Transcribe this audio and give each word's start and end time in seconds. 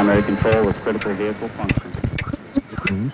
primary 0.00 0.22
control 0.22 0.66
with 0.66 0.76
critical 0.82 1.14
vehicle 1.14 1.50
function. 1.50 3.12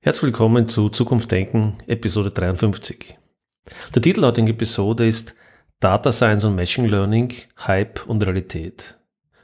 Herzlich 0.00 0.22
willkommen 0.22 0.68
zu 0.68 0.90
Zukunft 0.90 1.30
Denken, 1.30 1.78
Episode 1.86 2.30
53. 2.30 3.16
Der 3.94 4.02
Titel 4.02 4.20
der 4.20 4.28
heutigen 4.28 4.48
Episode 4.48 5.06
ist 5.06 5.34
Data 5.80 6.12
Science 6.12 6.44
und 6.44 6.56
Machine 6.56 6.88
Learning, 6.88 7.32
Hype 7.66 8.06
und 8.06 8.22
Realität. 8.22 8.98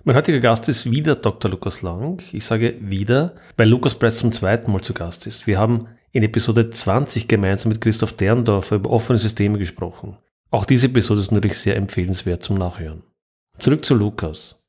Mein 0.05 0.17
heutiger 0.17 0.41
Gast 0.41 0.69
ist 0.69 0.91
wieder 0.91 1.15
Dr. 1.15 1.51
Lukas 1.51 1.81
Lang. 1.81 2.23
Ich 2.33 2.45
sage 2.45 2.77
wieder, 2.79 3.37
weil 3.57 3.71
Lukas 3.71 3.95
bereits 3.95 4.19
zum 4.19 4.33
zweiten 4.33 4.71
Mal 4.71 4.83
zu 4.83 4.93
Gast 4.93 5.27
ist. 5.27 5.47
Wir 5.47 5.59
haben 5.59 5.89
in 6.11 6.23
Episode 6.23 6.69
20 6.69 7.27
gemeinsam 7.27 7.71
mit 7.73 7.81
Christoph 7.81 8.13
Derndorfer 8.13 8.77
über 8.77 8.91
offene 8.91 9.19
Systeme 9.19 9.57
gesprochen. 9.57 10.19
Auch 10.53 10.67
diese 10.67 10.89
Episode 10.89 11.21
ist 11.21 11.33
natürlich 11.33 11.59
sehr 11.59 11.77
empfehlenswert 11.77 12.43
zum 12.43 12.59
Nachhören. 12.59 13.03
Zurück 13.57 13.87
zu 13.87 13.95
Lukas. 13.95 14.63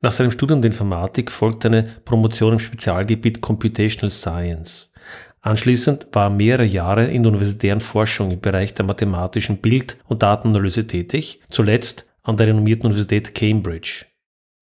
Nach 0.00 0.12
seinem 0.12 0.30
Studium 0.30 0.62
der 0.62 0.70
Informatik 0.70 1.32
folgt 1.32 1.66
eine 1.66 1.82
Promotion 2.04 2.52
im 2.52 2.58
Spezialgebiet 2.60 3.40
Computational 3.40 4.12
Science. 4.12 4.92
Anschließend 5.40 6.06
war 6.12 6.26
er 6.26 6.30
mehrere 6.30 6.64
Jahre 6.64 7.06
in 7.06 7.24
der 7.24 7.32
universitären 7.32 7.80
Forschung 7.80 8.30
im 8.30 8.40
Bereich 8.40 8.74
der 8.74 8.84
mathematischen 8.84 9.58
Bild- 9.58 9.96
und 10.06 10.22
Datenanalyse 10.22 10.86
tätig, 10.86 11.40
zuletzt 11.50 12.14
an 12.22 12.36
der 12.36 12.46
renommierten 12.46 12.86
Universität 12.86 13.34
Cambridge. 13.34 14.06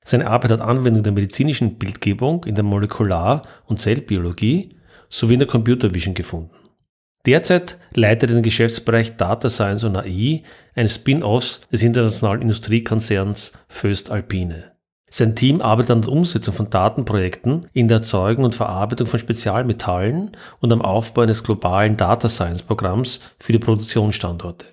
Seine 0.03 0.27
Arbeit 0.27 0.53
hat 0.53 0.63
Anwendung 0.63 1.03
der 1.03 1.13
medizinischen 1.13 1.77
Bildgebung, 1.77 2.45
in 2.45 2.55
der 2.55 2.65
Molekular- 2.65 3.43
und 3.67 3.79
Zellbiologie 3.79 4.75
sowie 5.11 5.35
in 5.35 5.41
der 5.41 5.49
Computer 5.49 5.93
Vision 5.93 6.15
gefunden. 6.15 6.62
Derzeit 7.25 7.79
leitet 7.95 8.31
er 8.31 8.37
den 8.37 8.43
Geschäftsbereich 8.43 9.17
Data 9.17 9.49
Science 9.49 9.85
und 9.85 9.97
AI 9.97 10.43
eines 10.75 10.97
Spin-offs 10.97 11.61
des 11.71 11.83
internationalen 11.85 12.43
Industriekonzerns 12.43 13.53
Föst 13.69 14.11
Alpine. 14.11 14.73
Sein 15.09 15.37
Team 15.37 15.61
arbeitet 15.61 15.91
an 15.91 16.03
der 16.03 16.11
Umsetzung 16.11 16.55
von 16.55 16.71
Datenprojekten 16.71 17.67
in 17.75 17.87
der 17.87 17.99
Erzeugung 17.99 18.47
und 18.47 18.55
Verarbeitung 18.55 19.07
von 19.07 19.21
Spezialmetallen 19.21 20.37
und 20.61 20.73
am 20.73 20.81
Aufbau 20.83 21.23
eines 21.23 21.45
globalen 21.45 21.97
Data 21.99 22.29
Science 22.29 22.63
Programms 22.63 23.21
für 23.39 23.53
die 23.53 23.59
Produktionsstandorte. 23.59 24.67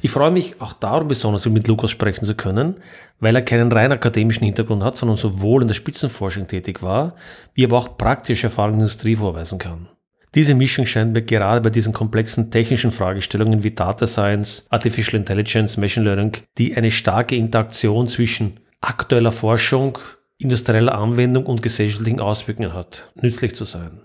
Ich 0.00 0.10
freue 0.10 0.30
mich 0.30 0.60
auch 0.60 0.72
darum 0.74 1.08
besonders, 1.08 1.46
mit 1.46 1.68
Lukas 1.68 1.90
sprechen 1.90 2.24
zu 2.24 2.34
können, 2.34 2.76
weil 3.20 3.34
er 3.34 3.42
keinen 3.42 3.72
rein 3.72 3.92
akademischen 3.92 4.44
Hintergrund 4.44 4.82
hat, 4.82 4.96
sondern 4.96 5.16
sowohl 5.16 5.62
in 5.62 5.68
der 5.68 5.74
Spitzenforschung 5.74 6.48
tätig 6.48 6.82
war, 6.82 7.14
wie 7.54 7.64
aber 7.64 7.78
auch 7.78 7.96
praktische 7.96 8.48
Erfahrungen 8.48 8.74
in 8.74 8.78
der 8.80 8.86
Industrie 8.86 9.16
vorweisen 9.16 9.58
kann. 9.58 9.88
Diese 10.34 10.54
Mischung 10.54 10.86
scheint 10.86 11.12
mir 11.12 11.22
gerade 11.22 11.60
bei 11.60 11.68
diesen 11.68 11.92
komplexen 11.92 12.50
technischen 12.50 12.90
Fragestellungen 12.90 13.64
wie 13.64 13.72
Data 13.72 14.06
Science, 14.06 14.66
Artificial 14.70 15.20
Intelligence, 15.20 15.76
Machine 15.76 16.06
Learning, 16.06 16.32
die 16.56 16.74
eine 16.74 16.90
starke 16.90 17.36
Interaktion 17.36 18.08
zwischen 18.08 18.60
aktueller 18.80 19.32
Forschung, 19.32 19.98
industrieller 20.38 20.96
Anwendung 20.96 21.44
und 21.44 21.62
gesellschaftlichen 21.62 22.20
Auswirkungen 22.20 22.72
hat, 22.72 23.12
nützlich 23.14 23.54
zu 23.54 23.64
sein. 23.64 24.00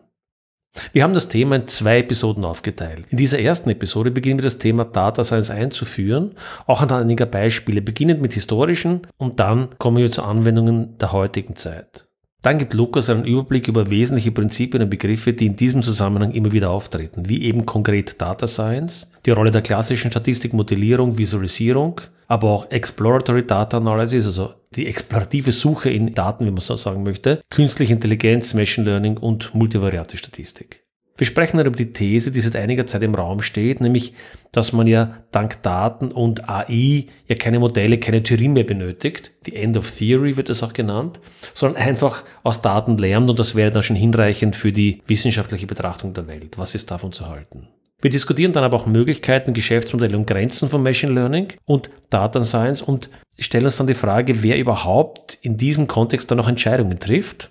Wir 0.91 1.03
haben 1.03 1.13
das 1.13 1.29
Thema 1.29 1.55
in 1.55 1.67
zwei 1.67 1.99
Episoden 1.99 2.45
aufgeteilt. 2.45 3.05
In 3.09 3.17
dieser 3.17 3.39
ersten 3.39 3.69
Episode 3.69 4.11
beginnen 4.11 4.39
wir 4.39 4.43
das 4.43 4.59
Thema 4.59 4.85
Data 4.85 5.23
Science 5.23 5.49
einzuführen, 5.49 6.35
auch 6.67 6.81
anhand 6.81 7.03
einiger 7.03 7.25
Beispiele, 7.25 7.81
beginnend 7.81 8.21
mit 8.21 8.33
historischen 8.33 9.07
und 9.17 9.39
dann 9.39 9.69
kommen 9.79 9.97
wir 9.97 10.11
zu 10.11 10.23
Anwendungen 10.23 10.97
der 10.99 11.13
heutigen 11.13 11.55
Zeit. 11.55 12.07
Dann 12.43 12.59
gibt 12.59 12.73
Lukas 12.75 13.09
einen 13.09 13.25
Überblick 13.25 13.67
über 13.67 13.89
wesentliche 13.89 14.31
Prinzipien 14.31 14.83
und 14.83 14.89
Begriffe, 14.89 15.33
die 15.33 15.47
in 15.47 15.55
diesem 15.55 15.81
Zusammenhang 15.81 16.31
immer 16.31 16.51
wieder 16.51 16.69
auftreten, 16.69 17.27
wie 17.27 17.43
eben 17.43 17.65
konkret 17.65 18.21
Data 18.21 18.47
Science, 18.47 19.11
die 19.25 19.31
Rolle 19.31 19.51
der 19.51 19.63
klassischen 19.63 20.11
Statistik, 20.11 20.53
Modellierung, 20.53 21.17
Visualisierung, 21.17 21.99
aber 22.27 22.49
auch 22.49 22.69
Exploratory 22.69 23.45
Data 23.45 23.77
Analysis, 23.77 24.27
also 24.27 24.53
die 24.75 24.85
explorative 24.85 25.51
Suche 25.51 25.89
in 25.89 26.13
Daten, 26.13 26.45
wie 26.45 26.51
man 26.51 26.61
so 26.61 26.77
sagen 26.77 27.03
möchte, 27.03 27.41
künstliche 27.49 27.93
Intelligenz, 27.93 28.53
Machine 28.53 28.85
Learning 28.85 29.17
und 29.17 29.55
multivariate 29.55 30.17
Statistik. 30.17 30.86
Wir 31.17 31.25
sprechen 31.25 31.57
dann 31.57 31.65
über 31.65 31.75
die 31.75 31.93
These, 31.93 32.31
die 32.31 32.41
seit 32.41 32.55
einiger 32.55 32.85
Zeit 32.85 33.01
im 33.01 33.15
Raum 33.15 33.41
steht, 33.41 33.81
nämlich, 33.81 34.13
dass 34.51 34.71
man 34.71 34.85
ja 34.85 35.15
dank 35.31 35.63
Daten 35.63 36.11
und 36.11 36.47
AI 36.47 37.07
ja 37.27 37.35
keine 37.35 37.59
Modelle, 37.59 37.97
keine 37.97 38.21
Theorie 38.21 38.49
mehr 38.49 38.63
benötigt. 38.63 39.31
Die 39.47 39.55
End 39.55 39.77
of 39.77 39.89
Theory 39.89 40.37
wird 40.37 40.49
es 40.49 40.61
auch 40.61 40.73
genannt, 40.73 41.19
sondern 41.55 41.81
einfach 41.81 42.23
aus 42.43 42.61
Daten 42.61 42.99
lernt 42.99 43.29
und 43.31 43.39
das 43.39 43.55
wäre 43.55 43.71
dann 43.71 43.81
schon 43.81 43.95
hinreichend 43.95 44.55
für 44.55 44.71
die 44.71 45.01
wissenschaftliche 45.07 45.65
Betrachtung 45.65 46.13
der 46.13 46.27
Welt. 46.27 46.57
Was 46.59 46.75
ist 46.75 46.91
davon 46.91 47.11
zu 47.11 47.27
halten? 47.27 47.67
Wir 47.99 48.11
diskutieren 48.11 48.51
dann 48.51 48.63
aber 48.63 48.77
auch 48.77 48.85
Möglichkeiten, 48.85 49.55
Geschäftsmodelle 49.55 50.15
und 50.15 50.27
Grenzen 50.27 50.69
von 50.69 50.83
Machine 50.83 51.13
Learning 51.13 51.47
und 51.65 51.89
Data 52.11 52.43
Science 52.43 52.83
und 52.83 53.09
stellen 53.39 53.65
uns 53.65 53.77
dann 53.77 53.87
die 53.87 53.95
Frage, 53.95 54.43
wer 54.43 54.59
überhaupt 54.59 55.39
in 55.41 55.57
diesem 55.57 55.87
Kontext 55.87 56.29
dann 56.29 56.37
noch 56.37 56.47
Entscheidungen 56.47 56.99
trifft 56.99 57.49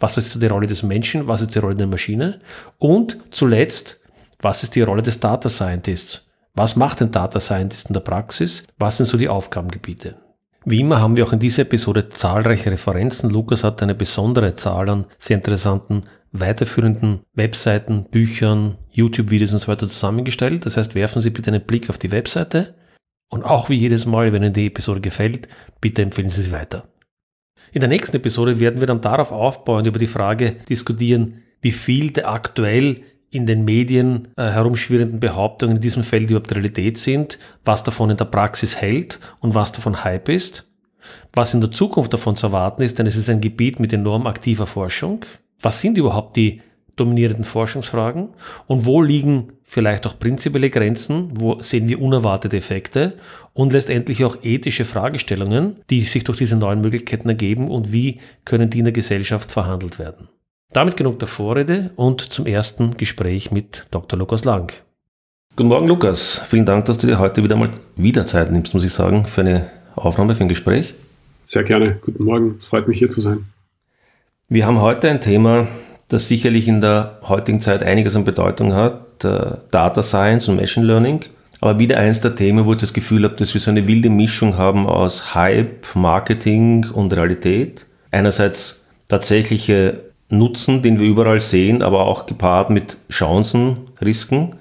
was 0.00 0.18
ist 0.18 0.40
die 0.40 0.46
Rolle 0.46 0.66
des 0.66 0.82
Menschen? 0.82 1.28
Was 1.28 1.42
ist 1.42 1.54
die 1.54 1.58
Rolle 1.58 1.76
der 1.76 1.86
Maschine? 1.86 2.40
Und 2.78 3.18
zuletzt, 3.30 4.00
was 4.40 4.62
ist 4.62 4.74
die 4.74 4.82
Rolle 4.82 5.02
des 5.02 5.20
Data 5.20 5.48
Scientists? 5.48 6.28
Was 6.54 6.74
macht 6.74 7.00
ein 7.00 7.10
Data 7.10 7.38
Scientist 7.38 7.88
in 7.88 7.94
der 7.94 8.00
Praxis? 8.00 8.64
Was 8.78 8.96
sind 8.96 9.06
so 9.06 9.16
die 9.16 9.28
Aufgabengebiete? 9.28 10.16
Wie 10.64 10.80
immer 10.80 11.00
haben 11.00 11.16
wir 11.16 11.24
auch 11.24 11.32
in 11.32 11.38
dieser 11.38 11.62
Episode 11.62 12.08
zahlreiche 12.08 12.70
Referenzen. 12.70 13.30
Lukas 13.30 13.64
hat 13.64 13.82
eine 13.82 13.94
besondere 13.94 14.54
Zahl 14.54 14.90
an 14.90 15.06
sehr 15.18 15.36
interessanten 15.36 16.04
weiterführenden 16.32 17.20
Webseiten, 17.34 18.04
Büchern, 18.04 18.78
YouTube-Videos 18.90 19.52
und 19.52 19.58
so 19.58 19.68
weiter 19.68 19.88
zusammengestellt. 19.88 20.66
Das 20.66 20.76
heißt, 20.76 20.94
werfen 20.94 21.20
Sie 21.20 21.30
bitte 21.30 21.50
einen 21.50 21.64
Blick 21.64 21.90
auf 21.90 21.98
die 21.98 22.12
Webseite. 22.12 22.74
Und 23.28 23.44
auch 23.44 23.68
wie 23.68 23.76
jedes 23.76 24.06
Mal, 24.06 24.32
wenn 24.32 24.42
Ihnen 24.42 24.52
die 24.52 24.66
Episode 24.66 25.00
gefällt, 25.00 25.48
bitte 25.80 26.02
empfehlen 26.02 26.28
Sie 26.28 26.42
sie 26.42 26.52
weiter. 26.52 26.89
In 27.72 27.80
der 27.80 27.88
nächsten 27.88 28.16
Episode 28.16 28.58
werden 28.58 28.80
wir 28.80 28.86
dann 28.86 29.00
darauf 29.00 29.32
aufbauend 29.32 29.86
über 29.86 29.98
die 29.98 30.06
Frage 30.06 30.56
diskutieren, 30.68 31.42
wie 31.62 31.72
viel 31.72 32.10
der 32.10 32.30
aktuell 32.30 33.02
in 33.30 33.46
den 33.46 33.64
Medien 33.64 34.28
äh, 34.36 34.42
herumschwirrenden 34.50 35.20
Behauptungen 35.20 35.76
in 35.76 35.82
diesem 35.82 36.02
Feld 36.02 36.30
überhaupt 36.30 36.52
Realität 36.52 36.98
sind, 36.98 37.38
was 37.64 37.84
davon 37.84 38.10
in 38.10 38.16
der 38.16 38.24
Praxis 38.24 38.76
hält 38.76 39.20
und 39.38 39.54
was 39.54 39.70
davon 39.70 40.02
Hype 40.02 40.28
ist, 40.28 40.68
was 41.32 41.54
in 41.54 41.60
der 41.60 41.70
Zukunft 41.70 42.12
davon 42.12 42.34
zu 42.34 42.46
erwarten 42.46 42.82
ist, 42.82 42.98
denn 42.98 43.06
es 43.06 43.16
ist 43.16 43.30
ein 43.30 43.40
Gebiet 43.40 43.78
mit 43.78 43.92
enorm 43.92 44.26
aktiver 44.26 44.66
Forschung. 44.66 45.24
Was 45.60 45.80
sind 45.80 45.96
überhaupt 45.96 46.36
die 46.36 46.60
dominierenden 47.00 47.44
Forschungsfragen 47.44 48.28
und 48.66 48.84
wo 48.84 49.02
liegen 49.02 49.54
vielleicht 49.64 50.06
auch 50.06 50.18
prinzipielle 50.18 50.70
Grenzen, 50.70 51.30
wo 51.34 51.60
sehen 51.62 51.88
wir 51.88 52.00
unerwartete 52.00 52.56
Effekte 52.56 53.14
und 53.54 53.72
letztendlich 53.72 54.24
auch 54.24 54.36
ethische 54.42 54.84
Fragestellungen, 54.84 55.76
die 55.90 56.02
sich 56.02 56.24
durch 56.24 56.38
diese 56.38 56.56
neuen 56.56 56.80
Möglichkeiten 56.80 57.28
ergeben 57.28 57.68
und 57.68 57.92
wie 57.92 58.20
können 58.44 58.70
die 58.70 58.80
in 58.80 58.84
der 58.84 58.92
Gesellschaft 58.92 59.50
verhandelt 59.50 59.98
werden. 59.98 60.28
Damit 60.72 60.96
genug 60.96 61.18
der 61.18 61.28
Vorrede 61.28 61.90
und 61.96 62.20
zum 62.20 62.46
ersten 62.46 62.94
Gespräch 62.96 63.50
mit 63.50 63.86
Dr. 63.90 64.18
Lukas 64.18 64.44
Lang. 64.44 64.72
Guten 65.56 65.68
Morgen, 65.68 65.88
Lukas. 65.88 66.40
Vielen 66.48 66.64
Dank, 66.64 66.84
dass 66.84 66.98
du 66.98 67.08
dir 67.08 67.18
heute 67.18 67.42
wieder 67.42 67.56
mal 67.56 67.70
wieder 67.96 68.24
Zeit 68.26 68.52
nimmst, 68.52 68.72
muss 68.72 68.84
ich 68.84 68.92
sagen, 68.92 69.26
für 69.26 69.40
eine 69.40 69.70
Aufnahme, 69.96 70.34
für 70.36 70.44
ein 70.44 70.48
Gespräch. 70.48 70.94
Sehr 71.44 71.64
gerne. 71.64 71.98
Guten 72.02 72.22
Morgen. 72.22 72.54
Es 72.58 72.66
freut 72.66 72.86
mich, 72.86 72.98
hier 72.98 73.10
zu 73.10 73.20
sein. 73.20 73.46
Wir 74.48 74.66
haben 74.66 74.80
heute 74.80 75.10
ein 75.10 75.20
Thema, 75.20 75.66
das 76.10 76.28
sicherlich 76.28 76.68
in 76.68 76.80
der 76.80 77.18
heutigen 77.22 77.60
Zeit 77.60 77.82
einiges 77.82 78.16
an 78.16 78.24
Bedeutung 78.24 78.74
hat, 78.74 79.24
äh, 79.24 79.52
Data 79.70 80.02
Science 80.02 80.48
und 80.48 80.56
Machine 80.56 80.84
Learning. 80.84 81.20
Aber 81.60 81.78
wieder 81.78 81.98
eins 81.98 82.20
der 82.20 82.34
Themen, 82.34 82.66
wo 82.66 82.72
ich 82.72 82.78
das 82.78 82.92
Gefühl 82.92 83.24
habe, 83.24 83.36
dass 83.36 83.54
wir 83.54 83.60
so 83.60 83.70
eine 83.70 83.86
wilde 83.86 84.10
Mischung 84.10 84.56
haben 84.56 84.86
aus 84.86 85.34
Hype, 85.34 85.94
Marketing 85.94 86.86
und 86.90 87.14
Realität. 87.14 87.86
Einerseits 88.10 88.88
tatsächliche 89.08 90.00
Nutzen, 90.30 90.82
den 90.82 90.98
wir 90.98 91.06
überall 91.06 91.40
sehen, 91.40 91.82
aber 91.82 92.06
auch 92.06 92.26
gepaart 92.26 92.70
mit 92.70 92.96
Chancen, 93.10 93.76
Risiken. 94.00 94.56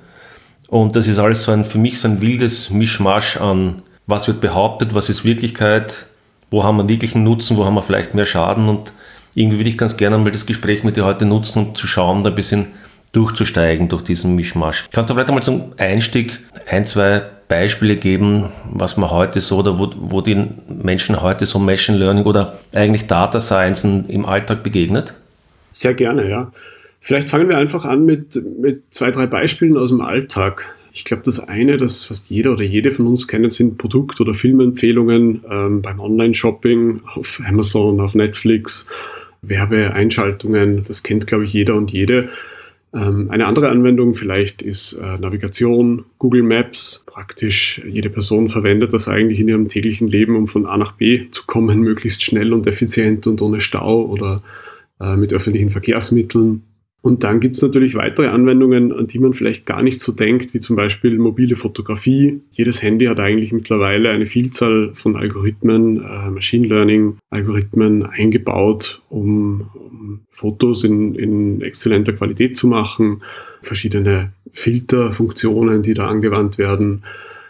Und 0.67 0.95
das 0.95 1.07
ist 1.07 1.19
alles 1.19 1.43
so 1.43 1.51
ein, 1.51 1.63
für 1.63 1.77
mich 1.77 1.99
so 1.99 2.07
ein 2.07 2.21
wildes 2.21 2.69
Mischmasch 2.69 3.37
an, 3.37 3.81
was 4.05 4.27
wird 4.27 4.41
behauptet, 4.41 4.93
was 4.93 5.09
ist 5.09 5.25
Wirklichkeit, 5.25 6.07
wo 6.51 6.63
haben 6.63 6.77
wir 6.77 6.89
wirklichen 6.89 7.23
Nutzen, 7.23 7.57
wo 7.57 7.65
haben 7.65 7.75
wir 7.75 7.81
vielleicht 7.81 8.13
mehr 8.13 8.25
Schaden 8.25 8.67
und 8.67 8.91
irgendwie 9.35 9.59
würde 9.59 9.69
ich 9.69 9.77
ganz 9.77 9.97
gerne 9.97 10.17
mal 10.17 10.31
das 10.31 10.45
Gespräch 10.45 10.83
mit 10.83 10.97
dir 10.97 11.05
heute 11.05 11.25
nutzen, 11.25 11.59
um 11.59 11.75
zu 11.75 11.87
schauen, 11.87 12.23
da 12.23 12.29
ein 12.29 12.35
bisschen 12.35 12.67
durchzusteigen 13.11 13.89
durch 13.89 14.03
diesen 14.03 14.35
Mischmasch. 14.35 14.87
Kannst 14.91 15.09
du 15.09 15.13
vielleicht 15.13 15.29
einmal 15.29 15.43
zum 15.43 15.73
Einstieg 15.77 16.39
ein, 16.67 16.85
zwei 16.85 17.23
Beispiele 17.47 17.95
geben, 17.95 18.45
was 18.71 18.97
man 18.97 19.09
heute 19.09 19.41
so 19.41 19.57
oder 19.57 19.79
wo, 19.79 19.89
wo 19.95 20.21
die 20.21 20.45
Menschen 20.67 21.21
heute 21.21 21.45
so 21.47 21.57
Machine 21.57 21.97
Learning 21.97 22.25
oder 22.25 22.59
eigentlich 22.75 23.07
Data 23.07 23.41
Science 23.41 23.83
im 23.83 24.25
Alltag 24.25 24.61
begegnet? 24.61 25.15
Sehr 25.71 25.95
gerne, 25.95 26.29
ja. 26.29 26.51
Vielleicht 27.01 27.29
fangen 27.29 27.49
wir 27.49 27.57
einfach 27.57 27.85
an 27.85 28.05
mit, 28.05 28.39
mit 28.59 28.83
zwei, 28.91 29.09
drei 29.09 29.25
Beispielen 29.25 29.77
aus 29.77 29.89
dem 29.89 30.01
Alltag. 30.01 30.75
Ich 30.93 31.05
glaube, 31.05 31.23
das 31.23 31.39
eine, 31.39 31.77
das 31.77 32.03
fast 32.03 32.29
jeder 32.29 32.51
oder 32.51 32.63
jede 32.63 32.91
von 32.91 33.07
uns 33.07 33.27
kennt, 33.27 33.51
sind 33.53 33.77
Produkt- 33.77 34.19
oder 34.21 34.33
Filmempfehlungen 34.33 35.43
ähm, 35.49 35.81
beim 35.81 35.99
Online-Shopping 35.99 37.01
auf 37.15 37.41
Amazon, 37.47 37.99
auf 37.99 38.15
Netflix 38.15 38.89
Werbeeinschaltungen, 39.41 40.83
das 40.83 41.03
kennt, 41.03 41.27
glaube 41.27 41.45
ich, 41.45 41.53
jeder 41.53 41.75
und 41.75 41.91
jede. 41.91 42.29
Ähm, 42.93 43.29
eine 43.29 43.45
andere 43.45 43.69
Anwendung 43.69 44.15
vielleicht 44.15 44.61
ist 44.61 44.93
äh, 44.93 45.17
Navigation, 45.17 46.05
Google 46.17 46.43
Maps. 46.43 47.03
Praktisch 47.05 47.81
jede 47.85 48.09
Person 48.09 48.49
verwendet 48.49 48.93
das 48.93 49.07
eigentlich 49.07 49.39
in 49.39 49.47
ihrem 49.47 49.67
täglichen 49.67 50.07
Leben, 50.07 50.35
um 50.35 50.47
von 50.47 50.65
A 50.65 50.77
nach 50.77 50.93
B 50.93 51.29
zu 51.31 51.45
kommen, 51.45 51.79
möglichst 51.81 52.23
schnell 52.23 52.53
und 52.53 52.65
effizient 52.67 53.27
und 53.27 53.41
ohne 53.41 53.61
Stau 53.61 54.05
oder 54.05 54.41
äh, 54.99 55.15
mit 55.15 55.33
öffentlichen 55.33 55.69
Verkehrsmitteln. 55.69 56.63
Und 57.01 57.23
dann 57.23 57.39
gibt 57.39 57.55
es 57.55 57.61
natürlich 57.61 57.95
weitere 57.95 58.27
Anwendungen, 58.27 58.91
an 58.91 59.07
die 59.07 59.19
man 59.19 59.31
vielleicht 59.31 59.65
gar 59.65 59.81
nicht 59.81 60.01
so 60.01 60.11
denkt, 60.11 60.53
wie 60.53 60.59
zum 60.59 60.75
Beispiel 60.75 61.17
mobile 61.17 61.55
Fotografie. 61.55 62.41
Jedes 62.51 62.83
Handy 62.83 63.05
hat 63.05 63.21
eigentlich 63.21 63.53
mittlerweile 63.53 64.09
eine 64.09 64.25
Vielzahl 64.25 64.91
von 64.95 65.15
Algorithmen, 65.15 66.03
äh, 66.03 66.29
Machine 66.29 66.67
Learning-Algorithmen 66.67 68.05
eingebaut, 68.05 69.01
um, 69.07 69.69
um 69.73 70.19
Fotos 70.29 70.83
in, 70.83 71.15
in 71.15 71.61
exzellenter 71.61 72.11
Qualität 72.11 72.57
zu 72.57 72.67
machen, 72.67 73.21
verschiedene 73.61 74.33
Filterfunktionen, 74.51 75.83
die 75.83 75.93
da 75.93 76.07
angewandt 76.07 76.57
werden. 76.57 77.03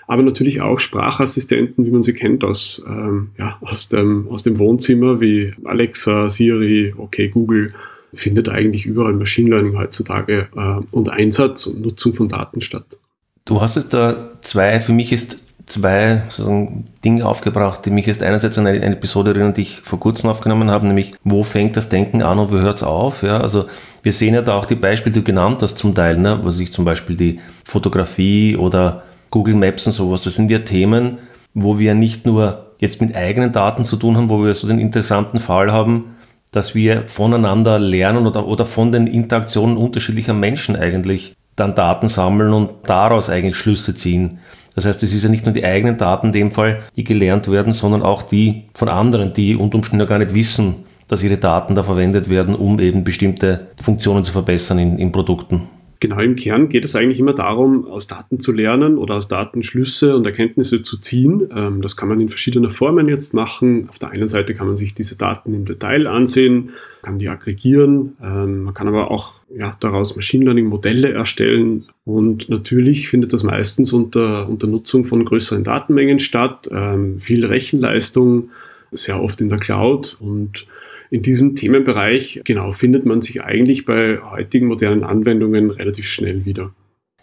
Aber 0.05 0.21
natürlich 0.21 0.61
auch 0.61 0.79
Sprachassistenten, 0.79 1.85
wie 1.85 1.91
man 1.91 2.03
sie 2.03 2.13
kennt 2.13 2.43
aus, 2.43 2.83
ähm, 2.87 3.29
ja, 3.37 3.57
aus, 3.61 3.89
dem, 3.89 4.27
aus 4.27 4.43
dem 4.43 4.59
Wohnzimmer, 4.59 5.21
wie 5.21 5.53
Alexa, 5.63 6.29
Siri, 6.29 6.93
okay, 6.97 7.29
Google 7.29 7.73
findet 8.13 8.49
eigentlich 8.49 8.85
überall 8.85 9.13
Machine 9.13 9.49
Learning 9.49 9.77
heutzutage 9.77 10.47
äh, 10.55 10.95
und 10.95 11.09
Einsatz 11.09 11.67
und 11.67 11.81
Nutzung 11.81 12.13
von 12.13 12.29
Daten 12.29 12.61
statt. 12.61 12.97
Du 13.45 13.61
hast 13.61 13.75
jetzt 13.75 13.93
da 13.93 14.29
zwei, 14.41 14.79
für 14.79 14.93
mich 14.93 15.11
ist 15.11 15.55
zwei 15.69 16.23
sozusagen 16.29 16.85
Dinge 17.05 17.25
aufgebracht, 17.25 17.85
die 17.85 17.91
mich 17.91 18.05
jetzt 18.05 18.23
einerseits 18.23 18.57
an 18.57 18.67
eine, 18.67 18.83
Episode 18.83 19.31
erinnern, 19.31 19.53
die 19.53 19.61
ich 19.61 19.81
vor 19.81 19.99
kurzem 19.99 20.29
aufgenommen 20.29 20.69
habe, 20.69 20.87
nämlich 20.87 21.13
wo 21.23 21.43
fängt 21.43 21.77
das 21.77 21.89
Denken 21.89 22.21
an 22.21 22.39
und 22.39 22.51
wo 22.51 22.57
hört 22.57 22.77
es 22.77 22.83
auf? 22.83 23.23
Ja, 23.23 23.39
also 23.39 23.65
wir 24.03 24.11
sehen 24.11 24.33
ja 24.33 24.41
da 24.41 24.55
auch 24.55 24.65
die 24.65 24.75
Beispiele, 24.75 25.13
die 25.13 25.19
du 25.19 25.25
genannt 25.25 25.61
hast 25.61 25.77
zum 25.77 25.95
Teil, 25.95 26.17
ne? 26.17 26.39
was 26.43 26.59
ich 26.59 26.71
zum 26.71 26.85
Beispiel 26.85 27.15
die 27.15 27.39
Fotografie 27.63 28.55
oder 28.55 29.03
Google 29.29 29.55
Maps 29.55 29.85
und 29.85 29.93
sowas, 29.93 30.23
das 30.23 30.35
sind 30.35 30.49
ja 30.49 30.59
Themen, 30.59 31.19
wo 31.53 31.77
wir 31.77 31.93
nicht 31.93 32.25
nur 32.25 32.73
jetzt 32.79 33.01
mit 33.01 33.15
eigenen 33.15 33.51
Daten 33.51 33.85
zu 33.85 33.95
tun 33.97 34.17
haben, 34.17 34.29
wo 34.29 34.43
wir 34.43 34.53
so 34.53 34.67
den 34.67 34.79
interessanten 34.79 35.39
Fall 35.39 35.71
haben, 35.71 36.15
dass 36.51 36.75
wir 36.75 37.07
voneinander 37.07 37.79
lernen 37.79 38.25
oder, 38.25 38.47
oder 38.47 38.65
von 38.65 38.91
den 38.91 39.07
Interaktionen 39.07 39.77
unterschiedlicher 39.77 40.33
Menschen 40.33 40.75
eigentlich 40.75 41.35
dann 41.55 41.75
Daten 41.75 42.07
sammeln 42.07 42.53
und 42.53 42.71
daraus 42.85 43.29
eigentlich 43.29 43.57
Schlüsse 43.57 43.93
ziehen. 43.93 44.39
Das 44.75 44.85
heißt, 44.85 45.03
es 45.03 45.13
ist 45.13 45.23
ja 45.23 45.29
nicht 45.29 45.45
nur 45.45 45.53
die 45.53 45.65
eigenen 45.65 45.97
Daten 45.97 46.27
in 46.27 46.33
dem 46.33 46.51
Fall, 46.51 46.79
die 46.95 47.03
gelernt 47.03 47.51
werden, 47.51 47.73
sondern 47.73 48.01
auch 48.01 48.23
die 48.23 48.65
von 48.73 48.87
anderen, 48.87 49.33
die 49.33 49.55
unter 49.55 49.75
Umständen 49.75 50.07
gar 50.07 50.19
nicht 50.19 50.33
wissen, 50.33 50.85
dass 51.07 51.23
ihre 51.23 51.37
Daten 51.37 51.75
da 51.75 51.83
verwendet 51.83 52.29
werden, 52.29 52.55
um 52.55 52.79
eben 52.79 53.03
bestimmte 53.03 53.67
Funktionen 53.81 54.23
zu 54.23 54.31
verbessern 54.31 54.79
in, 54.79 54.97
in 54.99 55.11
Produkten. 55.11 55.67
Genau, 56.01 56.21
im 56.21 56.37
Kern 56.37 56.69
geht 56.69 56.85
es 56.85 56.95
eigentlich 56.95 57.19
immer 57.19 57.33
darum, 57.33 57.85
aus 57.85 58.07
Daten 58.07 58.39
zu 58.39 58.53
lernen 58.53 58.97
oder 58.97 59.15
aus 59.15 59.27
Daten 59.27 59.63
Schlüsse 59.63 60.15
und 60.15 60.25
Erkenntnisse 60.25 60.81
zu 60.81 60.97
ziehen. 60.97 61.49
Ähm, 61.53 61.81
das 61.81 61.97
kann 61.97 62.07
man 62.07 62.21
in 62.21 62.29
verschiedener 62.29 62.69
Formen 62.69 63.09
jetzt 63.09 63.33
machen. 63.33 63.89
Auf 63.89 63.99
der 63.99 64.11
einen 64.11 64.29
Seite 64.29 64.55
kann 64.55 64.67
man 64.67 64.77
sich 64.77 64.93
diese 64.93 65.17
Daten 65.17 65.53
im 65.53 65.65
Detail 65.65 66.07
ansehen, 66.07 66.69
kann 67.01 67.19
die 67.19 67.27
aggregieren, 67.27 68.15
ähm, 68.23 68.63
man 68.63 68.73
kann 68.73 68.87
aber 68.87 69.11
auch 69.11 69.33
ja, 69.53 69.75
daraus 69.81 70.15
Machine 70.15 70.45
Learning 70.45 70.67
Modelle 70.67 71.11
erstellen 71.11 71.85
und 72.05 72.47
natürlich 72.47 73.09
findet 73.09 73.33
das 73.33 73.43
meistens 73.43 73.91
unter, 73.91 74.47
unter 74.47 74.67
Nutzung 74.67 75.03
von 75.03 75.25
größeren 75.25 75.65
Datenmengen 75.65 76.19
statt, 76.19 76.69
ähm, 76.71 77.19
viel 77.19 77.45
Rechenleistung, 77.45 78.51
sehr 78.91 79.21
oft 79.21 79.41
in 79.41 79.49
der 79.49 79.59
Cloud 79.59 80.15
und 80.19 80.65
in 81.11 81.21
diesem 81.21 81.55
Themenbereich, 81.55 82.41
genau, 82.43 82.71
findet 82.71 83.05
man 83.05 83.21
sich 83.21 83.41
eigentlich 83.43 83.85
bei 83.85 84.19
heutigen 84.23 84.67
modernen 84.67 85.03
Anwendungen 85.03 85.71
relativ 85.71 86.07
schnell 86.07 86.45
wieder. 86.45 86.71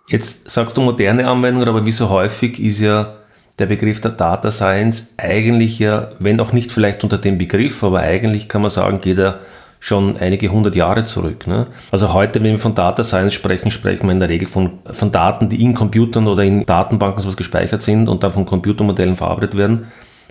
Jetzt 0.08 0.50
sagst 0.50 0.76
du 0.76 0.80
moderne 0.80 1.28
Anwendungen, 1.28 1.68
aber 1.68 1.86
wie 1.86 1.92
so 1.92 2.10
häufig 2.10 2.60
ist 2.62 2.80
ja 2.80 3.16
der 3.58 3.66
Begriff 3.66 4.00
der 4.00 4.12
Data 4.12 4.50
Science 4.50 5.14
eigentlich 5.16 5.78
ja, 5.78 6.10
wenn 6.18 6.40
auch 6.40 6.52
nicht 6.52 6.70
vielleicht 6.70 7.02
unter 7.04 7.18
dem 7.18 7.38
Begriff, 7.38 7.82
aber 7.82 8.00
eigentlich 8.00 8.48
kann 8.48 8.60
man 8.60 8.70
sagen, 8.70 9.00
geht 9.00 9.18
er 9.18 9.40
schon 9.78 10.16
einige 10.16 10.48
hundert 10.48 10.74
Jahre 10.74 11.04
zurück. 11.04 11.46
Ne? 11.46 11.66
Also 11.90 12.12
heute, 12.12 12.42
wenn 12.42 12.52
wir 12.52 12.58
von 12.58 12.74
Data 12.74 13.04
Science 13.04 13.34
sprechen, 13.34 13.70
sprechen 13.70 14.06
wir 14.06 14.12
in 14.12 14.20
der 14.20 14.28
Regel 14.28 14.48
von, 14.48 14.78
von 14.90 15.12
Daten, 15.12 15.48
die 15.48 15.62
in 15.62 15.74
Computern 15.74 16.26
oder 16.26 16.42
in 16.42 16.64
Datenbanken 16.64 17.22
sowas 17.22 17.36
gespeichert 17.36 17.82
sind 17.82 18.08
und 18.08 18.22
dann 18.22 18.32
von 18.32 18.46
Computermodellen 18.46 19.16
verarbeitet 19.16 19.56
werden. 19.56 19.86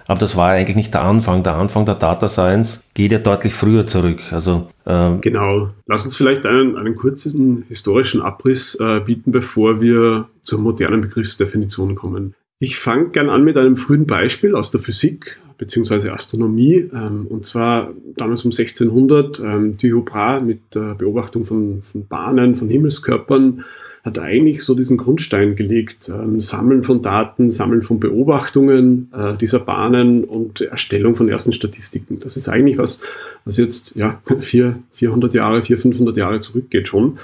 Aber 0.07 0.19
das 0.19 0.35
war 0.35 0.51
eigentlich 0.51 0.75
nicht 0.75 0.93
der 0.93 1.03
Anfang. 1.03 1.43
Der 1.43 1.55
Anfang 1.55 1.85
der 1.85 1.95
Data 1.95 2.27
Science 2.27 2.83
geht 2.93 3.11
ja 3.11 3.19
deutlich 3.19 3.53
früher 3.53 3.87
zurück. 3.87 4.21
Also, 4.31 4.67
ähm 4.85 5.21
genau. 5.21 5.69
Lass 5.87 6.05
uns 6.05 6.15
vielleicht 6.15 6.45
einen, 6.45 6.77
einen 6.77 6.95
kurzen 6.95 7.65
historischen 7.67 8.21
Abriss 8.21 8.75
äh, 8.79 8.99
bieten, 8.99 9.31
bevor 9.31 9.81
wir 9.81 10.29
zur 10.43 10.59
modernen 10.59 11.01
Begriffsdefinition 11.01 11.95
kommen. 11.95 12.35
Ich 12.59 12.77
fange 12.77 13.09
gern 13.09 13.29
an 13.29 13.43
mit 13.43 13.57
einem 13.57 13.77
frühen 13.77 14.05
Beispiel 14.05 14.55
aus 14.55 14.71
der 14.71 14.79
Physik 14.79 15.37
bzw. 15.57 16.09
Astronomie. 16.09 16.89
Ähm, 16.93 17.27
und 17.27 17.45
zwar 17.45 17.91
damals 18.15 18.45
um 18.45 18.51
1600 18.51 19.39
ähm, 19.39 19.77
Brahe 20.05 20.41
mit 20.41 20.75
der 20.75 20.95
Beobachtung 20.95 21.45
von, 21.45 21.81
von 21.81 22.07
Bahnen, 22.07 22.55
von 22.55 22.69
Himmelskörpern 22.69 23.65
hat 24.05 24.19
eigentlich 24.19 24.63
so 24.63 24.75
diesen 24.75 24.97
Grundstein 24.97 25.55
gelegt. 25.55 26.09
Ähm, 26.09 26.39
Sammeln 26.39 26.83
von 26.83 27.01
Daten, 27.01 27.49
Sammeln 27.49 27.81
von 27.81 27.99
Beobachtungen 27.99 29.11
äh, 29.11 29.35
dieser 29.35 29.59
Bahnen 29.59 30.23
und 30.23 30.61
Erstellung 30.61 31.15
von 31.15 31.27
ersten 31.27 31.51
Statistiken. 31.51 32.19
Das 32.19 32.37
ist 32.37 32.47
eigentlich 32.47 32.77
was, 32.77 33.01
was 33.45 33.57
jetzt 33.57 33.95
ja, 33.95 34.21
vier, 34.41 34.77
400 34.93 35.33
Jahre, 35.33 35.63
400, 35.63 35.81
500 35.81 36.17
Jahre 36.17 36.39
zurückgeht 36.39 36.87
schon. 36.87 37.17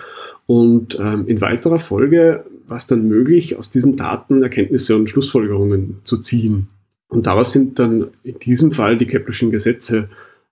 Und 0.48 1.00
ähm, 1.00 1.28
in 1.28 1.40
weiterer 1.40 1.78
Folge 1.78 2.46
war 2.68 2.78
es 2.78 2.88
dann 2.88 3.08
möglich, 3.08 3.58
aus 3.58 3.70
diesen 3.70 3.96
Daten 3.96 4.42
Erkenntnisse 4.42 4.96
und 4.96 5.08
Schlussfolgerungen 5.08 6.00
zu 6.04 6.18
ziehen. 6.18 6.68
Und 7.10 7.28
daraus 7.28 7.52
sind 7.52 7.78
dann 7.78 8.08
in 8.24 8.40
diesem 8.40 8.72
Fall 8.72 8.98
die 8.98 9.06
Keplerschen 9.06 9.52
Gesetze 9.52 10.10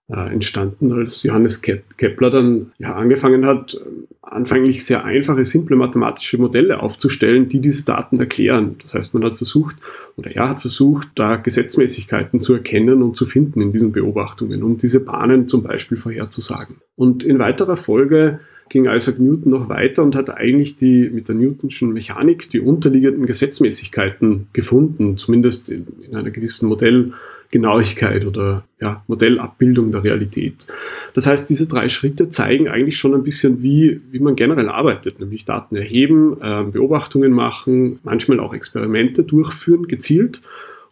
äh, 0.10 0.34
entstanden, 0.34 0.92
als 0.92 1.24
Johannes 1.24 1.62
Kepler 1.62 2.30
dann 2.30 2.72
ja, 2.80 2.96
angefangen 2.96 3.46
hat, 3.46 3.80
anfänglich 4.22 4.86
sehr 4.86 5.06
einfache, 5.06 5.46
simple 5.46 5.76
mathematische 5.76 6.38
Modelle 6.38 6.82
aufzustellen, 6.82 7.50
die 7.50 7.60
diese 7.60 7.86
Daten 7.86 8.20
erklären. 8.20 8.76
Das 8.82 8.94
heißt, 8.94 9.14
man 9.14 9.24
hat 9.24 9.38
versucht, 9.38 9.76
oder 10.18 10.32
er 10.32 10.50
hat 10.50 10.62
versucht, 10.62 11.08
da 11.16 11.36
Gesetzmäßigkeiten 11.36 12.42
zu 12.42 12.54
erkennen 12.54 13.02
und 13.02 13.16
zu 13.16 13.26
finden 13.26 13.62
in 13.62 13.72
diesen 13.72 13.92
Beobachtungen, 13.92 14.64
um 14.64 14.78
diese 14.78 15.00
Bahnen 15.00 15.48
zum 15.48 15.64
Beispiel 15.64 15.98
vorherzusagen. 15.98 16.78
Und 16.96 17.24
in 17.24 17.40
weiterer 17.40 17.78
Folge 17.78 18.40
ging 18.70 18.86
Isaac 18.86 19.20
Newton 19.20 19.52
noch 19.52 19.70
weiter 19.70 20.04
und 20.04 20.16
hat 20.16 20.30
eigentlich 20.30 20.76
die, 20.76 21.10
mit 21.10 21.28
der 21.28 21.36
Newtonschen 21.36 21.92
Mechanik 21.92 22.50
die 22.52 22.60
unterliegenden 22.60 23.26
Gesetzmäßigkeiten 23.26 24.48
gefunden, 24.54 25.18
zumindest 25.18 25.70
in, 25.70 25.88
in 26.08 26.16
einer 26.16 26.32
gewissen 26.32 26.70
Modell- 26.70 27.14
Genauigkeit 27.52 28.26
oder 28.26 28.64
ja, 28.80 29.04
Modellabbildung 29.08 29.92
der 29.92 30.04
Realität. 30.04 30.68
Das 31.16 31.26
heißt, 31.26 31.50
diese 31.50 31.68
drei 31.68 31.90
Schritte 31.90 32.30
zeigen 32.30 32.68
eigentlich 32.68 32.98
schon 32.98 33.16
ein 33.16 33.24
bisschen, 33.24 33.64
wie, 33.64 34.02
wie 34.12 34.20
man 34.20 34.36
generell 34.36 34.70
arbeitet, 34.70 35.20
nämlich 35.20 35.46
Daten 35.46 35.76
erheben, 35.76 36.38
äh, 36.42 36.64
Beobachtungen 36.64 37.32
machen, 37.32 38.00
manchmal 38.04 38.40
auch 38.40 38.54
Experimente 38.54 39.24
durchführen, 39.24 39.88
gezielt 39.88 40.42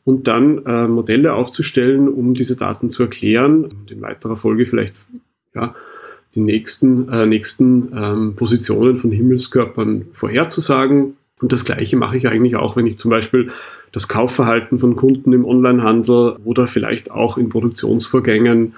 und 0.03 0.27
dann 0.27 0.65
äh, 0.65 0.87
Modelle 0.87 1.33
aufzustellen, 1.33 2.07
um 2.07 2.33
diese 2.33 2.55
Daten 2.55 2.89
zu 2.89 3.03
erklären 3.03 3.65
und 3.65 3.91
in 3.91 4.01
weiterer 4.01 4.37
Folge 4.37 4.65
vielleicht 4.65 4.95
ja, 5.53 5.75
die 6.33 6.39
nächsten, 6.39 7.09
äh, 7.09 7.25
nächsten 7.25 7.91
ähm, 7.95 8.35
Positionen 8.35 8.97
von 8.97 9.11
Himmelskörpern 9.11 10.05
vorherzusagen. 10.13 11.17
Und 11.39 11.51
das 11.53 11.65
Gleiche 11.65 11.97
mache 11.97 12.17
ich 12.17 12.27
eigentlich 12.27 12.55
auch, 12.55 12.75
wenn 12.75 12.87
ich 12.87 12.97
zum 12.97 13.11
Beispiel 13.11 13.51
das 13.91 14.07
Kaufverhalten 14.07 14.79
von 14.79 14.95
Kunden 14.95 15.33
im 15.33 15.45
Onlinehandel 15.45 16.37
oder 16.43 16.67
vielleicht 16.67 17.11
auch 17.11 17.37
in 17.37 17.49
Produktionsvorgängen, 17.49 18.73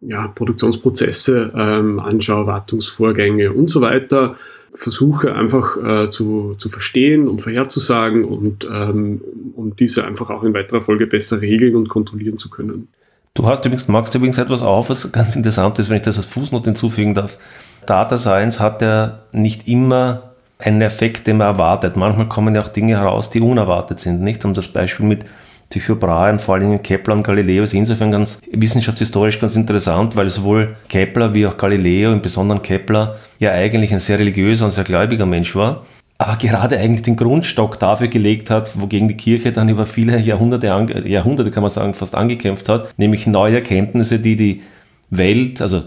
ja, 0.00 0.28
Produktionsprozesse 0.28 1.52
ähm, 1.56 1.98
anschaue, 1.98 2.46
Wartungsvorgänge 2.46 3.52
und 3.52 3.70
so 3.70 3.80
weiter, 3.80 4.36
versuche 4.74 5.34
einfach 5.34 5.76
äh, 5.76 6.10
zu, 6.10 6.56
zu 6.58 6.68
verstehen 6.68 7.28
und 7.28 7.40
vorherzusagen 7.40 8.24
und 8.24 8.68
ähm, 8.70 9.22
um 9.54 9.76
diese 9.76 10.04
einfach 10.04 10.30
auch 10.30 10.42
in 10.42 10.52
weiterer 10.52 10.82
Folge 10.82 11.06
besser 11.06 11.40
regeln 11.40 11.76
und 11.76 11.88
kontrollieren 11.88 12.38
zu 12.38 12.50
können. 12.50 12.88
Du 13.34 13.46
hast 13.46 13.64
übrigens, 13.64 13.88
magst 13.88 14.14
übrigens 14.14 14.38
etwas 14.38 14.62
auf, 14.62 14.90
was 14.90 15.10
ganz 15.10 15.36
interessant 15.36 15.78
ist, 15.78 15.90
wenn 15.90 15.96
ich 15.96 16.02
das 16.02 16.16
als 16.16 16.26
Fußnote 16.26 16.66
hinzufügen 16.66 17.14
darf. 17.14 17.38
Data 17.86 18.16
Science 18.16 18.60
hat 18.60 18.82
ja 18.82 19.24
nicht 19.32 19.68
immer 19.68 20.33
ein 20.58 20.80
Effekt, 20.80 21.26
den 21.26 21.38
man 21.38 21.48
erwartet. 21.48 21.96
Manchmal 21.96 22.28
kommen 22.28 22.54
ja 22.54 22.62
auch 22.62 22.68
Dinge 22.68 22.98
heraus, 22.98 23.30
die 23.30 23.40
unerwartet 23.40 24.00
sind. 24.00 24.20
Nicht? 24.22 24.44
Und 24.44 24.56
das 24.56 24.68
Beispiel 24.68 25.06
mit 25.06 25.24
Tycho 25.70 25.96
Brahe 25.96 26.32
und 26.32 26.40
vor 26.40 26.54
allem 26.54 26.80
Kepler 26.82 27.14
und 27.14 27.22
Galileo 27.22 27.64
ist 27.64 27.74
insofern 27.74 28.10
ganz 28.10 28.40
wissenschaftshistorisch 28.52 29.40
ganz 29.40 29.56
interessant, 29.56 30.14
weil 30.14 30.28
sowohl 30.28 30.76
Kepler 30.88 31.34
wie 31.34 31.46
auch 31.46 31.56
Galileo, 31.56 32.12
im 32.12 32.22
Besonderen 32.22 32.62
Kepler, 32.62 33.16
ja 33.38 33.50
eigentlich 33.50 33.92
ein 33.92 33.98
sehr 33.98 34.18
religiöser 34.18 34.66
und 34.66 34.70
sehr 34.70 34.84
gläubiger 34.84 35.26
Mensch 35.26 35.56
war, 35.56 35.84
aber 36.18 36.36
gerade 36.36 36.78
eigentlich 36.78 37.02
den 37.02 37.16
Grundstock 37.16 37.78
dafür 37.80 38.08
gelegt 38.08 38.50
hat, 38.50 38.80
wogegen 38.80 39.08
die 39.08 39.16
Kirche 39.16 39.52
dann 39.52 39.68
über 39.68 39.84
viele 39.84 40.18
Jahrhunderte, 40.18 40.66
Jahrhunderte 41.08 41.50
kann 41.50 41.62
man 41.62 41.70
sagen, 41.70 41.94
fast 41.94 42.14
angekämpft 42.14 42.68
hat, 42.68 42.96
nämlich 42.96 43.26
neue 43.26 43.56
Erkenntnisse, 43.56 44.20
die 44.20 44.36
die 44.36 44.62
Welt, 45.10 45.60
also 45.60 45.82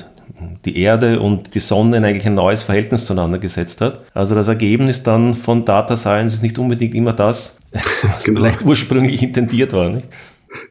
die 0.66 0.80
Erde 0.80 1.20
und 1.20 1.56
die 1.56 1.60
Sonne 1.60 1.98
eigentlich 1.98 2.26
ein 2.26 2.36
neues 2.36 2.64
Verhältnis 2.64 3.06
zueinander 3.06 3.40
gesetzt 3.40 3.82
hat. 3.82 4.04
Also 4.14 4.36
das 4.36 4.48
Ergebnis 4.48 5.04
dann 5.04 5.34
von 5.34 5.66
Data 5.66 5.96
Science 5.96 6.36
ist 6.36 6.44
nicht 6.44 6.60
unbedingt 6.60 6.96
immer 6.96 7.14
das, 7.14 7.60
was 8.04 8.24
genau. 8.24 8.42
vielleicht 8.42 8.64
ursprünglich 8.64 9.24
intendiert 9.24 9.74
war. 9.74 9.90
Nicht? 9.90 10.10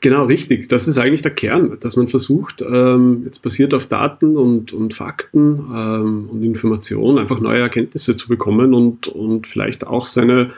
Genau, 0.01 0.25
richtig. 0.25 0.69
Das 0.69 0.89
ist 0.89 0.99
eigentlich 0.99 1.23
der 1.23 1.33
Kern, 1.33 1.77
dass 1.81 1.97
man 1.97 2.09
versucht, 2.09 2.63
ähm, 2.63 3.23
jetzt 3.25 3.41
basiert 3.43 3.75
auf 3.75 3.87
Daten 3.87 4.37
und, 4.37 4.73
und 4.73 4.95
Fakten 4.95 5.67
ähm, 5.73 6.29
und 6.31 6.43
Informationen 6.43 7.19
einfach 7.19 7.41
neue 7.41 7.61
Erkenntnisse 7.61 8.17
zu 8.17 8.29
bekommen 8.29 8.75
und, 8.75 9.09
und 9.09 9.47
vielleicht 9.47 9.87
auch 9.87 10.07
seine, 10.07 10.49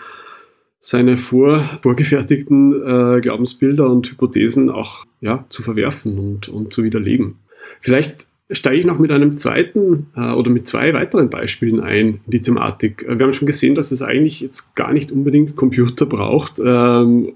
seine 0.80 1.16
vor, 1.16 1.60
vorgefertigten 1.82 2.72
äh, 3.16 3.20
Glaubensbilder 3.20 3.90
und 3.90 4.10
Hypothesen 4.10 4.70
auch 4.70 5.04
ja, 5.20 5.44
zu 5.48 5.62
verwerfen 5.62 6.18
und, 6.18 6.48
und 6.48 6.72
zu 6.72 6.84
widerlegen. 6.84 7.36
Vielleicht 7.80 8.27
steige 8.50 8.80
ich 8.80 8.86
noch 8.86 8.98
mit 8.98 9.12
einem 9.12 9.36
zweiten 9.36 10.06
äh, 10.16 10.32
oder 10.32 10.50
mit 10.50 10.66
zwei 10.66 10.94
weiteren 10.94 11.30
Beispielen 11.30 11.80
ein 11.80 12.20
in 12.24 12.30
die 12.30 12.42
Thematik. 12.42 13.04
Wir 13.06 13.24
haben 13.24 13.32
schon 13.32 13.46
gesehen, 13.46 13.74
dass 13.74 13.92
es 13.92 14.02
eigentlich 14.02 14.40
jetzt 14.40 14.74
gar 14.74 14.92
nicht 14.92 15.12
unbedingt 15.12 15.56
Computer 15.56 16.06
braucht, 16.06 16.58
ähm, 16.64 17.32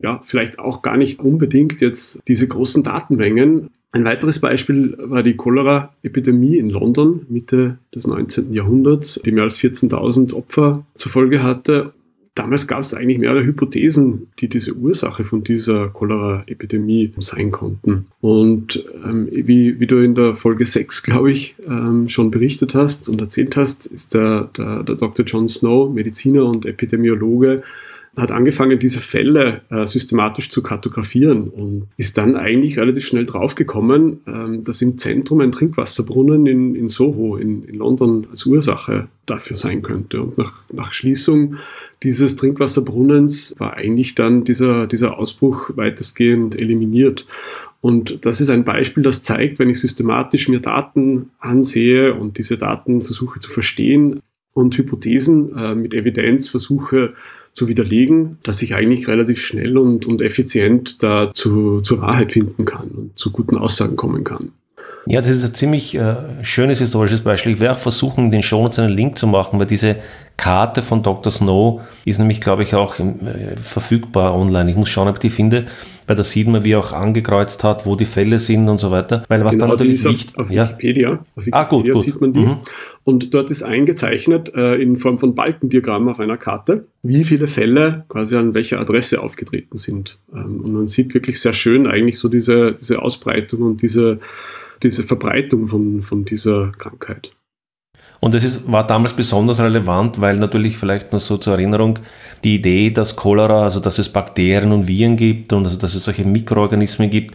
ja, 0.00 0.20
vielleicht 0.24 0.58
auch 0.58 0.82
gar 0.82 0.96
nicht 0.96 1.20
unbedingt 1.20 1.80
jetzt 1.80 2.22
diese 2.28 2.46
großen 2.46 2.82
Datenmengen. 2.82 3.70
Ein 3.92 4.04
weiteres 4.04 4.40
Beispiel 4.40 4.96
war 4.98 5.22
die 5.22 5.36
Cholera-Epidemie 5.36 6.58
in 6.58 6.68
London 6.68 7.26
Mitte 7.28 7.78
des 7.94 8.06
19. 8.06 8.52
Jahrhunderts, 8.52 9.20
die 9.24 9.30
mehr 9.30 9.44
als 9.44 9.58
14.000 9.58 10.34
Opfer 10.34 10.84
zur 10.96 11.12
Folge 11.12 11.42
hatte. 11.42 11.92
Damals 12.34 12.66
gab 12.66 12.80
es 12.80 12.94
eigentlich 12.94 13.18
mehrere 13.18 13.44
Hypothesen, 13.44 14.26
die 14.40 14.48
diese 14.48 14.74
Ursache 14.74 15.22
von 15.22 15.44
dieser 15.44 15.88
Cholera-Epidemie 15.88 17.12
sein 17.18 17.52
konnten. 17.52 18.06
Und 18.20 18.84
ähm, 19.04 19.28
wie, 19.30 19.78
wie 19.78 19.86
du 19.86 20.02
in 20.02 20.16
der 20.16 20.34
Folge 20.34 20.64
6, 20.64 21.04
glaube 21.04 21.30
ich, 21.30 21.54
ähm, 21.68 22.08
schon 22.08 22.32
berichtet 22.32 22.74
hast 22.74 23.08
und 23.08 23.20
erzählt 23.20 23.56
hast, 23.56 23.86
ist 23.86 24.14
der, 24.14 24.50
der, 24.56 24.82
der 24.82 24.96
Dr. 24.96 25.24
John 25.24 25.46
Snow, 25.46 25.94
Mediziner 25.94 26.44
und 26.44 26.66
Epidemiologe, 26.66 27.62
hat 28.16 28.30
angefangen, 28.30 28.78
diese 28.78 29.00
Fälle 29.00 29.62
äh, 29.70 29.86
systematisch 29.86 30.48
zu 30.50 30.62
kartografieren 30.62 31.48
und 31.48 31.88
ist 31.96 32.16
dann 32.18 32.36
eigentlich 32.36 32.78
relativ 32.78 33.06
schnell 33.06 33.26
draufgekommen, 33.26 34.20
ähm, 34.26 34.64
dass 34.64 34.82
im 34.82 34.98
Zentrum 34.98 35.40
ein 35.40 35.52
Trinkwasserbrunnen 35.52 36.46
in, 36.46 36.74
in 36.74 36.88
Soho 36.88 37.36
in, 37.36 37.64
in 37.64 37.74
London 37.76 38.26
als 38.30 38.46
Ursache 38.46 39.08
dafür 39.26 39.56
sein 39.56 39.82
könnte. 39.82 40.22
Und 40.22 40.38
nach, 40.38 40.62
nach 40.72 40.92
Schließung 40.92 41.56
dieses 42.02 42.36
Trinkwasserbrunnens 42.36 43.54
war 43.58 43.74
eigentlich 43.74 44.14
dann 44.14 44.44
dieser, 44.44 44.86
dieser 44.86 45.18
Ausbruch 45.18 45.70
weitestgehend 45.74 46.60
eliminiert. 46.60 47.26
Und 47.80 48.24
das 48.24 48.40
ist 48.40 48.48
ein 48.48 48.64
Beispiel, 48.64 49.02
das 49.02 49.22
zeigt, 49.22 49.58
wenn 49.58 49.68
ich 49.68 49.80
systematisch 49.80 50.48
mir 50.48 50.60
Daten 50.60 51.30
ansehe 51.38 52.14
und 52.14 52.38
diese 52.38 52.56
Daten 52.56 53.02
versuche 53.02 53.40
zu 53.40 53.50
verstehen 53.50 54.20
und 54.54 54.78
Hypothesen 54.78 55.54
äh, 55.56 55.74
mit 55.74 55.92
Evidenz 55.92 56.48
versuche 56.48 57.12
zu 57.54 57.68
widerlegen, 57.68 58.38
dass 58.42 58.62
ich 58.62 58.74
eigentlich 58.74 59.08
relativ 59.08 59.40
schnell 59.40 59.78
und, 59.78 60.06
und 60.06 60.20
effizient 60.20 61.02
da 61.02 61.32
zu, 61.32 61.80
zur 61.80 62.00
Wahrheit 62.00 62.32
finden 62.32 62.64
kann 62.64 62.88
und 62.90 63.18
zu 63.18 63.30
guten 63.30 63.56
Aussagen 63.56 63.96
kommen 63.96 64.24
kann. 64.24 64.52
Ja, 65.06 65.20
das 65.20 65.30
ist 65.30 65.44
ein 65.44 65.54
ziemlich 65.54 65.96
äh, 65.96 66.16
schönes 66.42 66.78
historisches 66.78 67.20
Beispiel. 67.20 67.52
Ich 67.52 67.60
werde 67.60 67.74
auch 67.74 67.78
versuchen, 67.78 68.30
den 68.30 68.42
Show 68.42 68.62
Notes 68.62 68.78
einen 68.78 68.92
Link 68.92 69.18
zu 69.18 69.26
machen, 69.26 69.60
weil 69.60 69.66
diese 69.66 69.96
Karte 70.36 70.82
von 70.82 71.02
Dr. 71.02 71.30
Snow 71.30 71.82
ist 72.04 72.18
nämlich, 72.18 72.40
glaube 72.40 72.64
ich, 72.64 72.74
auch 72.74 72.98
äh, 72.98 73.56
verfügbar 73.60 74.36
online. 74.36 74.70
Ich 74.70 74.76
muss 74.76 74.88
schauen, 74.88 75.06
ob 75.06 75.16
ich 75.16 75.20
die 75.20 75.30
finde, 75.30 75.66
weil 76.06 76.16
da 76.16 76.24
sieht 76.24 76.48
man, 76.48 76.64
wie 76.64 76.72
er 76.72 76.80
auch 76.80 76.92
angekreuzt 76.92 77.62
hat, 77.62 77.86
wo 77.86 77.94
die 77.96 78.04
Fälle 78.04 78.38
sind 78.38 78.68
und 78.68 78.78
so 78.78 78.90
weiter. 78.90 79.24
Weil 79.28 79.44
was 79.44 79.52
genau, 79.52 79.66
dann 79.66 79.76
natürlich 79.76 80.04
nicht. 80.04 80.36
Auf, 80.36 80.46
auf 80.46 80.50
Wikipedia, 80.50 81.10
ja. 81.10 81.14
auf 81.14 81.46
Wikipedia 81.46 81.60
ah, 81.60 81.64
gut, 81.64 81.90
gut. 81.90 82.02
sieht 82.02 82.20
man 82.20 82.32
die. 82.32 82.40
Mhm. 82.40 82.56
Und 83.04 83.32
dort 83.32 83.50
ist 83.50 83.62
eingezeichnet 83.62 84.52
äh, 84.54 84.74
in 84.76 84.96
Form 84.96 85.18
von 85.18 85.34
Balkendiagramm 85.34 86.08
auf 86.08 86.18
einer 86.18 86.36
Karte, 86.36 86.86
wie 87.02 87.24
viele 87.24 87.46
Fälle 87.46 88.04
quasi 88.08 88.36
an 88.36 88.54
welcher 88.54 88.80
Adresse 88.80 89.22
aufgetreten 89.22 89.76
sind. 89.76 90.18
Ähm, 90.34 90.62
und 90.62 90.72
man 90.72 90.88
sieht 90.88 91.14
wirklich 91.14 91.40
sehr 91.40 91.52
schön 91.52 91.86
eigentlich 91.86 92.18
so 92.18 92.28
diese, 92.28 92.72
diese 92.72 93.02
Ausbreitung 93.02 93.62
und 93.62 93.82
diese 93.82 94.18
diese 94.84 95.02
Verbreitung 95.02 95.66
von, 95.66 96.02
von 96.02 96.24
dieser 96.24 96.72
Krankheit. 96.78 97.30
Und 98.20 98.34
das 98.34 98.44
ist, 98.44 98.70
war 98.70 98.86
damals 98.86 99.12
besonders 99.12 99.60
relevant, 99.60 100.20
weil 100.20 100.36
natürlich 100.36 100.78
vielleicht 100.78 101.12
nur 101.12 101.20
so 101.20 101.36
zur 101.36 101.54
Erinnerung 101.54 101.98
die 102.42 102.54
Idee, 102.54 102.90
dass 102.90 103.16
Cholera, 103.16 103.64
also 103.64 103.80
dass 103.80 103.98
es 103.98 104.08
Bakterien 104.08 104.72
und 104.72 104.86
Viren 104.86 105.16
gibt 105.16 105.52
und 105.52 105.64
also 105.64 105.78
dass 105.78 105.94
es 105.94 106.04
solche 106.04 106.24
Mikroorganismen 106.24 107.10
gibt, 107.10 107.34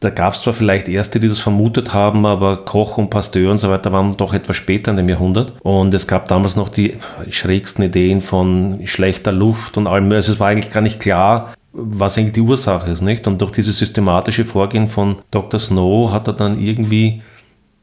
da 0.00 0.10
gab 0.10 0.32
es 0.32 0.42
zwar 0.42 0.54
vielleicht 0.54 0.88
Erste, 0.88 1.18
die 1.18 1.28
das 1.28 1.40
vermutet 1.40 1.92
haben, 1.92 2.24
aber 2.24 2.64
Koch 2.64 2.98
und 2.98 3.10
Pasteur 3.10 3.50
und 3.50 3.58
so 3.58 3.68
weiter 3.68 3.90
waren 3.90 4.16
doch 4.16 4.32
etwas 4.32 4.56
später 4.56 4.92
in 4.92 4.96
dem 4.96 5.08
Jahrhundert. 5.08 5.54
Und 5.62 5.92
es 5.92 6.06
gab 6.06 6.26
damals 6.28 6.54
noch 6.54 6.68
die 6.68 6.94
schrägsten 7.30 7.84
Ideen 7.84 8.20
von 8.20 8.80
schlechter 8.84 9.32
Luft 9.32 9.76
und 9.76 9.88
allem. 9.88 10.12
Also 10.12 10.32
es 10.32 10.40
war 10.40 10.48
eigentlich 10.48 10.72
gar 10.72 10.82
nicht 10.82 11.00
klar, 11.00 11.52
was 11.78 12.18
eigentlich 12.18 12.34
die 12.34 12.40
Ursache 12.40 12.90
ist, 12.90 13.02
nicht? 13.02 13.26
Und 13.26 13.40
durch 13.40 13.52
dieses 13.52 13.78
systematische 13.78 14.44
Vorgehen 14.44 14.88
von 14.88 15.16
Dr. 15.30 15.60
Snow 15.60 16.12
hat 16.12 16.26
er 16.26 16.34
dann 16.34 16.60
irgendwie 16.60 17.22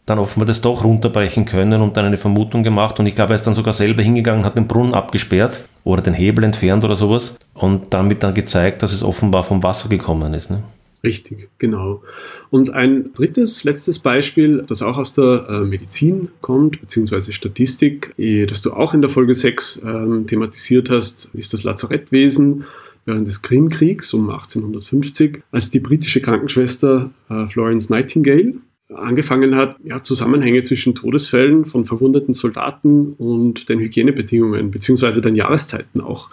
dann 0.06 0.20
offenbar 0.20 0.46
das 0.46 0.62
doch 0.62 0.84
runterbrechen 0.84 1.46
können 1.46 1.82
und 1.82 1.98
dann 1.98 2.06
eine 2.06 2.18
Vermutung 2.18 2.64
gemacht. 2.64 3.00
Und 3.00 3.08
ich 3.08 3.16
glaube, 3.16 3.34
er 3.34 3.38
ist 3.38 3.48
dann 3.48 3.56
sogar 3.56 3.74
selber 3.74 4.04
hingegangen, 4.04 4.46
hat 4.46 4.56
den 4.56 4.68
Brunnen 4.68 4.94
abgesperrt 4.94 5.66
oder 5.84 6.02
den 6.02 6.14
Hebel 6.14 6.44
entfernt 6.44 6.84
oder 6.84 6.96
sowas 6.96 7.38
und 7.54 7.94
damit 7.94 8.22
dann 8.22 8.36
gezeigt, 8.36 8.84
dass 8.84 8.94
es 8.94 9.04
offenbar 9.04 9.44
vom 9.44 9.64
Wasser 9.64 9.90
gekommen 9.90 10.34
ist. 10.36 10.52
Ne? 10.52 10.62
Richtig, 11.04 11.50
genau. 11.60 12.04
Und 12.50 12.72
ein 12.72 13.14
drittes, 13.14 13.64
letztes 13.64 14.00
Beispiel, 14.00 14.64
das 14.68 14.82
auch 14.82 14.98
aus 14.98 15.14
der 15.14 15.48
äh, 15.50 15.60
Medizin 15.60 16.30
kommt, 16.42 16.82
beziehungsweise 16.82 17.34
Statistik, 17.34 18.14
eh, 18.18 18.46
das 18.46 18.62
du 18.62 18.74
auch 18.74 18.94
in 18.94 19.02
der 19.02 19.10
Folge 19.10 19.36
6 19.36 19.82
ähm, 19.86 20.25
thematisiert 20.28 20.90
hast, 20.90 21.30
ist 21.34 21.54
das 21.54 21.64
Lazarettwesen 21.64 22.66
während 23.06 23.28
des 23.28 23.42
Krimkriegs 23.42 24.14
um 24.14 24.30
1850, 24.30 25.44
als 25.52 25.70
die 25.70 25.80
britische 25.80 26.22
Krankenschwester 26.22 27.12
äh, 27.30 27.48
Florence 27.48 27.90
Nightingale 27.90 28.56
angefangen 28.94 29.56
hat, 29.56 29.78
ja, 29.84 30.04
Zusammenhänge 30.04 30.62
zwischen 30.62 30.94
Todesfällen 30.94 31.66
von 31.66 31.86
verwundeten 31.86 32.34
Soldaten 32.34 33.14
und 33.14 33.68
den 33.70 33.80
Hygienebedingungen 33.80 34.70
beziehungsweise 34.70 35.22
den 35.22 35.36
Jahreszeiten 35.36 36.02
auch 36.02 36.30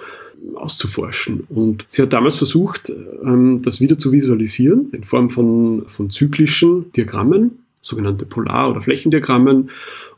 auszuforschen. 0.55 1.45
Und 1.49 1.85
sie 1.89 2.03
hat 2.03 2.13
damals 2.13 2.37
versucht, 2.37 2.93
ähm, 3.25 3.63
das 3.63 3.81
wieder 3.81 3.99
zu 3.99 4.13
visualisieren 4.13 4.91
in 4.93 5.05
Form 5.05 5.31
von, 5.31 5.85
von 5.87 6.11
zyklischen 6.11 6.93
Diagrammen, 6.93 7.62
sogenannte 7.83 8.25
Polar- 8.25 8.71
oder 8.71 8.81
Flächendiagrammen 8.81 9.71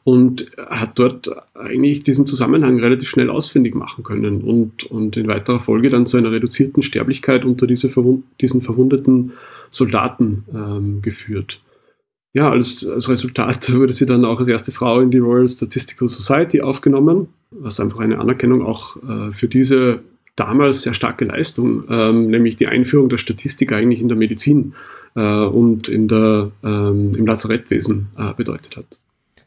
und 0.04 0.50
hat 0.58 0.98
dort 0.98 1.30
eigentlich 1.54 2.04
diesen 2.04 2.26
Zusammenhang 2.26 2.78
relativ 2.78 3.08
schnell 3.08 3.30
ausfindig 3.30 3.74
machen 3.74 4.04
können 4.04 4.42
und, 4.42 4.84
und 4.84 5.16
in 5.16 5.26
weiterer 5.26 5.58
Folge 5.58 5.88
dann 5.88 6.06
zu 6.06 6.18
einer 6.18 6.30
reduzierten 6.30 6.82
Sterblichkeit 6.82 7.44
unter 7.44 7.66
diese 7.66 7.88
verwund 7.88 8.24
diesen 8.40 8.60
verwundeten 8.60 9.32
Soldaten 9.70 10.44
ähm, 10.54 11.02
geführt. 11.02 11.60
Ja, 12.34 12.50
als, 12.50 12.86
als 12.86 13.08
Resultat 13.08 13.72
wurde 13.74 13.92
sie 13.92 14.06
dann 14.06 14.26
auch 14.26 14.38
als 14.38 14.48
erste 14.48 14.72
Frau 14.72 15.00
in 15.00 15.10
die 15.10 15.18
Royal 15.18 15.48
Statistical 15.48 16.08
Society 16.08 16.60
aufgenommen, 16.60 17.28
was 17.50 17.80
einfach 17.80 18.00
eine 18.00 18.18
Anerkennung 18.18 18.62
auch 18.62 18.96
äh, 18.96 19.32
für 19.32 19.48
diese 19.48 20.00
damals 20.36 20.82
sehr 20.82 20.94
starke 20.94 21.24
Leistung, 21.24 21.84
ähm, 21.88 22.26
nämlich 22.26 22.56
die 22.56 22.66
Einführung 22.66 23.08
der 23.08 23.18
Statistik 23.18 23.72
eigentlich 23.72 24.00
in 24.00 24.08
der 24.08 24.16
Medizin 24.16 24.74
und 25.20 25.88
in 25.88 26.08
der, 26.08 26.50
ähm, 26.62 27.12
im 27.16 27.26
Lazarettwesen 27.26 28.08
äh, 28.18 28.32
bedeutet 28.34 28.76
hat. 28.76 28.86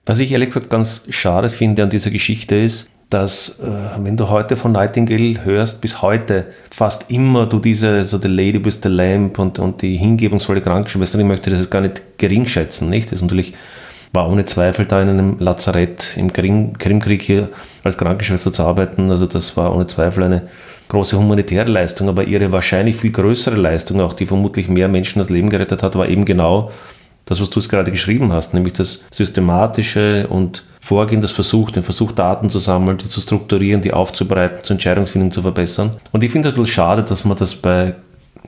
Was 0.06 0.20
ich 0.20 0.32
ehrlich 0.32 0.50
gesagt 0.50 0.70
ganz 0.70 1.04
schade 1.10 1.50
finde 1.50 1.84
an 1.84 1.90
dieser 1.90 2.12
Geschichte 2.12 2.56
ist, 2.56 2.90
dass 3.10 3.60
äh, 3.60 3.68
wenn 4.00 4.18
du 4.18 4.30
heute 4.30 4.56
von 4.56 4.74
Nightingale 4.74 5.44
hörst, 5.44 5.82
bis 5.82 6.02
heute 6.02 6.48
fast 6.72 7.10
immer 7.10 7.46
du 7.46 7.60
diese, 7.60 8.04
so 8.04 8.18
The 8.18 8.28
Lady 8.28 8.64
with 8.64 8.80
the 8.84 8.90
Lamp 8.90 9.40
und, 9.40 9.60
und 9.60 9.82
die 9.82 9.96
hingebungsvolle 9.98 10.62
Krankenschwester, 10.62 11.20
ich 11.20 11.26
möchte 11.26 11.50
das 11.50 11.70
gar 11.70 11.82
nicht 11.82 12.18
gering 12.18 12.46
schätzen, 12.46 12.90
nicht? 12.90 13.08
Das 13.08 13.20
ist 13.20 13.22
natürlich 13.22 13.54
war 14.14 14.30
ohne 14.30 14.46
Zweifel 14.46 14.86
da 14.86 15.02
in 15.02 15.10
einem 15.10 15.40
Lazarett 15.40 16.16
im 16.18 16.32
Krimkrieg 16.34 17.22
hier 17.22 17.50
als 17.84 17.98
Krankenschwester 17.98 18.54
zu 18.54 18.64
arbeiten. 18.64 19.12
Also 19.12 19.26
das 19.26 19.58
war 19.58 19.76
ohne 19.76 19.86
Zweifel 19.86 20.24
eine 20.24 20.50
große 20.90 21.18
humanitäre 21.18 21.70
Leistung, 21.70 22.10
aber 22.10 22.24
ihre 22.24 22.52
wahrscheinlich 22.52 22.96
viel 22.96 23.12
größere 23.12 23.56
Leistung, 23.56 24.02
auch 24.02 24.14
die 24.14 24.26
vermutlich 24.26 24.70
mehr 24.70 24.88
Menschen 24.88 25.20
das 25.20 25.30
Leben 25.30 25.50
gerettet 25.50 25.84
hat, 25.84 25.96
war 25.96 26.08
eben 26.08 26.26
genau 26.26 26.72
das, 27.26 27.42
was 27.42 27.50
du 27.50 27.60
es 27.60 27.70
gerade 27.70 27.92
geschrieben 27.92 28.32
hast, 28.32 28.54
nämlich 28.54 28.74
das 28.74 29.06
systematische 29.12 30.28
und 30.28 30.64
Vorgehen, 30.80 31.20
das 31.20 31.32
Versuch, 31.32 31.72
den 31.72 31.84
Versuch, 31.84 32.14
Daten 32.14 32.50
zu 32.50 32.60
sammeln, 32.60 32.98
die 32.98 33.10
zu 33.10 33.20
strukturieren, 33.20 33.82
die 33.82 33.92
aufzubereiten, 33.92 34.64
zur 34.64 34.76
Entscheidungsfindung 34.76 35.32
zu 35.32 35.42
verbessern. 35.42 35.92
Und 36.14 36.24
ich 36.24 36.32
finde 36.32 36.48
es 36.48 36.56
ein 36.56 36.62
bisschen 36.62 36.74
schade, 36.74 37.04
dass 37.04 37.26
man 37.26 37.36
das 37.36 37.56
bei 37.56 37.96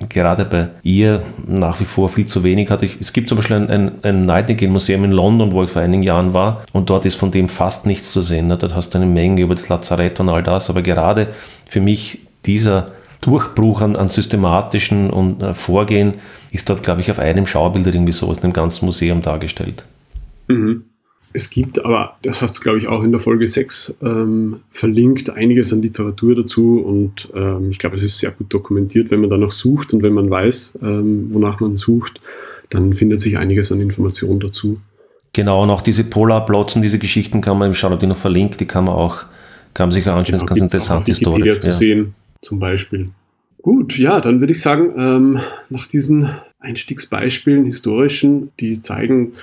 gerade 0.08 0.46
bei 0.46 0.70
ihr 0.82 1.22
nach 1.46 1.82
wie 1.82 1.86
vor 1.86 2.08
viel 2.08 2.26
zu 2.26 2.44
wenig 2.44 2.70
hat. 2.70 2.84
Ich, 2.84 2.96
es 3.02 3.12
gibt 3.12 3.28
zum 3.28 3.38
Beispiel 3.38 3.58
ein, 3.58 3.70
ein, 3.70 3.92
ein 4.04 4.26
Nightingale-Museum 4.26 5.04
in 5.04 5.12
London, 5.12 5.52
wo 5.52 5.64
ich 5.66 5.70
vor 5.70 5.82
einigen 5.82 6.04
Jahren 6.04 6.34
war, 6.34 6.64
und 6.72 6.90
dort 6.90 7.06
ist 7.06 7.16
von 7.16 7.32
dem 7.32 7.50
fast 7.50 7.86
nichts 7.86 8.14
zu 8.14 8.22
sehen. 8.22 8.48
Ne? 8.48 8.56
Dort 8.56 8.74
hast 8.74 8.94
du 8.94 9.00
eine 9.00 9.08
Menge 9.08 9.42
über 9.42 9.56
das 9.56 9.68
Lazarett 9.68 10.22
und 10.22 10.30
all 10.30 10.42
das, 10.42 10.70
aber 10.70 10.82
gerade 10.82 11.28
für 11.68 11.82
mich 11.82 12.20
dieser 12.46 12.92
Durchbruch 13.22 13.82
an, 13.82 13.96
an 13.96 14.10
systematischen 14.10 15.10
und 15.10 15.44
äh, 15.44 15.54
Vorgehen 15.54 16.16
ist 16.52 16.70
dort, 16.70 16.84
glaube 16.84 17.02
ich, 17.02 17.12
auf 17.12 17.20
einem 17.20 17.46
Schaubild 17.46 17.88
irgendwie 17.88 18.14
so 18.14 18.28
aus 18.28 18.44
einem 18.44 18.54
ganzen 18.54 18.86
Museum 18.86 19.22
dargestellt. 19.22 19.84
Mhm. 20.48 20.86
Es 21.32 21.52
gibt 21.52 21.84
aber, 21.86 22.18
das 22.24 22.42
hast 22.42 22.58
du, 22.58 22.62
glaube 22.62 22.80
ich, 22.80 22.88
auch 22.88 23.04
in 23.04 23.12
der 23.12 23.20
Folge 23.20 23.48
6 23.48 23.98
ähm, 24.02 24.62
verlinkt, 24.72 25.30
einiges 25.30 25.72
an 25.72 25.82
Literatur 25.82 26.34
dazu 26.34 26.80
und 26.80 27.30
ähm, 27.36 27.70
ich 27.70 27.78
glaube, 27.78 27.98
es 27.98 28.04
ist 28.04 28.18
sehr 28.18 28.32
gut 28.32 28.52
dokumentiert, 28.52 29.12
wenn 29.12 29.22
man 29.22 29.30
danach 29.30 29.52
sucht 29.52 29.94
und 29.94 30.02
wenn 30.02 30.14
man 30.14 30.30
weiß, 30.30 30.80
ähm, 30.82 31.30
wonach 31.32 31.60
man 31.60 31.78
sucht, 31.78 32.20
dann 32.72 32.94
findet 32.94 33.22
sich 33.22 33.38
einiges 33.38 33.72
an 33.72 33.80
Informationen 33.80 34.40
dazu. 34.40 34.80
Genau, 35.34 35.62
und 35.62 35.70
auch 35.70 35.82
diese 35.82 36.04
Polarplots 36.04 36.76
und 36.76 36.82
diese 36.82 36.98
Geschichten 36.98 37.42
kann 37.42 37.60
man 37.60 37.68
im 37.68 37.74
Shoutout 37.76 38.08
noch 38.08 38.18
verlinkt, 38.18 38.60
die 38.60 38.66
kann 38.66 38.86
man 38.86 38.96
auch, 38.96 39.26
kann 39.76 39.90
man 39.90 39.92
sich 39.92 40.08
anschauen, 40.08 40.24
genau, 40.24 40.38
das 40.38 40.42
ist 40.42 40.48
ganz 40.48 40.62
interessant 40.62 41.06
historisch. 41.06 41.60
zu 41.60 41.68
ja. 41.68 41.74
sehen, 41.74 42.16
zum 42.42 42.60
Beispiel. 42.60 43.10
Gut, 43.62 43.98
ja, 43.98 44.22
dann 44.22 44.40
würde 44.40 44.54
ich 44.54 44.62
sagen, 44.62 44.94
ähm, 44.98 45.40
nach 45.70 45.86
diesen 45.86 46.30
Einstiegsbeispielen, 46.60 47.66
historischen, 47.66 48.52
die 48.60 48.82
zeigen, 48.82 49.34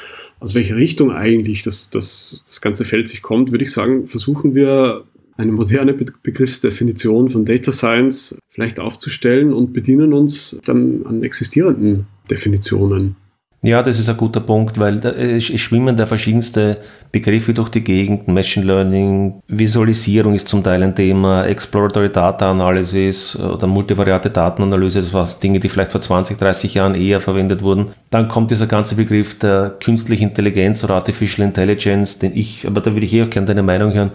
aus 0.41 0.55
welcher 0.55 0.77
Richtung 0.77 1.13
eigentlich 1.13 1.63
das, 1.63 1.91
das, 1.91 2.43
das 2.47 2.61
ganze 2.61 2.85
Feld 2.85 3.09
sich 3.09 3.23
kommt, 3.23 3.51
würde 3.51 3.65
ich 3.65 3.73
sagen, 3.73 4.07
versuchen 4.07 4.55
wir 4.55 5.05
eine 5.37 5.53
moderne 5.53 5.93
Be 5.93 6.07
Begriffsdefinition 6.23 7.29
von 7.29 7.45
Data 7.45 7.73
Science 7.73 8.39
vielleicht 8.49 8.81
aufzustellen 8.81 9.53
und 9.53 9.73
bedienen 9.73 10.13
uns 10.13 10.59
dann 10.65 11.05
an 11.07 11.23
existierenden 11.23 12.07
Definitionen. 12.31 13.17
Ja, 13.63 13.83
das 13.83 13.99
ist 13.99 14.09
ein 14.09 14.17
guter 14.17 14.41
Punkt, 14.41 14.79
weil 14.79 15.01
da, 15.01 15.11
es 15.11 15.45
schwimmen 15.45 15.97
da 15.97 16.07
verschiedenste 16.07 16.77
Begriffe 17.11 17.55
durch 17.55 17.71
die 17.71 17.83
Gegend. 17.83 18.29
Machine 18.29 18.67
Learning, 18.67 19.43
Visualisierung 19.49 20.35
ist 20.35 20.47
zum 20.47 20.63
Teil 20.63 20.83
ein 20.83 20.95
Thema, 20.95 21.45
Exploratory 21.47 22.11
Data 22.11 22.51
Analysis 22.51 23.35
oder 23.37 23.67
multivariate 23.67 24.31
Datenanalyse, 24.31 25.01
das 25.01 25.13
waren 25.13 25.29
Dinge, 25.43 25.59
die 25.59 25.69
vielleicht 25.69 25.93
vor 25.93 26.01
20, 26.01 26.39
30 26.39 26.75
Jahren 26.75 26.95
eher 26.95 27.19
verwendet 27.21 27.63
wurden. 27.63 27.87
Dann 28.11 28.29
kommt 28.29 28.51
dieser 28.51 28.67
ganze 28.67 28.95
Begriff 28.95 29.39
der 29.39 29.75
künstlichen 29.83 30.29
Intelligenz 30.29 30.85
oder 30.85 30.95
Artificial 30.95 31.47
Intelligence, 31.47 32.19
den 32.19 32.37
ich, 32.37 32.67
aber 32.67 32.81
da 32.81 32.93
würde 32.93 33.07
ich 33.07 33.15
eh 33.15 33.25
auch 33.25 33.31
gerne 33.31 33.47
deine 33.47 33.63
Meinung 33.63 33.93
hören, 33.95 34.13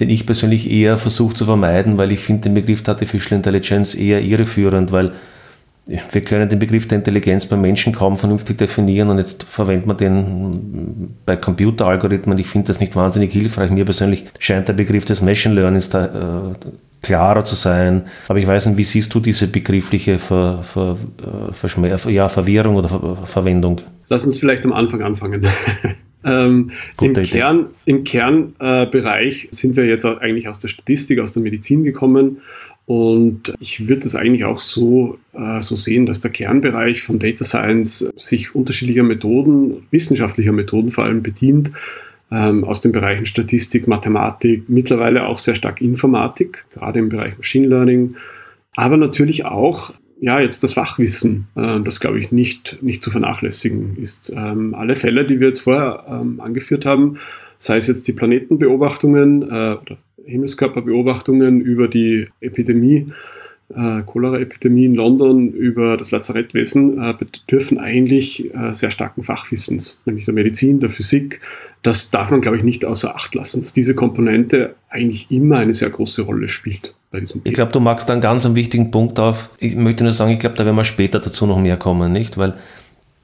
den 0.00 0.08
ich 0.08 0.24
persönlich 0.24 0.70
eher 0.70 0.96
versuche 0.96 1.34
zu 1.34 1.44
vermeiden, 1.44 1.98
weil 1.98 2.12
ich 2.12 2.20
finde 2.20 2.42
den 2.42 2.54
Begriff 2.54 2.82
der 2.84 2.94
Artificial 2.94 3.36
Intelligence 3.36 3.94
eher 3.96 4.22
irreführend, 4.22 4.92
weil 4.92 5.12
wir 5.88 6.20
können 6.20 6.48
den 6.50 6.58
Begriff 6.58 6.86
der 6.86 6.98
Intelligenz 6.98 7.46
beim 7.46 7.62
Menschen 7.62 7.94
kaum 7.94 8.14
vernünftig 8.14 8.58
definieren 8.58 9.08
und 9.08 9.18
jetzt 9.18 9.44
verwendet 9.44 9.86
man 9.86 9.96
den 9.96 11.14
bei 11.24 11.36
Computeralgorithmen. 11.36 12.36
Ich 12.38 12.46
finde 12.46 12.66
das 12.66 12.78
nicht 12.78 12.94
wahnsinnig 12.94 13.32
hilfreich. 13.32 13.70
Mir 13.70 13.86
persönlich 13.86 14.26
scheint 14.38 14.68
der 14.68 14.74
Begriff 14.74 15.06
des 15.06 15.22
Machine 15.22 15.54
Learnings 15.54 15.88
da 15.88 16.50
äh, 16.52 16.54
klarer 17.02 17.42
zu 17.42 17.54
sein. 17.54 18.02
Aber 18.28 18.38
ich 18.38 18.46
weiß 18.46 18.66
nicht, 18.66 18.76
wie 18.76 18.84
siehst 18.84 19.14
du 19.14 19.20
diese 19.20 19.46
begriffliche 19.46 20.18
Ver, 20.18 20.62
Ver, 20.62 20.98
äh, 21.64 22.12
ja, 22.12 22.28
Verwirrung 22.28 22.76
oder 22.76 22.88
Ver 22.90 23.16
Verwendung? 23.24 23.80
Lass 24.10 24.26
uns 24.26 24.38
vielleicht 24.38 24.66
am 24.66 24.74
Anfang 24.74 25.02
anfangen. 25.02 25.46
ähm, 26.24 26.70
Im, 27.00 27.14
Kern, 27.14 27.66
Im 27.86 28.04
Kernbereich 28.04 29.44
äh, 29.44 29.54
sind 29.54 29.76
wir 29.76 29.86
jetzt 29.86 30.04
eigentlich 30.04 30.48
aus 30.48 30.58
der 30.58 30.68
Statistik, 30.68 31.18
aus 31.20 31.32
der 31.32 31.42
Medizin 31.42 31.82
gekommen 31.82 32.42
und 32.88 33.52
ich 33.60 33.86
würde 33.86 34.00
das 34.04 34.14
eigentlich 34.14 34.46
auch 34.46 34.56
so, 34.56 35.18
äh, 35.34 35.60
so 35.60 35.76
sehen, 35.76 36.06
dass 36.06 36.22
der 36.22 36.30
Kernbereich 36.30 37.02
von 37.02 37.18
Data 37.18 37.44
Science 37.44 38.10
sich 38.16 38.54
unterschiedlicher 38.54 39.02
Methoden, 39.02 39.86
wissenschaftlicher 39.90 40.52
Methoden 40.52 40.90
vor 40.90 41.04
allem 41.04 41.22
bedient, 41.22 41.70
ähm, 42.32 42.64
aus 42.64 42.80
den 42.80 42.92
Bereichen 42.92 43.26
Statistik, 43.26 43.88
Mathematik, 43.88 44.70
mittlerweile 44.70 45.26
auch 45.26 45.36
sehr 45.36 45.54
stark 45.54 45.82
Informatik, 45.82 46.64
gerade 46.72 46.98
im 46.98 47.10
Bereich 47.10 47.36
Machine 47.36 47.68
Learning, 47.68 48.14
aber 48.74 48.96
natürlich 48.96 49.44
auch 49.44 49.92
ja, 50.18 50.40
jetzt 50.40 50.62
das 50.62 50.72
Fachwissen, 50.72 51.46
äh, 51.56 51.80
das 51.80 52.00
glaube 52.00 52.18
ich 52.18 52.32
nicht, 52.32 52.78
nicht 52.80 53.02
zu 53.02 53.10
vernachlässigen 53.10 53.98
ist. 53.98 54.32
Ähm, 54.34 54.74
alle 54.74 54.94
Fälle, 54.94 55.26
die 55.26 55.40
wir 55.40 55.48
jetzt 55.48 55.60
vorher 55.60 56.06
ähm, 56.08 56.40
angeführt 56.40 56.86
haben, 56.86 57.18
sei 57.58 57.76
es 57.76 57.86
jetzt 57.86 58.08
die 58.08 58.14
Planetenbeobachtungen 58.14 59.42
äh, 59.42 59.76
oder 59.76 59.98
Himmelskörperbeobachtungen 60.28 61.60
über 61.60 61.88
die 61.88 62.28
Epidemie, 62.40 63.06
äh, 63.74 64.02
Cholera-Epidemie 64.06 64.86
in 64.86 64.94
London, 64.94 65.50
über 65.50 65.96
das 65.96 66.10
Lazarettwesen, 66.10 67.02
äh, 67.02 67.14
bedürfen 67.18 67.78
eigentlich 67.78 68.52
äh, 68.54 68.72
sehr 68.72 68.90
starken 68.90 69.22
Fachwissens, 69.22 70.00
nämlich 70.06 70.24
der 70.24 70.34
Medizin, 70.34 70.80
der 70.80 70.90
Physik. 70.90 71.40
Das 71.82 72.10
darf 72.10 72.30
man, 72.30 72.40
glaube 72.40 72.56
ich, 72.56 72.64
nicht 72.64 72.84
außer 72.84 73.14
Acht 73.14 73.34
lassen, 73.34 73.60
dass 73.60 73.72
diese 73.72 73.94
Komponente 73.94 74.74
eigentlich 74.88 75.30
immer 75.30 75.58
eine 75.58 75.72
sehr 75.72 75.90
große 75.90 76.22
Rolle 76.22 76.48
spielt. 76.48 76.94
Bei 77.10 77.20
diesem 77.20 77.42
Thema. 77.42 77.48
Ich 77.48 77.54
glaube, 77.54 77.72
du 77.72 77.80
magst 77.80 78.08
da 78.08 78.12
einen 78.12 78.20
ganz 78.22 78.46
wichtigen 78.54 78.90
Punkt 78.90 79.18
auf. 79.18 79.50
Ich 79.58 79.74
möchte 79.74 80.02
nur 80.02 80.12
sagen, 80.12 80.32
ich 80.32 80.38
glaube, 80.38 80.56
da 80.56 80.64
werden 80.66 80.76
wir 80.76 80.84
später 80.84 81.20
dazu 81.20 81.46
noch 81.46 81.58
mehr 81.58 81.78
kommen, 81.78 82.12
nicht? 82.12 82.36
Weil 82.36 82.54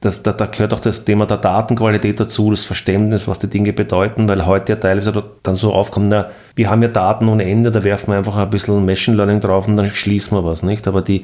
das, 0.05 0.23
da, 0.23 0.33
da, 0.33 0.47
gehört 0.47 0.75
auch 0.75 0.81
das 0.81 1.05
Thema 1.05 1.27
der 1.27 1.39
Datenqualität 1.39 2.21
dazu, 2.21 2.51
das 2.51 2.65
Verständnis, 2.65 3.27
was 3.27 3.39
die 3.39 3.49
Dinge 3.49 3.73
bedeuten, 3.73 4.29
weil 4.29 4.45
heute 4.47 4.73
ja 4.73 4.77
teilweise 4.79 5.25
dann 5.43 5.55
so 5.55 5.73
aufkommt, 5.73 6.09
na, 6.09 6.31
wir 6.55 6.71
haben 6.71 6.83
ja 6.83 6.89
Daten 6.89 7.29
ohne 7.29 7.45
Ende, 7.45 7.71
da 7.71 7.83
werfen 7.83 8.13
wir 8.13 8.19
einfach 8.19 8.37
ein 8.37 8.51
bisschen 8.51 8.85
Machine 8.85 9.17
Learning 9.17 9.41
drauf 9.41 9.67
und 9.67 9.77
dann 9.77 9.89
schließen 9.89 10.37
wir 10.37 10.45
was, 10.45 10.63
nicht? 10.63 10.87
Aber 10.87 11.03
die, 11.03 11.23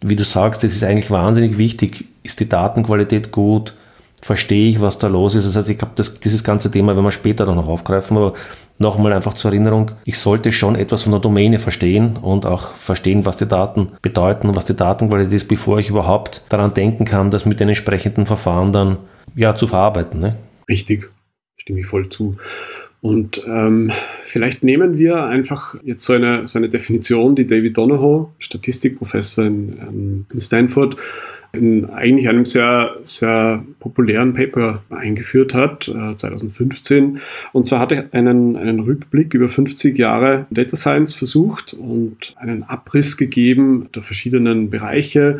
wie 0.00 0.16
du 0.16 0.24
sagst, 0.24 0.64
das 0.64 0.72
ist 0.72 0.84
eigentlich 0.84 1.10
wahnsinnig 1.10 1.58
wichtig. 1.58 2.04
Ist 2.22 2.40
die 2.40 2.48
Datenqualität 2.48 3.32
gut? 3.32 3.74
Verstehe 4.20 4.68
ich, 4.68 4.80
was 4.80 4.98
da 4.98 5.06
los 5.06 5.34
ist? 5.34 5.46
Das 5.46 5.56
heißt, 5.56 5.70
ich 5.70 5.78
glaube, 5.78 5.94
dieses 5.96 6.44
ganze 6.44 6.70
Thema 6.70 6.94
werden 6.94 7.04
wir 7.04 7.12
später 7.12 7.46
noch 7.46 7.68
aufgreifen, 7.68 8.16
aber 8.16 8.34
nochmal 8.78 9.12
einfach 9.12 9.34
zur 9.34 9.52
Erinnerung, 9.52 9.92
ich 10.04 10.18
sollte 10.18 10.52
schon 10.52 10.74
etwas 10.74 11.02
von 11.02 11.12
der 11.12 11.20
Domäne 11.20 11.58
verstehen 11.58 12.16
und 12.16 12.46
auch 12.46 12.72
verstehen, 12.74 13.26
was 13.26 13.36
die 13.36 13.46
Daten 13.46 13.92
bedeuten 14.02 14.48
und 14.48 14.56
was 14.56 14.64
die 14.64 14.76
Datenqualität 14.76 15.32
ist, 15.32 15.48
bevor 15.48 15.78
ich 15.78 15.90
überhaupt 15.90 16.42
daran 16.48 16.74
denken 16.74 17.04
kann, 17.04 17.30
das 17.30 17.46
mit 17.46 17.60
den 17.60 17.68
entsprechenden 17.68 18.26
Verfahren 18.26 18.72
dann 18.72 18.98
ja, 19.34 19.54
zu 19.54 19.66
verarbeiten. 19.66 20.20
Ne? 20.20 20.36
Richtig, 20.68 21.10
stimme 21.56 21.80
ich 21.80 21.86
voll 21.86 22.08
zu. 22.08 22.36
Und 23.00 23.40
ähm, 23.46 23.92
vielleicht 24.24 24.64
nehmen 24.64 24.98
wir 24.98 25.24
einfach 25.24 25.76
jetzt 25.84 26.04
so 26.04 26.14
eine, 26.14 26.46
so 26.48 26.58
eine 26.58 26.68
Definition, 26.68 27.36
die 27.36 27.46
David 27.46 27.76
Donahoe, 27.76 28.32
Statistikprofessor 28.38 29.44
in, 29.46 30.26
in 30.32 30.40
Stanford, 30.40 30.96
in 31.52 31.88
eigentlich 31.90 32.28
einem 32.28 32.44
sehr, 32.44 32.96
sehr 33.04 33.64
populären 33.80 34.32
Paper 34.34 34.82
eingeführt 34.90 35.54
hat, 35.54 35.88
äh, 35.88 36.16
2015. 36.16 37.20
Und 37.52 37.66
zwar 37.66 37.80
hat 37.80 37.92
er 37.92 38.08
einen, 38.12 38.56
einen 38.56 38.80
Rückblick 38.80 39.34
über 39.34 39.48
50 39.48 39.98
Jahre 39.98 40.46
Data 40.50 40.76
Science 40.76 41.14
versucht 41.14 41.74
und 41.74 42.34
einen 42.36 42.64
Abriss 42.64 43.16
gegeben 43.16 43.88
der 43.94 44.02
verschiedenen 44.02 44.70
Bereiche, 44.70 45.38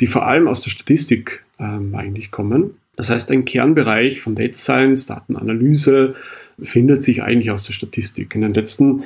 die 0.00 0.06
vor 0.06 0.26
allem 0.26 0.46
aus 0.46 0.62
der 0.62 0.70
Statistik 0.70 1.44
ähm, 1.58 1.94
eigentlich 1.94 2.30
kommen. 2.30 2.72
Das 2.96 3.10
heißt, 3.10 3.30
ein 3.30 3.44
Kernbereich 3.44 4.20
von 4.20 4.34
Data 4.34 4.58
Science, 4.58 5.06
Datenanalyse, 5.06 6.14
findet 6.62 7.02
sich 7.02 7.22
eigentlich 7.22 7.50
aus 7.50 7.64
der 7.64 7.74
Statistik. 7.74 8.34
In 8.34 8.40
den 8.40 8.54
letzten 8.54 9.04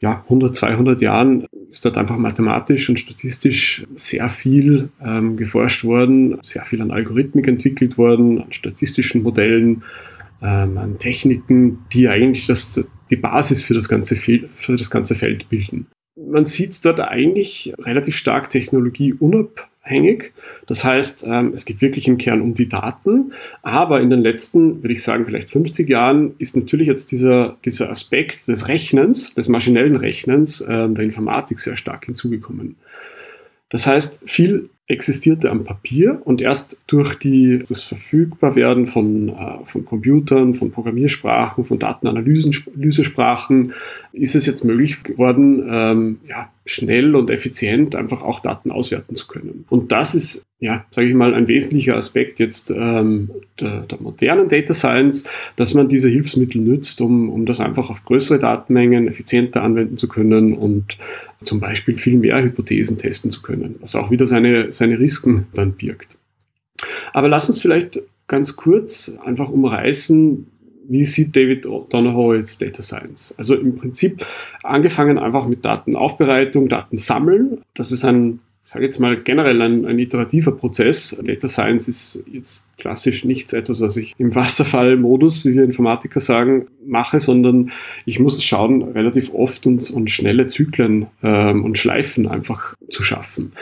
ja, 0.00 0.22
100, 0.24 0.54
200 0.54 1.00
Jahren 1.00 1.46
ist 1.70 1.84
dort 1.84 1.96
einfach 1.96 2.18
mathematisch 2.18 2.88
und 2.88 3.00
statistisch 3.00 3.84
sehr 3.96 4.28
viel 4.28 4.90
ähm, 5.02 5.36
geforscht 5.36 5.84
worden, 5.84 6.38
sehr 6.42 6.64
viel 6.64 6.82
an 6.82 6.90
Algorithmik 6.90 7.48
entwickelt 7.48 7.96
worden, 7.96 8.42
an 8.42 8.52
statistischen 8.52 9.22
Modellen, 9.22 9.82
ähm, 10.42 10.76
an 10.76 10.98
Techniken, 10.98 11.78
die 11.92 12.08
eigentlich 12.08 12.46
das, 12.46 12.84
die 13.10 13.16
Basis 13.16 13.62
für 13.62 13.74
das, 13.74 13.88
ganze 13.88 14.16
für 14.16 14.76
das 14.76 14.90
ganze 14.90 15.14
Feld 15.14 15.48
bilden. 15.48 15.86
Man 16.16 16.44
sieht 16.44 16.84
dort 16.84 17.00
eigentlich 17.00 17.72
relativ 17.78 18.16
stark 18.16 18.50
technologieunabhängig 18.50 19.66
abhängig. 19.86 20.32
Das 20.66 20.84
heißt, 20.84 21.24
ähm, 21.28 21.52
es 21.54 21.64
geht 21.64 21.80
wirklich 21.80 22.08
im 22.08 22.18
Kern 22.18 22.42
um 22.42 22.54
die 22.54 22.68
Daten. 22.68 23.32
Aber 23.62 24.00
in 24.00 24.10
den 24.10 24.20
letzten, 24.20 24.82
würde 24.82 24.92
ich 24.92 25.02
sagen, 25.02 25.24
vielleicht 25.24 25.50
50 25.50 25.88
Jahren 25.88 26.34
ist 26.38 26.56
natürlich 26.56 26.88
jetzt 26.88 27.12
dieser, 27.12 27.56
dieser 27.64 27.88
Aspekt 27.88 28.48
des 28.48 28.68
Rechnens, 28.68 29.34
des 29.34 29.48
maschinellen 29.48 29.96
Rechnens 29.96 30.64
ähm, 30.68 30.94
der 30.96 31.04
Informatik 31.04 31.60
sehr 31.60 31.76
stark 31.76 32.06
hinzugekommen. 32.06 32.76
Das 33.70 33.86
heißt, 33.86 34.22
viel 34.26 34.70
existierte 34.88 35.50
am 35.50 35.64
Papier 35.64 36.20
und 36.24 36.40
erst 36.40 36.78
durch 36.86 37.14
die, 37.16 37.64
das 37.68 37.82
Verfügbarwerden 37.82 38.86
von, 38.86 39.30
äh, 39.30 39.64
von 39.64 39.84
Computern, 39.84 40.54
von 40.54 40.70
Programmiersprachen, 40.70 41.64
von 41.64 41.78
Datenanalysesprachen 41.78 43.72
ist 44.12 44.36
es 44.36 44.46
jetzt 44.46 44.64
möglich 44.64 45.02
geworden, 45.02 45.66
ähm, 45.68 46.20
ja, 46.28 46.50
schnell 46.64 47.16
und 47.16 47.30
effizient 47.30 47.96
einfach 47.96 48.22
auch 48.22 48.40
Daten 48.40 48.70
auswerten 48.70 49.16
zu 49.16 49.26
können. 49.26 49.64
Und 49.68 49.90
das 49.90 50.14
ist 50.14 50.46
ja, 50.58 50.86
sage 50.90 51.08
ich 51.08 51.14
mal, 51.14 51.34
ein 51.34 51.48
wesentlicher 51.48 51.96
Aspekt 51.96 52.38
jetzt 52.38 52.70
ähm, 52.70 53.30
der, 53.60 53.80
der, 53.80 54.00
modernen 54.00 54.48
Data 54.48 54.72
Science, 54.72 55.28
dass 55.56 55.74
man 55.74 55.88
diese 55.88 56.08
Hilfsmittel 56.08 56.62
nützt, 56.62 57.02
um, 57.02 57.28
um 57.28 57.44
das 57.44 57.60
einfach 57.60 57.90
auf 57.90 58.02
größere 58.04 58.38
Datenmengen 58.38 59.06
effizienter 59.06 59.62
anwenden 59.62 59.98
zu 59.98 60.08
können 60.08 60.54
und 60.54 60.96
zum 61.44 61.60
Beispiel 61.60 61.98
viel 61.98 62.16
mehr 62.16 62.42
Hypothesen 62.42 62.96
testen 62.96 63.30
zu 63.30 63.42
können, 63.42 63.74
was 63.80 63.94
auch 63.94 64.10
wieder 64.10 64.24
seine, 64.24 64.72
seine 64.76 64.98
Risiken 64.98 65.46
dann 65.54 65.72
birgt. 65.72 66.18
Aber 67.12 67.28
lass 67.28 67.48
uns 67.48 67.60
vielleicht 67.60 68.00
ganz 68.26 68.56
kurz 68.56 69.16
einfach 69.24 69.50
umreißen, 69.50 70.46
wie 70.88 71.04
sieht 71.04 71.34
David 71.34 71.64
Donahoe 71.64 72.36
jetzt 72.36 72.62
Data 72.62 72.82
Science? 72.82 73.34
Also 73.38 73.56
im 73.56 73.76
Prinzip 73.76 74.24
angefangen 74.62 75.18
einfach 75.18 75.46
mit 75.46 75.64
Datenaufbereitung, 75.64 76.68
Daten 76.68 76.96
sammeln. 76.96 77.62
Das 77.74 77.90
ist 77.90 78.04
ein 78.04 78.40
sage 78.66 78.84
jetzt 78.84 78.98
mal 78.98 79.16
generell 79.16 79.62
ein, 79.62 79.86
ein 79.86 79.96
iterativer 80.00 80.50
Prozess. 80.50 81.22
Data 81.24 81.46
Science 81.46 81.86
ist 81.86 82.24
jetzt 82.32 82.66
klassisch 82.78 83.24
nichts 83.24 83.52
etwas, 83.52 83.80
was 83.80 83.96
ich 83.96 84.12
im 84.18 84.34
Wasserfallmodus, 84.34 85.46
wie 85.46 85.54
wir 85.54 85.62
Informatiker 85.62 86.18
sagen, 86.18 86.66
mache, 86.84 87.20
sondern 87.20 87.70
ich 88.06 88.18
muss 88.18 88.42
schauen, 88.42 88.82
relativ 88.82 89.32
oft 89.32 89.68
und, 89.68 89.88
und 89.92 90.10
schnelle 90.10 90.48
Zyklen 90.48 91.06
ähm, 91.22 91.64
und 91.64 91.78
Schleifen 91.78 92.26
einfach 92.26 92.74
zu 92.90 93.04
schaffen. 93.04 93.52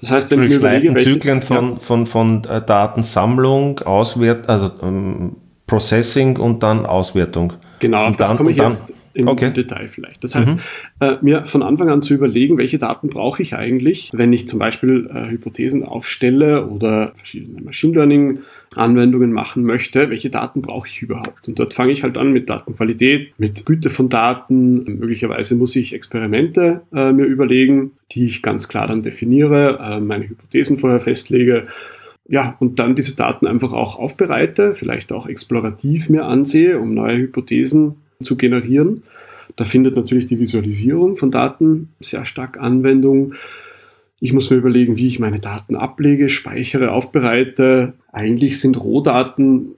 Das 0.00 0.12
heißt, 0.12 0.30
wenn 0.30 0.44
ich 0.44 0.50
mir 0.50 0.56
überlege, 0.56 0.94
welche, 0.94 1.10
Zyklen 1.10 1.42
von, 1.42 1.56
ja, 1.56 1.76
von, 1.80 2.06
von, 2.06 2.42
von 2.42 2.44
äh, 2.44 2.64
Datensammlung, 2.64 3.80
Auswert, 3.80 4.48
also 4.48 4.70
ähm, 4.80 5.32
Processing 5.66 6.36
und 6.36 6.62
dann 6.62 6.86
Auswertung. 6.86 7.54
Genau, 7.80 8.06
und 8.06 8.20
das 8.20 8.28
dann, 8.28 8.36
komme 8.36 8.52
ich 8.52 8.58
jetzt 8.58 8.94
im 9.14 9.28
okay. 9.28 9.52
Detail 9.52 9.88
vielleicht. 9.88 10.22
Das 10.24 10.34
heißt, 10.34 10.52
mhm. 10.52 10.60
äh, 11.00 11.16
mir 11.22 11.44
von 11.46 11.62
Anfang 11.62 11.88
an 11.88 12.02
zu 12.02 12.14
überlegen, 12.14 12.58
welche 12.58 12.78
Daten 12.78 13.08
brauche 13.08 13.42
ich 13.42 13.54
eigentlich, 13.54 14.10
wenn 14.12 14.32
ich 14.32 14.48
zum 14.48 14.58
Beispiel 14.58 15.10
äh, 15.12 15.30
Hypothesen 15.30 15.84
aufstelle 15.84 16.66
oder 16.66 17.12
verschiedene 17.16 17.60
Machine 17.62 17.94
Learning 17.94 18.40
Anwendungen 18.74 19.32
machen 19.32 19.64
möchte, 19.64 20.08
welche 20.08 20.30
Daten 20.30 20.62
brauche 20.62 20.88
ich 20.88 21.02
überhaupt? 21.02 21.46
Und 21.46 21.58
dort 21.58 21.74
fange 21.74 21.92
ich 21.92 22.02
halt 22.02 22.16
an 22.16 22.32
mit 22.32 22.48
Datenqualität, 22.48 23.34
mit 23.38 23.66
Güte 23.66 23.90
von 23.90 24.08
Daten. 24.08 24.98
Möglicherweise 24.98 25.56
muss 25.56 25.76
ich 25.76 25.92
Experimente 25.94 26.80
äh, 26.92 27.12
mir 27.12 27.24
überlegen, 27.24 27.92
die 28.12 28.24
ich 28.24 28.42
ganz 28.42 28.68
klar 28.68 28.86
dann 28.86 29.02
definiere, 29.02 29.78
äh, 29.78 30.00
meine 30.00 30.28
Hypothesen 30.28 30.78
vorher 30.78 31.00
festlege 31.00 31.66
ja, 32.28 32.56
und 32.60 32.78
dann 32.78 32.94
diese 32.94 33.16
Daten 33.16 33.46
einfach 33.46 33.72
auch 33.72 33.98
aufbereite, 33.98 34.74
vielleicht 34.74 35.12
auch 35.12 35.26
explorativ 35.26 36.08
mir 36.08 36.24
ansehe, 36.24 36.78
um 36.78 36.94
neue 36.94 37.18
Hypothesen 37.18 37.96
zu 38.24 38.36
generieren. 38.36 39.02
Da 39.56 39.64
findet 39.64 39.96
natürlich 39.96 40.26
die 40.26 40.38
Visualisierung 40.38 41.16
von 41.16 41.30
Daten 41.30 41.90
sehr 42.00 42.24
stark 42.24 42.58
Anwendung. 42.58 43.34
Ich 44.20 44.32
muss 44.32 44.50
mir 44.50 44.56
überlegen, 44.56 44.96
wie 44.96 45.06
ich 45.06 45.18
meine 45.18 45.40
Daten 45.40 45.74
ablege, 45.74 46.28
speichere, 46.28 46.92
aufbereite. 46.92 47.94
Eigentlich 48.12 48.60
sind 48.60 48.80
Rohdaten 48.80 49.74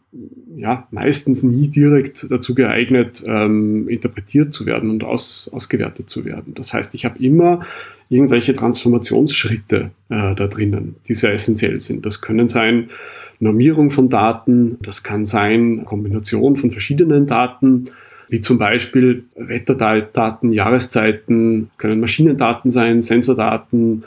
ja 0.57 0.87
meistens 0.91 1.43
nie 1.43 1.69
direkt 1.69 2.27
dazu 2.31 2.55
geeignet, 2.55 3.25
ähm, 3.27 3.89
interpretiert 3.89 4.53
zu 4.53 4.67
werden 4.67 4.91
und 4.91 5.03
aus, 5.03 5.51
ausgewertet 5.53 6.09
zu 6.09 6.25
werden. 6.25 6.55
Das 6.55 6.73
heißt, 6.73 6.95
ich 6.95 7.05
habe 7.05 7.19
immer 7.19 7.61
irgendwelche 8.09 8.55
Transformationsschritte 8.55 9.91
äh, 10.09 10.35
da 10.35 10.47
drinnen, 10.47 10.97
die 11.09 11.15
sehr 11.15 11.33
essentiell 11.33 11.81
sind. 11.81 12.07
Das 12.07 12.21
können 12.21 12.47
sein 12.47 12.91
Normierung 13.41 13.91
von 13.91 14.09
Daten, 14.09 14.79
das 14.83 15.03
kann 15.03 15.27
sein 15.27 15.85
Kombination 15.85 16.57
von 16.57 16.71
verschiedenen 16.71 17.27
Daten, 17.27 17.87
wie 18.35 18.41
zum 18.41 18.59
Beispiel 18.59 19.27
Wetterdaten, 19.37 20.53
Jahreszeiten, 20.53 21.71
können 21.79 22.01
Maschinendaten 22.01 22.69
sein, 22.73 23.01
Sensordaten, 23.01 24.03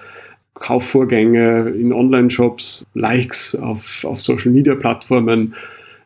Kaufvorgänge 0.53 1.69
in 1.69 1.93
Online-Shops, 1.93 2.85
Likes 2.93 3.55
auf, 3.55 4.03
auf 4.03 4.19
Social-Media-Plattformen. 4.19 5.53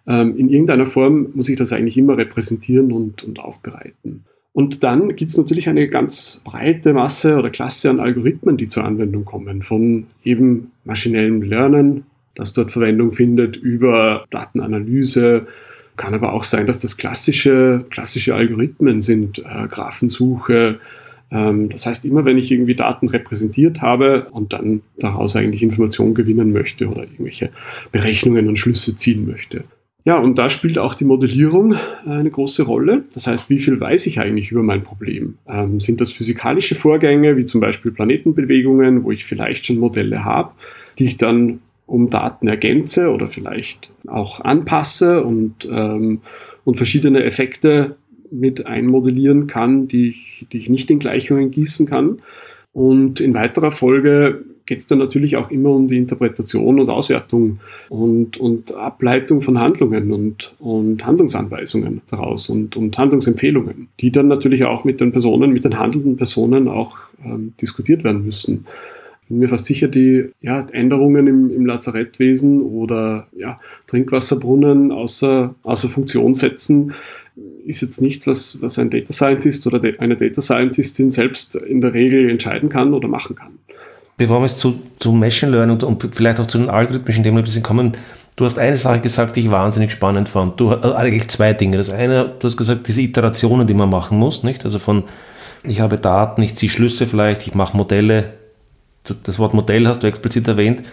Ähm, 0.05 0.37
in 0.37 0.49
irgendeiner 0.49 0.85
Form 0.85 1.29
muss 1.33 1.49
ich 1.49 1.57
das 1.57 1.73
eigentlich 1.73 1.97
immer 1.97 2.15
repräsentieren 2.15 2.91
und, 2.91 3.23
und 3.23 3.39
aufbereiten. 3.39 4.23
Und 4.53 4.83
dann 4.83 5.15
gibt 5.15 5.31
es 5.31 5.37
natürlich 5.39 5.67
eine 5.67 5.87
ganz 5.87 6.41
breite 6.43 6.93
Masse 6.93 7.37
oder 7.37 7.49
Klasse 7.49 7.89
an 7.89 7.99
Algorithmen, 7.99 8.55
die 8.55 8.67
zur 8.67 8.83
Anwendung 8.83 9.25
kommen, 9.25 9.63
von 9.63 10.05
eben 10.23 10.73
maschinellem 10.85 11.41
Lernen, 11.41 12.03
das 12.35 12.53
dort 12.53 12.69
Verwendung 12.69 13.13
findet, 13.13 13.57
über 13.57 14.25
Datenanalyse, 14.29 15.47
kann 16.01 16.15
aber 16.15 16.33
auch 16.33 16.45
sein, 16.45 16.65
dass 16.65 16.79
das 16.79 16.97
klassische, 16.97 17.85
klassische 17.91 18.33
Algorithmen 18.33 19.01
sind, 19.01 19.37
äh, 19.37 19.67
Graphensuche. 19.67 20.79
Ähm, 21.29 21.69
das 21.69 21.85
heißt, 21.85 22.05
immer 22.05 22.25
wenn 22.25 22.39
ich 22.39 22.51
irgendwie 22.51 22.73
Daten 22.73 23.07
repräsentiert 23.07 23.83
habe 23.83 24.27
und 24.31 24.51
dann 24.51 24.81
daraus 24.97 25.35
eigentlich 25.35 25.61
Informationen 25.61 26.15
gewinnen 26.15 26.53
möchte 26.53 26.87
oder 26.87 27.03
irgendwelche 27.03 27.51
Berechnungen 27.91 28.49
und 28.49 28.57
Schlüsse 28.57 28.95
ziehen 28.95 29.27
möchte. 29.27 29.63
Ja, 30.03 30.17
und 30.17 30.39
da 30.39 30.49
spielt 30.49 30.79
auch 30.79 30.95
die 30.95 31.05
Modellierung 31.05 31.75
eine 32.07 32.31
große 32.31 32.63
Rolle. 32.63 33.03
Das 33.13 33.27
heißt, 33.27 33.51
wie 33.51 33.59
viel 33.59 33.79
weiß 33.79 34.07
ich 34.07 34.19
eigentlich 34.19 34.49
über 34.49 34.63
mein 34.63 34.81
Problem? 34.81 35.37
Ähm, 35.47 35.79
sind 35.79 36.01
das 36.01 36.11
physikalische 36.11 36.73
Vorgänge, 36.73 37.37
wie 37.37 37.45
zum 37.45 37.61
Beispiel 37.61 37.91
Planetenbewegungen, 37.91 39.03
wo 39.03 39.11
ich 39.11 39.23
vielleicht 39.23 39.67
schon 39.67 39.77
Modelle 39.77 40.25
habe, 40.25 40.53
die 40.97 41.03
ich 41.03 41.17
dann 41.17 41.59
um 41.85 42.09
Daten 42.09 42.47
ergänze 42.47 43.09
oder 43.11 43.27
vielleicht 43.27 43.91
auch 44.07 44.39
anpasse 44.39 45.23
und, 45.23 45.67
ähm, 45.71 46.21
und 46.63 46.77
verschiedene 46.77 47.23
Effekte 47.23 47.95
mit 48.31 48.65
einmodellieren 48.65 49.47
kann, 49.47 49.87
die 49.87 50.09
ich, 50.09 50.47
die 50.51 50.57
ich 50.57 50.69
nicht 50.69 50.89
in 50.89 50.99
Gleichungen 50.99 51.51
gießen 51.51 51.85
kann. 51.85 52.21
Und 52.73 53.19
in 53.19 53.33
weiterer 53.33 53.71
Folge 53.71 54.45
geht 54.65 54.79
es 54.79 54.87
dann 54.87 54.99
natürlich 54.99 55.35
auch 55.35 55.51
immer 55.51 55.71
um 55.71 55.89
die 55.89 55.97
Interpretation 55.97 56.79
und 56.79 56.89
Auswertung 56.89 57.59
und, 57.89 58.37
und 58.37 58.73
Ableitung 58.73 59.41
von 59.41 59.59
Handlungen 59.59 60.13
und, 60.13 60.53
und 60.59 61.05
Handlungsanweisungen 61.05 62.01
daraus 62.09 62.49
und, 62.49 62.77
und 62.77 62.97
Handlungsempfehlungen, 62.97 63.89
die 63.99 64.11
dann 64.11 64.29
natürlich 64.29 64.63
auch 64.63 64.85
mit 64.85 65.01
den 65.01 65.11
Personen, 65.11 65.51
mit 65.51 65.65
den 65.65 65.77
handelnden 65.77 66.15
Personen 66.15 66.69
auch 66.69 66.99
ähm, 67.25 67.53
diskutiert 67.59 68.05
werden 68.05 68.23
müssen 68.23 68.65
bin 69.31 69.39
mir 69.39 69.49
fast 69.49 69.65
sicher, 69.65 69.87
die 69.87 70.29
ja, 70.41 70.67
Änderungen 70.71 71.27
im, 71.27 71.49
im 71.55 71.65
Lazarettwesen 71.65 72.61
oder 72.61 73.27
ja, 73.35 73.59
Trinkwasserbrunnen 73.87 74.91
außer, 74.91 75.55
außer 75.63 75.89
Funktion 75.89 76.33
setzen, 76.33 76.93
ist 77.65 77.81
jetzt 77.81 78.01
nichts, 78.01 78.27
was, 78.27 78.61
was 78.61 78.77
ein 78.77 78.89
Data 78.89 79.13
Scientist 79.13 79.65
oder 79.67 79.81
eine 79.99 80.17
Data 80.17 80.41
Scientistin 80.41 81.11
selbst 81.11 81.55
in 81.55 81.81
der 81.81 81.93
Regel 81.93 82.29
entscheiden 82.29 82.69
kann 82.69 82.93
oder 82.93 83.07
machen 83.07 83.35
kann. 83.35 83.53
Bevor 84.17 84.39
wir 84.39 84.45
jetzt 84.45 84.59
zu, 84.59 84.79
zu 84.99 85.11
Machine 85.11 85.51
Learning 85.51 85.73
und, 85.73 85.83
und 85.83 86.15
vielleicht 86.15 86.39
auch 86.39 86.47
zu 86.47 86.57
den 86.57 86.69
algorithmischen 86.69 87.23
Themen 87.23 87.37
ein 87.37 87.43
bisschen 87.43 87.63
kommen, 87.63 87.93
du 88.35 88.45
hast 88.45 88.59
eine 88.59 88.75
Sache 88.75 88.99
gesagt, 88.99 89.35
die 89.35 89.41
ich 89.41 89.51
wahnsinnig 89.51 89.91
spannend 89.91 90.29
fand. 90.29 90.59
Du 90.59 90.69
also 90.69 90.93
eigentlich 90.93 91.27
zwei 91.29 91.53
Dinge. 91.53 91.77
Das 91.77 91.89
eine, 91.89 92.33
du 92.37 92.45
hast 92.45 92.57
gesagt, 92.57 92.87
diese 92.87 93.01
Iterationen, 93.01 93.65
die 93.65 93.73
man 93.73 93.89
machen 93.89 94.19
muss, 94.19 94.43
nicht? 94.43 94.65
Also 94.65 94.77
von 94.79 95.03
ich 95.63 95.79
habe 95.79 95.97
Daten, 95.97 96.41
ich 96.41 96.55
ziehe 96.55 96.71
Schlüsse 96.71 97.07
vielleicht, 97.07 97.47
ich 97.47 97.53
mache 97.53 97.77
Modelle, 97.77 98.33
das 99.23 99.39
Wort 99.39 99.53
Modell 99.53 99.87
hast 99.87 100.03
du 100.03 100.07
explizit 100.07 100.47
erwähnt. 100.47 100.83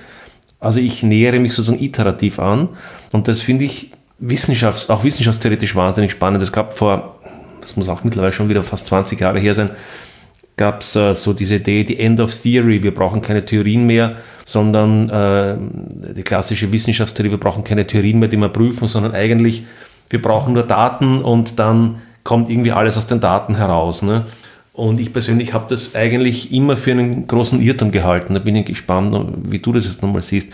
Also 0.60 0.80
ich 0.80 1.02
nähere 1.02 1.38
mich 1.38 1.54
sozusagen 1.54 1.82
iterativ 1.82 2.38
an 2.38 2.70
und 3.12 3.28
das 3.28 3.40
finde 3.40 3.64
ich 3.64 3.92
wissenschafts-, 4.20 4.90
auch 4.90 5.04
wissenschaftstheoretisch 5.04 5.76
wahnsinnig 5.76 6.10
spannend. 6.10 6.42
Es 6.42 6.52
gab 6.52 6.74
vor, 6.74 7.20
das 7.60 7.76
muss 7.76 7.88
auch 7.88 8.02
mittlerweile 8.04 8.32
schon 8.32 8.48
wieder 8.48 8.62
fast 8.62 8.86
20 8.86 9.20
Jahre 9.20 9.38
her 9.38 9.54
sein, 9.54 9.70
gab 10.56 10.82
es 10.82 10.96
äh, 10.96 11.14
so 11.14 11.32
diese 11.32 11.56
Idee, 11.56 11.84
die 11.84 11.98
End 11.98 12.20
of 12.20 12.34
Theory, 12.34 12.82
wir 12.82 12.92
brauchen 12.92 13.22
keine 13.22 13.44
Theorien 13.44 13.86
mehr, 13.86 14.16
sondern 14.44 15.08
äh, 15.08 15.56
die 16.14 16.22
klassische 16.22 16.70
Wissenschaftstheorie, 16.72 17.30
wir 17.30 17.38
brauchen 17.38 17.64
keine 17.64 17.86
Theorien 17.86 18.18
mehr, 18.18 18.28
die 18.28 18.36
wir 18.36 18.48
prüfen, 18.48 18.88
sondern 18.88 19.14
eigentlich, 19.14 19.64
wir 20.10 20.20
brauchen 20.20 20.54
nur 20.54 20.64
Daten 20.64 21.22
und 21.22 21.58
dann 21.58 22.02
kommt 22.24 22.50
irgendwie 22.50 22.72
alles 22.72 22.98
aus 22.98 23.06
den 23.06 23.20
Daten 23.20 23.54
heraus. 23.54 24.02
Ne? 24.02 24.26
Und 24.78 25.00
ich 25.00 25.12
persönlich 25.12 25.54
habe 25.54 25.66
das 25.68 25.96
eigentlich 25.96 26.52
immer 26.52 26.76
für 26.76 26.92
einen 26.92 27.26
großen 27.26 27.60
Irrtum 27.60 27.90
gehalten. 27.90 28.34
Da 28.34 28.38
bin 28.38 28.54
ich 28.54 28.64
gespannt, 28.64 29.12
wie 29.50 29.58
du 29.58 29.72
das 29.72 29.86
jetzt 29.86 30.02
nochmal 30.02 30.22
siehst. 30.22 30.52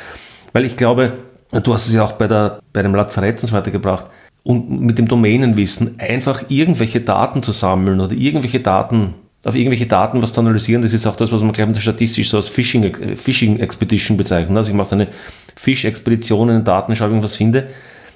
Weil 0.54 0.64
ich 0.64 0.78
glaube, 0.78 1.18
du 1.50 1.74
hast 1.74 1.88
es 1.88 1.94
ja 1.94 2.04
auch 2.04 2.12
bei, 2.12 2.26
der, 2.26 2.58
bei 2.72 2.80
dem 2.80 2.94
Lazarett 2.94 3.42
und 3.42 3.48
so 3.48 3.54
weiter 3.54 3.70
gebracht. 3.70 4.06
Und 4.42 4.80
mit 4.80 4.96
dem 4.96 5.08
Domänenwissen 5.08 5.96
einfach 5.98 6.44
irgendwelche 6.48 7.02
Daten 7.02 7.42
zu 7.42 7.52
sammeln 7.52 8.00
oder 8.00 8.14
irgendwelche 8.14 8.60
Daten, 8.60 9.12
auf 9.44 9.54
irgendwelche 9.54 9.84
Daten 9.84 10.22
was 10.22 10.32
zu 10.32 10.40
analysieren, 10.40 10.80
das 10.80 10.94
ist 10.94 11.06
auch 11.06 11.16
das, 11.16 11.30
was 11.30 11.42
man, 11.42 11.52
glaube 11.52 11.72
ich, 11.72 11.82
statistisch 11.82 12.30
so 12.30 12.38
als 12.38 12.48
Fishing, 12.48 13.16
Fishing 13.16 13.58
Expedition 13.58 14.16
bezeichnet. 14.16 14.56
Also 14.56 14.70
ich 14.70 14.76
mache 14.76 14.88
so 14.88 14.94
eine 14.94 15.08
Fisch-Expedition 15.54 16.48
in 16.48 16.54
den 16.60 16.64
Daten, 16.64 16.96
schaue, 16.96 17.08
irgendwas 17.08 17.37
finde. 17.37 17.68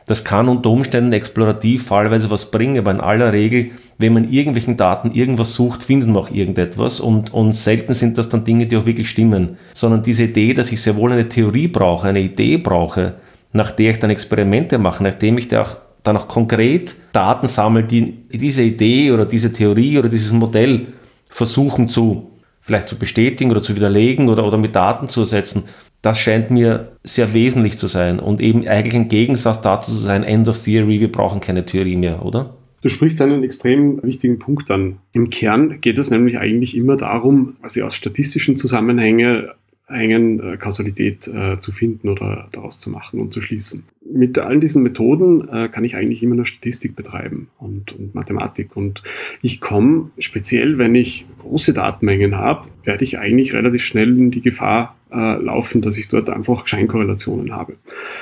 Das 0.06 0.24
kann 0.24 0.48
unter 0.48 0.70
Umständen 0.70 1.12
explorativ 1.12 1.84
fallweise 1.84 2.30
was 2.30 2.50
bringen, 2.50 2.78
aber 2.78 2.92
in 2.92 3.00
aller 3.02 3.30
Regel, 3.34 3.72
wenn 3.98 4.12
man 4.12 4.30
irgendwelchen 4.30 4.76
Daten 4.76 5.12
irgendwas 5.12 5.54
sucht, 5.54 5.82
findet 5.82 6.08
man 6.08 6.22
auch 6.22 6.30
irgendetwas 6.30 7.00
und, 7.00 7.34
und 7.34 7.56
selten 7.56 7.94
sind 7.94 8.16
das 8.16 8.28
dann 8.28 8.44
Dinge, 8.44 8.66
die 8.66 8.76
auch 8.76 8.86
wirklich 8.86 9.10
stimmen, 9.10 9.58
sondern 9.74 10.02
diese 10.02 10.24
Idee, 10.24 10.54
dass 10.54 10.70
ich 10.70 10.80
sehr 10.80 10.96
wohl 10.96 11.12
eine 11.12 11.28
Theorie 11.28 11.68
brauche, 11.68 12.08
eine 12.08 12.20
Idee 12.20 12.58
brauche, 12.58 13.14
nach 13.52 13.72
der 13.72 13.90
ich 13.90 13.98
dann 13.98 14.10
Experimente 14.10 14.78
mache, 14.78 15.02
nachdem 15.02 15.36
ich 15.36 15.48
da 15.48 15.62
auch, 15.62 15.76
dann 16.04 16.16
auch 16.16 16.28
konkret 16.28 16.94
Daten 17.12 17.48
sammle, 17.48 17.82
die 17.82 18.18
diese 18.32 18.62
Idee 18.62 19.10
oder 19.10 19.26
diese 19.26 19.52
Theorie 19.52 19.98
oder 19.98 20.08
dieses 20.08 20.32
Modell 20.32 20.86
versuchen 21.28 21.88
zu 21.88 22.30
vielleicht 22.60 22.88
zu 22.88 22.96
bestätigen 22.96 23.50
oder 23.50 23.62
zu 23.62 23.74
widerlegen 23.74 24.28
oder, 24.28 24.44
oder 24.46 24.58
mit 24.58 24.76
Daten 24.76 25.08
zu 25.08 25.20
ersetzen, 25.20 25.64
das 26.02 26.18
scheint 26.18 26.50
mir 26.50 26.92
sehr 27.02 27.32
wesentlich 27.32 27.78
zu 27.78 27.86
sein 27.86 28.20
und 28.20 28.40
eben 28.40 28.68
eigentlich 28.68 28.94
ein 28.94 29.08
Gegensatz 29.08 29.62
dazu 29.62 29.90
zu 29.90 29.96
sein, 29.96 30.22
End 30.22 30.48
of 30.48 30.62
Theory, 30.62 31.00
wir 31.00 31.10
brauchen 31.10 31.40
keine 31.40 31.64
Theorie 31.64 31.96
mehr, 31.96 32.24
oder? 32.24 32.57
Du 32.80 32.88
sprichst 32.88 33.20
einen 33.20 33.42
extrem 33.42 34.02
wichtigen 34.02 34.38
Punkt 34.38 34.70
an. 34.70 34.98
Im 35.12 35.30
Kern 35.30 35.80
geht 35.80 35.98
es 35.98 36.10
nämlich 36.10 36.38
eigentlich 36.38 36.76
immer 36.76 36.96
darum, 36.96 37.56
quasi 37.60 37.82
aus 37.82 37.96
statistischen 37.96 38.56
Zusammenhängen 38.56 39.50
äh, 39.88 40.56
Kausalität 40.58 41.26
äh, 41.28 41.58
zu 41.58 41.72
finden 41.72 42.08
oder 42.08 42.48
daraus 42.52 42.78
zu 42.78 42.90
machen 42.90 43.20
und 43.20 43.32
zu 43.32 43.40
schließen. 43.40 43.84
Mit 44.04 44.38
all 44.38 44.60
diesen 44.60 44.82
Methoden 44.82 45.48
äh, 45.48 45.68
kann 45.68 45.84
ich 45.84 45.96
eigentlich 45.96 46.22
immer 46.22 46.36
nur 46.36 46.46
Statistik 46.46 46.94
betreiben 46.94 47.48
und, 47.58 47.92
und 47.92 48.14
Mathematik. 48.14 48.76
Und 48.76 49.02
ich 49.42 49.60
komme, 49.60 50.10
speziell 50.18 50.78
wenn 50.78 50.94
ich 50.94 51.26
große 51.40 51.74
Datenmengen 51.74 52.36
habe, 52.36 52.68
werde 52.84 53.04
ich 53.04 53.18
eigentlich 53.18 53.54
relativ 53.54 53.82
schnell 53.82 54.16
in 54.16 54.30
die 54.30 54.42
Gefahr 54.42 54.97
äh, 55.12 55.42
laufen, 55.42 55.80
dass 55.80 55.98
ich 55.98 56.08
dort 56.08 56.30
einfach 56.30 56.66
Scheinkorrelationen 56.66 57.54
habe. 57.54 57.74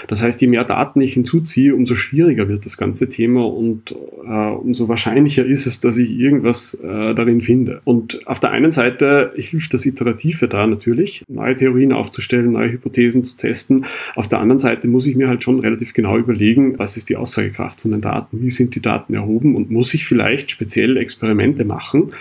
Das 0.08 0.22
heißt, 0.22 0.40
je 0.40 0.46
mehr 0.46 0.64
Daten 0.64 1.00
ich 1.00 1.14
hinzuziehe, 1.14 1.74
umso 1.74 1.94
schwieriger 1.94 2.48
wird 2.48 2.64
das 2.64 2.76
ganze 2.76 3.08
Thema 3.08 3.46
und 3.46 3.92
äh, 3.92 4.50
umso 4.50 4.88
wahrscheinlicher 4.88 5.44
ist 5.44 5.66
es, 5.66 5.80
dass 5.80 5.98
ich 5.98 6.10
irgendwas 6.10 6.74
äh, 6.74 7.14
darin 7.14 7.40
finde. 7.40 7.80
Und 7.84 8.26
auf 8.26 8.40
der 8.40 8.50
einen 8.50 8.70
Seite 8.70 9.32
hilft 9.36 9.74
das 9.74 9.86
Iterative 9.86 10.48
da 10.48 10.66
natürlich, 10.66 11.24
neue 11.28 11.56
Theorien 11.56 11.92
aufzustellen, 11.92 12.52
neue 12.52 12.72
Hypothesen 12.72 13.24
zu 13.24 13.36
testen. 13.36 13.86
Auf 14.14 14.28
der 14.28 14.40
anderen 14.40 14.58
Seite 14.58 14.88
muss 14.88 15.06
ich 15.06 15.16
mir 15.16 15.28
halt 15.28 15.42
schon 15.42 15.60
relativ 15.60 15.92
genau 15.92 16.18
überlegen, 16.18 16.78
was 16.78 16.96
ist 16.96 17.08
die 17.08 17.16
Aussagekraft 17.16 17.80
von 17.80 17.90
den 17.90 18.00
Daten, 18.00 18.42
wie 18.42 18.50
sind 18.50 18.74
die 18.74 18.82
Daten 18.82 19.14
erhoben 19.14 19.54
und 19.54 19.70
muss 19.70 19.94
ich 19.94 20.04
vielleicht 20.06 20.50
speziell 20.50 20.96
Experimente 20.96 21.64
machen, 21.64 22.12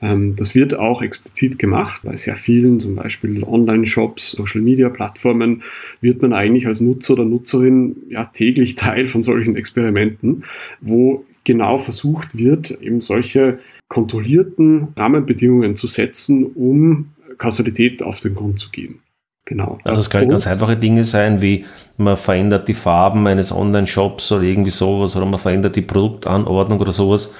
das 0.00 0.54
wird 0.54 0.78
auch 0.78 1.02
explizit 1.02 1.58
gemacht. 1.58 2.02
Bei 2.04 2.16
sehr 2.16 2.36
vielen, 2.36 2.78
zum 2.78 2.94
Beispiel 2.94 3.42
Online-Shops, 3.42 4.32
Social-Media-Plattformen, 4.32 5.62
wird 6.00 6.22
man 6.22 6.32
eigentlich 6.32 6.66
als 6.68 6.80
Nutzer 6.80 7.14
oder 7.14 7.24
Nutzerin 7.24 7.96
ja 8.08 8.26
täglich 8.26 8.76
Teil 8.76 9.08
von 9.08 9.22
solchen 9.22 9.56
Experimenten, 9.56 10.44
wo 10.80 11.24
genau 11.42 11.78
versucht 11.78 12.38
wird, 12.38 12.70
eben 12.80 13.00
solche 13.00 13.58
kontrollierten 13.88 14.88
Rahmenbedingungen 14.96 15.74
zu 15.74 15.86
setzen, 15.86 16.44
um 16.44 17.10
Kausalität 17.38 18.02
auf 18.02 18.20
den 18.20 18.34
Grund 18.34 18.58
zu 18.58 18.70
gehen. 18.70 19.00
Genau. 19.46 19.78
Also 19.82 20.02
es 20.02 20.10
können 20.10 20.28
ganz 20.28 20.46
einfache 20.46 20.76
Dinge 20.76 21.04
sein, 21.04 21.40
wie 21.40 21.64
man 21.96 22.18
verändert 22.18 22.68
die 22.68 22.74
Farben 22.74 23.26
eines 23.26 23.50
Online-Shops 23.50 24.30
oder 24.30 24.42
irgendwie 24.42 24.70
sowas 24.70 25.16
oder 25.16 25.24
man 25.24 25.40
verändert 25.40 25.74
die 25.74 25.82
Produktanordnung 25.82 26.78
oder 26.78 26.92
sowas 26.92 27.32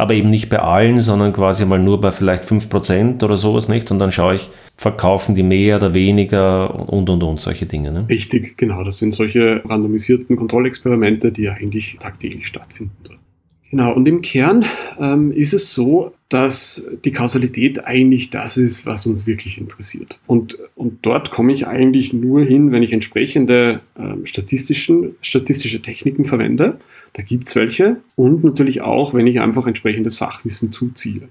aber 0.00 0.14
eben 0.14 0.30
nicht 0.30 0.48
bei 0.48 0.58
allen, 0.58 1.02
sondern 1.02 1.32
quasi 1.32 1.66
mal 1.66 1.78
nur 1.78 2.00
bei 2.00 2.10
vielleicht 2.10 2.44
5% 2.44 3.22
oder 3.22 3.36
sowas 3.36 3.68
nicht. 3.68 3.90
Und 3.90 3.98
dann 3.98 4.10
schaue 4.10 4.36
ich, 4.36 4.50
verkaufen 4.76 5.34
die 5.34 5.42
mehr 5.42 5.76
oder 5.76 5.92
weniger 5.92 6.88
und 6.90 7.10
und 7.10 7.22
und 7.22 7.38
solche 7.38 7.66
Dinge. 7.66 7.92
Ne? 7.92 8.06
Richtig, 8.08 8.56
genau. 8.56 8.82
Das 8.82 8.98
sind 8.98 9.14
solche 9.14 9.62
randomisierten 9.68 10.36
Kontrollexperimente, 10.36 11.32
die 11.32 11.42
ja 11.42 11.52
eigentlich 11.52 11.98
tagtäglich 12.00 12.46
stattfinden. 12.46 13.19
Genau, 13.70 13.94
und 13.94 14.06
im 14.08 14.20
Kern 14.20 14.64
ähm, 14.98 15.30
ist 15.30 15.52
es 15.52 15.72
so, 15.72 16.12
dass 16.28 16.88
die 17.04 17.12
Kausalität 17.12 17.84
eigentlich 17.86 18.30
das 18.30 18.56
ist, 18.56 18.86
was 18.86 19.06
uns 19.06 19.26
wirklich 19.26 19.58
interessiert. 19.58 20.20
Und, 20.26 20.58
und 20.74 20.98
dort 21.02 21.30
komme 21.30 21.52
ich 21.52 21.66
eigentlich 21.66 22.12
nur 22.12 22.44
hin, 22.44 22.72
wenn 22.72 22.82
ich 22.82 22.92
entsprechende 22.92 23.80
ähm, 23.98 24.26
statistischen, 24.26 25.16
statistische 25.22 25.82
Techniken 25.82 26.24
verwende. 26.24 26.78
Da 27.12 27.22
gibt 27.22 27.48
es 27.48 27.56
welche. 27.56 27.96
Und 28.16 28.44
natürlich 28.44 28.80
auch, 28.80 29.14
wenn 29.14 29.26
ich 29.26 29.40
einfach 29.40 29.66
entsprechendes 29.66 30.16
Fachwissen 30.16 30.72
zuziehe. 30.72 31.28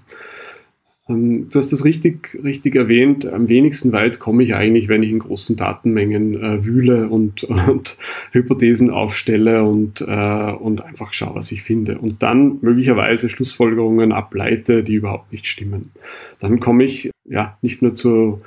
Ähm, 1.10 1.48
du 1.50 1.58
hast 1.58 1.72
das 1.72 1.84
richtig, 1.84 2.38
richtig 2.42 2.76
erwähnt. 2.76 3.26
Am 3.26 3.48
wenigsten 3.48 3.92
weit 3.92 4.20
komme 4.20 4.42
ich 4.42 4.54
eigentlich, 4.54 4.88
wenn 4.88 5.02
ich 5.02 5.10
in 5.10 5.18
großen 5.18 5.56
Datenmengen 5.56 6.34
äh, 6.42 6.64
wühle 6.64 7.08
und, 7.08 7.44
und, 7.68 7.98
Hypothesen 8.32 8.90
aufstelle 8.90 9.64
und, 9.64 10.00
äh, 10.00 10.52
und 10.52 10.84
einfach 10.84 11.12
schaue, 11.12 11.34
was 11.34 11.52
ich 11.52 11.62
finde. 11.62 11.98
Und 11.98 12.22
dann 12.22 12.58
möglicherweise 12.62 13.28
Schlussfolgerungen 13.28 14.12
ableite, 14.12 14.82
die 14.82 14.94
überhaupt 14.94 15.32
nicht 15.32 15.46
stimmen. 15.46 15.90
Dann 16.38 16.60
komme 16.60 16.84
ich 16.84 17.10
ja 17.28 17.58
nicht 17.62 17.82
nur 17.82 17.94
zu, 17.94 18.40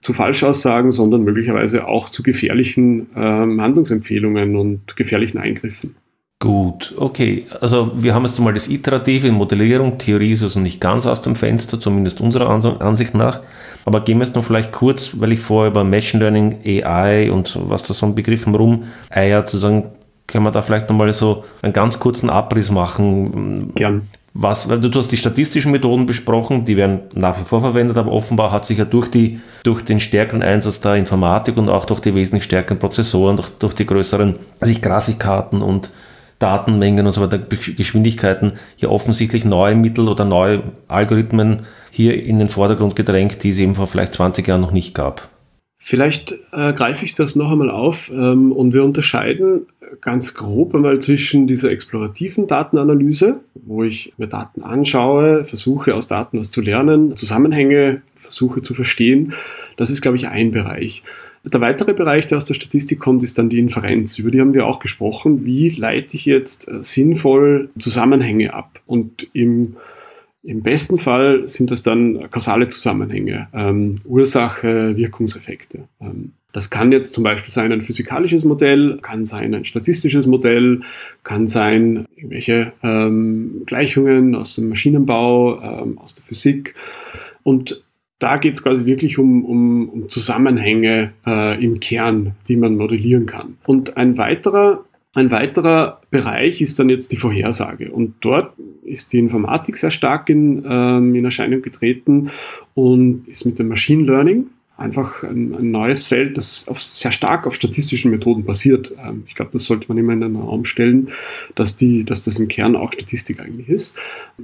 zu 0.00 0.12
Falschaussagen, 0.12 0.92
sondern 0.92 1.22
möglicherweise 1.24 1.86
auch 1.86 2.08
zu 2.08 2.22
gefährlichen 2.22 3.08
ähm, 3.16 3.60
Handlungsempfehlungen 3.60 4.56
und 4.56 4.96
gefährlichen 4.96 5.38
Eingriffen. 5.38 5.94
Gut, 6.38 6.94
okay. 6.98 7.46
Also 7.62 7.92
wir 7.94 8.14
haben 8.14 8.24
jetzt 8.24 8.38
mal 8.40 8.52
das 8.52 8.68
Iterative 8.68 9.26
in 9.26 9.34
Modellierung. 9.34 9.96
Theorie 9.96 10.32
ist 10.32 10.42
also 10.42 10.60
nicht 10.60 10.80
ganz 10.82 11.06
aus 11.06 11.22
dem 11.22 11.34
Fenster, 11.34 11.80
zumindest 11.80 12.20
unserer 12.20 12.50
Ansicht 12.50 13.14
nach. 13.14 13.40
Aber 13.86 14.02
gehen 14.02 14.18
wir 14.18 14.26
jetzt 14.26 14.36
noch 14.36 14.44
vielleicht 14.44 14.72
kurz, 14.72 15.12
weil 15.18 15.32
ich 15.32 15.40
vorher 15.40 15.70
über 15.70 15.82
Machine 15.82 16.22
Learning, 16.22 16.58
AI 16.64 17.30
und 17.30 17.58
was 17.70 17.84
da 17.84 17.94
so 17.94 18.04
ein 18.04 18.14
Begriff 18.14 18.46
rum 18.46 18.84
eiert, 19.08 19.48
zu 19.48 19.56
sagen, 19.56 19.84
können 20.26 20.44
wir 20.44 20.50
da 20.50 20.60
vielleicht 20.60 20.90
nochmal 20.90 21.12
so 21.14 21.44
einen 21.62 21.72
ganz 21.72 21.98
kurzen 21.98 22.28
Abriss 22.28 22.70
machen. 22.70 23.72
Gern. 23.74 24.08
Was, 24.34 24.68
weil 24.68 24.80
du, 24.80 24.90
du 24.90 24.98
hast 24.98 25.10
die 25.12 25.16
statistischen 25.16 25.72
Methoden 25.72 26.04
besprochen, 26.04 26.66
die 26.66 26.76
werden 26.76 27.00
nach 27.14 27.40
wie 27.40 27.44
vor 27.44 27.62
verwendet, 27.62 27.96
aber 27.96 28.12
offenbar 28.12 28.52
hat 28.52 28.66
sich 28.66 28.76
ja 28.76 28.84
durch, 28.84 29.10
die, 29.10 29.40
durch 29.62 29.82
den 29.82 29.98
stärkeren 29.98 30.42
Einsatz 30.42 30.82
der 30.82 30.96
Informatik 30.96 31.56
und 31.56 31.70
auch 31.70 31.86
durch 31.86 32.00
die 32.00 32.14
wesentlich 32.14 32.44
stärkeren 32.44 32.78
Prozessoren, 32.78 33.36
durch, 33.36 33.48
durch 33.58 33.72
die 33.72 33.86
größeren 33.86 34.34
also 34.60 34.74
Grafikkarten 34.82 35.62
und 35.62 35.88
Datenmengen 36.38 37.06
und 37.06 37.12
so 37.12 37.20
weiter, 37.20 37.38
Geschwindigkeiten 37.38 38.52
hier 38.76 38.90
offensichtlich 38.90 39.44
neue 39.44 39.74
Mittel 39.74 40.08
oder 40.08 40.24
neue 40.24 40.62
Algorithmen 40.88 41.66
hier 41.90 42.22
in 42.22 42.38
den 42.38 42.48
Vordergrund 42.48 42.96
gedrängt, 42.96 43.42
die 43.42 43.50
es 43.50 43.58
eben 43.58 43.74
vor 43.74 43.86
vielleicht 43.86 44.12
20 44.12 44.46
Jahren 44.46 44.60
noch 44.60 44.72
nicht 44.72 44.94
gab. 44.94 45.28
Vielleicht 45.78 46.32
äh, 46.52 46.72
greife 46.72 47.04
ich 47.04 47.14
das 47.14 47.36
noch 47.36 47.52
einmal 47.52 47.70
auf 47.70 48.10
ähm, 48.12 48.50
und 48.50 48.74
wir 48.74 48.84
unterscheiden 48.84 49.66
ganz 50.00 50.34
grob 50.34 50.74
einmal 50.74 50.98
zwischen 50.98 51.46
dieser 51.46 51.70
explorativen 51.70 52.46
Datenanalyse, 52.46 53.40
wo 53.54 53.84
ich 53.84 54.12
mir 54.16 54.26
Daten 54.26 54.62
anschaue, 54.62 55.44
versuche 55.44 55.94
aus 55.94 56.08
Daten 56.08 56.38
was 56.38 56.50
zu 56.50 56.60
lernen, 56.60 57.16
Zusammenhänge 57.16 58.02
versuche 58.14 58.62
zu 58.62 58.74
verstehen. 58.74 59.32
Das 59.76 59.90
ist, 59.90 60.02
glaube 60.02 60.16
ich, 60.16 60.28
ein 60.28 60.50
Bereich. 60.50 61.02
Der 61.52 61.60
weitere 61.60 61.94
Bereich, 61.94 62.26
der 62.26 62.38
aus 62.38 62.44
der 62.44 62.54
Statistik 62.54 62.98
kommt, 62.98 63.22
ist 63.22 63.38
dann 63.38 63.48
die 63.48 63.60
Inferenz. 63.60 64.18
Über 64.18 64.32
die 64.32 64.40
haben 64.40 64.52
wir 64.52 64.66
auch 64.66 64.80
gesprochen. 64.80 65.44
Wie 65.44 65.68
leite 65.68 66.16
ich 66.16 66.26
jetzt 66.26 66.68
äh, 66.68 66.82
sinnvoll 66.82 67.70
Zusammenhänge 67.78 68.52
ab? 68.52 68.80
Und 68.86 69.28
im, 69.32 69.76
im 70.42 70.62
besten 70.62 70.98
Fall 70.98 71.48
sind 71.48 71.70
das 71.70 71.84
dann 71.84 72.28
kausale 72.30 72.66
Zusammenhänge, 72.66 73.48
ähm, 73.52 73.94
Ursache, 74.04 74.96
Wirkungseffekte. 74.96 75.84
Ähm, 76.00 76.32
das 76.52 76.70
kann 76.70 76.90
jetzt 76.90 77.12
zum 77.12 77.22
Beispiel 77.22 77.50
sein 77.50 77.70
ein 77.70 77.82
physikalisches 77.82 78.44
Modell, 78.44 78.98
kann 79.02 79.24
sein 79.26 79.54
ein 79.54 79.66
statistisches 79.66 80.26
Modell, 80.26 80.80
kann 81.22 81.46
sein 81.46 82.06
irgendwelche 82.16 82.72
ähm, 82.82 83.62
Gleichungen 83.66 84.34
aus 84.34 84.56
dem 84.56 84.70
Maschinenbau, 84.70 85.60
ähm, 85.60 85.98
aus 85.98 86.14
der 86.14 86.24
Physik. 86.24 86.74
Und 87.42 87.84
da 88.18 88.38
geht 88.38 88.54
es 88.54 88.62
quasi 88.62 88.86
wirklich 88.86 89.18
um, 89.18 89.44
um, 89.44 89.88
um 89.88 90.08
Zusammenhänge 90.08 91.12
äh, 91.26 91.62
im 91.62 91.80
Kern, 91.80 92.32
die 92.48 92.56
man 92.56 92.76
modellieren 92.76 93.26
kann. 93.26 93.58
Und 93.66 93.96
ein 93.96 94.16
weiterer, 94.16 94.84
ein 95.14 95.30
weiterer 95.30 96.00
Bereich 96.10 96.60
ist 96.60 96.78
dann 96.78 96.88
jetzt 96.88 97.12
die 97.12 97.16
Vorhersage. 97.16 97.90
Und 97.90 98.14
dort 98.20 98.54
ist 98.84 99.12
die 99.12 99.18
Informatik 99.18 99.76
sehr 99.76 99.90
stark 99.90 100.30
in, 100.30 100.64
ähm, 100.68 101.14
in 101.14 101.24
Erscheinung 101.24 101.60
getreten 101.60 102.30
und 102.74 103.28
ist 103.28 103.44
mit 103.44 103.58
dem 103.58 103.68
Machine 103.68 104.04
Learning 104.04 104.46
einfach 104.76 105.22
ein, 105.22 105.54
ein, 105.54 105.70
neues 105.70 106.06
Feld, 106.06 106.36
das 106.36 106.68
auf, 106.68 106.82
sehr 106.82 107.10
stark 107.10 107.46
auf 107.46 107.54
statistischen 107.54 108.10
Methoden 108.10 108.44
basiert. 108.44 108.92
Ähm, 109.02 109.24
ich 109.26 109.34
glaube, 109.34 109.52
das 109.52 109.64
sollte 109.64 109.86
man 109.88 109.96
immer 109.96 110.12
in 110.12 110.20
den 110.20 110.36
Raum 110.36 110.64
stellen, 110.64 111.08
dass, 111.54 111.76
die, 111.76 112.04
dass 112.04 112.22
das 112.22 112.38
im 112.38 112.48
Kern 112.48 112.76
auch 112.76 112.92
Statistik 112.92 113.40
eigentlich 113.40 113.68
ist. 113.68 113.96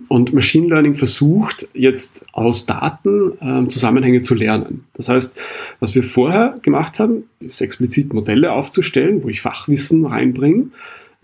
Und 0.09 0.33
Machine 0.33 0.68
Learning 0.68 0.95
versucht 0.95 1.68
jetzt 1.75 2.27
aus 2.33 2.64
Daten 2.64 3.33
ähm, 3.42 3.68
Zusammenhänge 3.68 4.23
zu 4.23 4.35
lernen. 4.35 4.85
Das 4.95 5.09
heißt, 5.09 5.37
was 5.81 5.95
wir 5.95 6.03
vorher 6.03 6.59
gemacht 6.62 6.99
haben, 6.99 7.25
ist 7.40 7.61
explizit 7.61 8.14
Modelle 8.14 8.53
aufzustellen, 8.53 9.23
wo 9.23 9.29
ich 9.29 9.42
Fachwissen 9.42 10.07
reinbringe. 10.07 10.68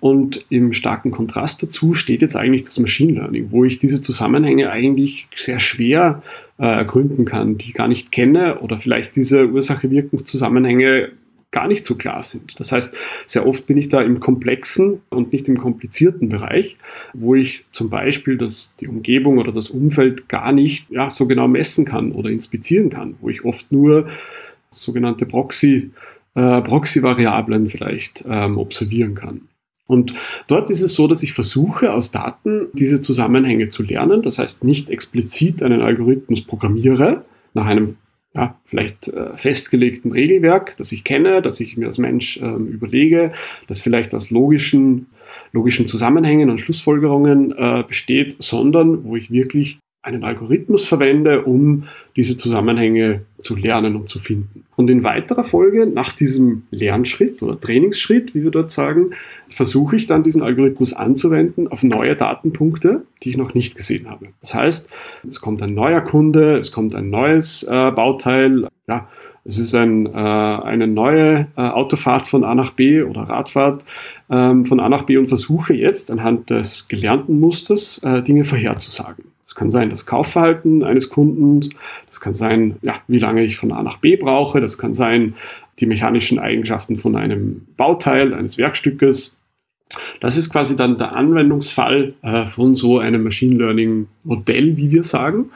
Und 0.01 0.45
im 0.49 0.73
starken 0.73 1.11
Kontrast 1.11 1.63
dazu 1.63 1.95
steht 1.95 2.23
jetzt 2.23 2.37
eigentlich 2.37 2.63
das 2.63 2.79
Machine 2.79 3.13
Learning, 3.13 3.49
wo 3.51 3.65
ich 3.65 3.79
diese 3.79 4.01
Zusammenhänge 4.01 4.71
eigentlich 4.71 5.29
sehr 5.35 5.59
schwer 5.59 6.23
äh, 6.59 6.67
ergründen 6.67 7.25
kann, 7.25 7.59
die 7.59 7.69
ich 7.69 7.75
gar 7.75 7.89
nicht 7.89 8.13
kenne 8.13 8.61
oder 8.61 8.79
vielleicht 8.79 9.17
diese 9.17 9.49
Ursache-Wirkungszusammenhänge 9.49 11.11
gar 11.51 11.67
nicht 11.67 11.85
so 11.85 11.97
klar 11.97 12.23
sind. 12.23 12.61
Das 12.61 12.73
heißt, 12.73 12.95
sehr 13.27 13.47
oft 13.47 13.67
bin 13.67 13.79
ich 13.79 13.89
da 13.89 14.03
im 14.03 14.21
komplexen 14.21 15.01
und 15.09 15.33
nicht 15.33 15.49
im 15.49 15.57
komplizierten 15.57 16.29
Bereich, 16.29 16.77
wo 17.15 17.35
ich 17.35 17.65
zum 17.73 17.89
Beispiel 17.89 18.37
das, 18.37 18.75
die 18.81 18.87
Umgebung 18.87 19.39
oder 19.39 19.51
das 19.51 19.71
Umfeld 19.71 20.29
gar 20.29 20.53
nicht 20.53 20.91
ja, 20.91 21.09
so 21.11 21.27
genau 21.27 21.49
messen 21.49 21.87
kann 21.87 22.13
oder 22.13 22.29
inspizieren 22.29 22.91
kann, 22.91 23.17
wo 23.21 23.31
ich 23.31 23.45
oft 23.45 23.73
nur 23.73 24.09
sogenannte 24.71 25.25
Proxy, 25.25 25.91
äh, 26.35 26.61
Proxy-Variablen 26.61 27.67
vielleicht 27.69 28.25
ähm, 28.29 28.59
observieren 28.59 29.15
kann. 29.15 29.49
Und 29.89 30.15
dort 30.47 30.71
ist 30.71 30.83
es 30.83 30.95
so, 30.95 31.09
dass 31.09 31.25
ich 31.25 31.33
versuche, 31.33 31.93
aus 31.93 32.13
Daten 32.13 32.69
diese 32.75 33.01
Zusammenhänge 33.01 33.71
zu 33.71 33.83
lernen. 33.83 34.23
Das 34.23 34.39
heißt, 34.39 34.63
nicht 34.63 34.91
explizit 34.91 35.63
einen 35.63 35.81
Algorithmus 35.81 36.43
programmiere 36.43 37.25
nach 37.55 37.67
einem 37.67 37.97
ja, 38.35 38.61
vielleicht 38.67 39.09
äh, 39.09 39.35
festgelegten 39.35 40.13
Regelwerk, 40.13 40.77
das 40.77 40.93
ich 40.93 41.03
kenne, 41.03 41.41
das 41.43 41.59
ich 41.61 41.79
mir 41.79 41.89
als 41.89 41.99
Mensch 41.99 42.37
äh, 42.37 42.45
überlege, 42.45 43.33
das 43.67 43.81
vielleicht 43.81 44.15
aus 44.15 44.31
logischen, 44.31 45.07
logischen 45.53 45.87
Zusammenhängen 45.87 46.51
und 46.51 46.59
Schlussfolgerungen 46.59 47.53
äh, 47.57 47.83
besteht, 47.89 48.37
sondern 48.39 49.05
wo 49.05 49.17
ich 49.17 49.31
wirklich 49.31 49.79
einen 50.03 50.25
Algorithmus 50.25 50.87
verwende, 50.87 51.45
um 51.45 51.85
diese 52.17 52.37
Zusammenhänge 52.37 53.23
zu 53.43 53.57
lernen 53.57 53.97
und 53.97 54.09
zu 54.09 54.19
finden. 54.19 54.65
Und 54.77 54.91
in 54.91 55.03
weiterer 55.05 55.45
Folge, 55.45 55.87
nach 55.87 56.13
diesem 56.13 56.63
Lernschritt 56.71 57.43
oder 57.43 57.59
Trainingsschritt, 57.59 58.35
wie 58.35 58.45
wir 58.45 58.51
dort 58.51 58.71
sagen, 58.71 59.11
versuche 59.51 59.97
ich 59.97 60.07
dann 60.07 60.23
diesen 60.23 60.43
Algorithmus 60.43 60.93
anzuwenden 60.93 61.69
auf 61.69 61.83
neue 61.83 62.15
Datenpunkte, 62.17 63.05
die 63.23 63.31
ich 63.31 63.37
noch 63.37 63.55
nicht 63.55 63.75
gesehen 63.75 64.09
habe. 64.09 64.29
Das 64.41 64.55
heißt, 64.55 64.89
es 65.29 65.41
kommt 65.41 65.63
ein 65.63 65.75
neuer 65.75 66.01
Kunde, 66.01 66.57
es 66.57 66.73
kommt 66.73 66.95
ein 66.95 67.11
neues 67.11 67.65
äh, 67.65 67.91
Bauteil, 67.91 68.69
ja, 68.87 69.09
Es 69.45 69.59
ist 69.59 69.75
ein, 69.75 70.07
äh, 70.07 70.11
eine 70.11 70.87
neue 70.87 71.49
äh, 71.57 71.61
Autofahrt 71.61 72.29
von 72.29 72.45
A 72.45 72.55
nach 72.55 72.73
B 72.73 73.03
oder 73.03 73.23
Radfahrt 73.23 73.85
ähm, 74.31 74.65
von 74.65 74.79
A 74.79 74.89
nach 74.89 75.05
B 75.05 75.17
und 75.17 75.27
versuche 75.27 75.75
jetzt 75.75 76.11
anhand 76.11 76.51
des 76.51 76.87
gelernten 76.89 77.41
Musters 77.41 77.99
äh, 78.05 78.23
Dinge 78.23 78.45
vorherzusagen. 78.45 79.25
Es 79.49 79.55
kann 79.55 79.71
sein 79.71 79.89
das 79.89 80.05
Kaufverhalten 80.05 80.85
eines 80.85 81.09
Kunden, 81.09 81.61
das 82.07 82.21
kann 82.21 82.35
sein, 82.35 82.77
ja, 82.83 82.97
wie 83.09 83.17
lange 83.17 83.45
ich 83.45 83.57
von 83.57 83.73
A 83.73 83.83
nach 83.83 83.97
B 83.97 84.17
brauche, 84.17 84.61
das 84.61 84.77
kann 84.77 84.93
sein 84.93 85.35
die 85.79 85.87
mechanischen 85.87 86.39
Eigenschaften 86.39 86.99
von 86.99 87.17
einem 87.17 87.67
Bauteil, 87.77 88.35
eines 88.35 88.59
Werkstückes. 88.59 89.41
Das 90.21 90.37
ist 90.37 90.51
quasi 90.51 90.77
dann 90.77 90.99
der 90.99 91.15
Anwendungsfall 91.15 92.13
äh, 92.21 92.45
von 92.45 92.75
so 92.75 92.99
einem 92.99 93.23
Machine 93.23 93.57
Learning 93.57 94.09
Modell, 94.23 94.77
wie 94.77 94.91
wir 94.91 95.03
sagen 95.03 95.47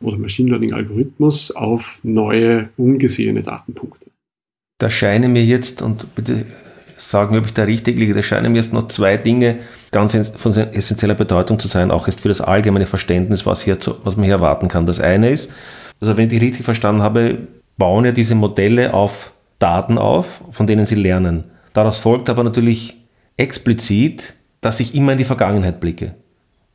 oder 0.00 0.16
Machine 0.16 0.50
Learning 0.50 0.72
Algorithmus 0.72 1.50
auf 1.50 1.98
neue, 2.04 2.68
ungesehene 2.76 3.42
Datenpunkte. 3.42 4.06
Da 4.78 4.88
scheinen 4.88 5.32
mir 5.32 5.44
jetzt, 5.44 5.82
und 5.82 6.14
bitte 6.14 6.46
sagen 6.96 7.32
wir, 7.32 7.40
ob 7.40 7.46
ich 7.46 7.54
da 7.54 7.64
richtig 7.64 7.98
liege, 7.98 8.14
da 8.14 8.22
scheinen 8.22 8.52
mir 8.52 8.58
jetzt 8.58 8.72
noch 8.72 8.86
zwei 8.88 9.16
Dinge 9.16 9.58
ganz 9.90 10.32
von 10.36 10.52
essentieller 10.52 11.14
Bedeutung 11.14 11.58
zu 11.58 11.68
sein, 11.68 11.90
auch 11.90 12.06
jetzt 12.06 12.20
für 12.20 12.28
das 12.28 12.40
allgemeine 12.40 12.86
Verständnis, 12.86 13.46
was, 13.46 13.62
hier 13.62 13.80
zu, 13.80 13.96
was 14.04 14.16
man 14.16 14.24
hier 14.24 14.34
erwarten 14.34 14.68
kann. 14.68 14.86
Das 14.86 15.00
eine 15.00 15.30
ist, 15.30 15.50
also 16.00 16.16
wenn 16.16 16.30
ich 16.30 16.40
richtig 16.40 16.64
verstanden 16.64 17.02
habe, 17.02 17.38
bauen 17.76 18.04
ja 18.04 18.12
diese 18.12 18.34
Modelle 18.34 18.94
auf 18.94 19.32
Daten 19.58 19.98
auf, 19.98 20.40
von 20.50 20.66
denen 20.66 20.86
sie 20.86 20.94
lernen. 20.94 21.44
Daraus 21.72 21.98
folgt 21.98 22.30
aber 22.30 22.44
natürlich 22.44 22.96
explizit, 23.36 24.34
dass 24.60 24.80
ich 24.80 24.94
immer 24.94 25.12
in 25.12 25.18
die 25.18 25.24
Vergangenheit 25.24 25.80
blicke 25.80 26.14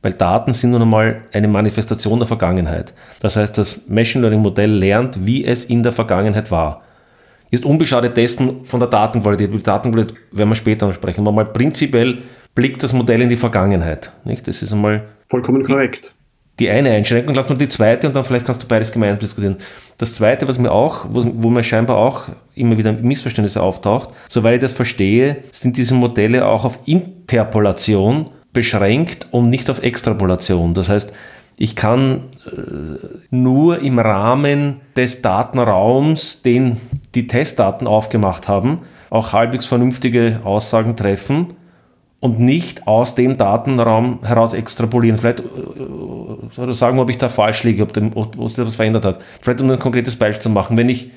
weil 0.06 0.14
Daten 0.14 0.54
sind 0.54 0.70
nun 0.70 0.84
einmal 0.84 1.24
eine 1.34 1.48
Manifestation 1.48 2.20
der 2.20 2.28
Vergangenheit. 2.28 2.94
Das 3.22 3.38
heißt, 3.38 3.58
das 3.58 3.88
Machine 3.88 4.22
Learning 4.22 4.44
Modell 4.44 4.70
lernt, 4.70 5.26
wie 5.26 5.44
es 5.44 5.64
in 5.64 5.82
der 5.82 5.92
Vergangenheit 5.92 6.52
war. 6.52 6.84
Ist 7.50 7.66
unbeschadet 7.66 8.16
dessen 8.16 8.64
von 8.66 8.80
der 8.80 8.88
Datenqualität. 8.88 9.48
Über 9.48 9.58
die 9.58 9.64
Datenqualität 9.64 10.16
werden 10.32 10.50
wir 10.50 10.56
später 10.56 10.86
noch 10.86 10.94
sprechen. 10.94 11.22
Aber 11.22 11.32
mal 11.32 11.46
prinzipiell 11.46 12.20
blickt 12.56 12.82
das 12.82 12.94
Modell 12.94 13.22
in 13.22 13.30
die 13.30 13.36
Vergangenheit. 13.36 14.12
Nicht? 14.24 14.48
Das 14.48 14.64
ist 14.64 14.74
einmal 14.74 15.04
vollkommen 15.28 15.64
korrekt. 15.64 16.16
Die 16.60 16.70
eine 16.70 16.92
Einschränkung, 16.92 17.36
lass 17.36 17.50
mal 17.50 17.58
die 17.58 17.68
zweite 17.68 18.08
und 18.08 18.16
dann 18.16 18.24
vielleicht 18.24 18.46
kannst 18.46 18.64
du 18.64 18.68
beides 18.68 18.94
gemeinsam 18.94 19.20
diskutieren. 19.20 19.58
Das 19.98 20.16
zweite, 20.16 20.48
was 20.48 20.58
mir 20.58 20.72
auch, 20.72 21.06
wo, 21.10 21.26
wo 21.34 21.50
mir 21.50 21.64
scheinbar 21.64 21.98
auch 21.98 22.30
immer 22.56 22.78
wieder 22.78 22.94
Missverständnisse 22.94 23.62
auftaucht, 23.62 24.12
soweit 24.30 24.56
ich 24.56 24.62
das 24.62 24.72
verstehe, 24.72 25.44
sind 25.52 25.76
diese 25.76 25.94
Modelle 25.96 26.48
auch 26.48 26.64
auf 26.64 26.80
Interpolation 26.86 28.30
beschränkt 28.54 29.28
und 29.32 29.50
nicht 29.50 29.70
auf 29.70 29.84
Extrapolation. 29.84 30.74
Das 30.74 30.88
heißt, 30.88 31.14
ich 31.58 31.76
kann 31.76 32.24
äh, 32.46 32.56
nur 33.32 33.80
im 33.80 34.00
Rahmen 34.00 34.80
des 34.96 35.22
Datenraums, 35.22 36.42
den 36.42 36.78
die 37.16 37.28
Testdaten 37.28 37.86
aufgemacht 37.86 38.48
haben, 38.48 38.80
auch 39.10 39.34
halbwegs 39.34 39.66
vernünftige 39.66 40.40
Aussagen 40.46 40.96
treffen 40.96 41.56
und 42.26 42.40
nicht 42.40 42.88
aus 42.88 43.14
dem 43.14 43.38
Datenraum 43.38 44.20
heraus 44.24 44.54
extrapolieren. 44.54 45.20
Vielleicht 45.20 45.42
äh, 45.42 46.60
oder 46.60 46.74
sagen, 46.74 46.98
ob 46.98 47.10
ich 47.12 47.20
da 47.20 47.30
falsch 47.30 47.64
liege, 47.64 47.84
ob, 47.84 47.94
sich 48.48 48.56
da 48.56 48.66
was 48.66 48.76
verändert 48.76 49.06
hat. 49.06 49.20
Vielleicht 49.42 49.62
um 49.62 49.70
ein 49.70 49.78
konkretes 49.78 50.16
Beispiel 50.16 50.42
zu 50.42 50.50
machen. 50.50 50.76
Wenn 50.76 50.90
ich 50.90 51.12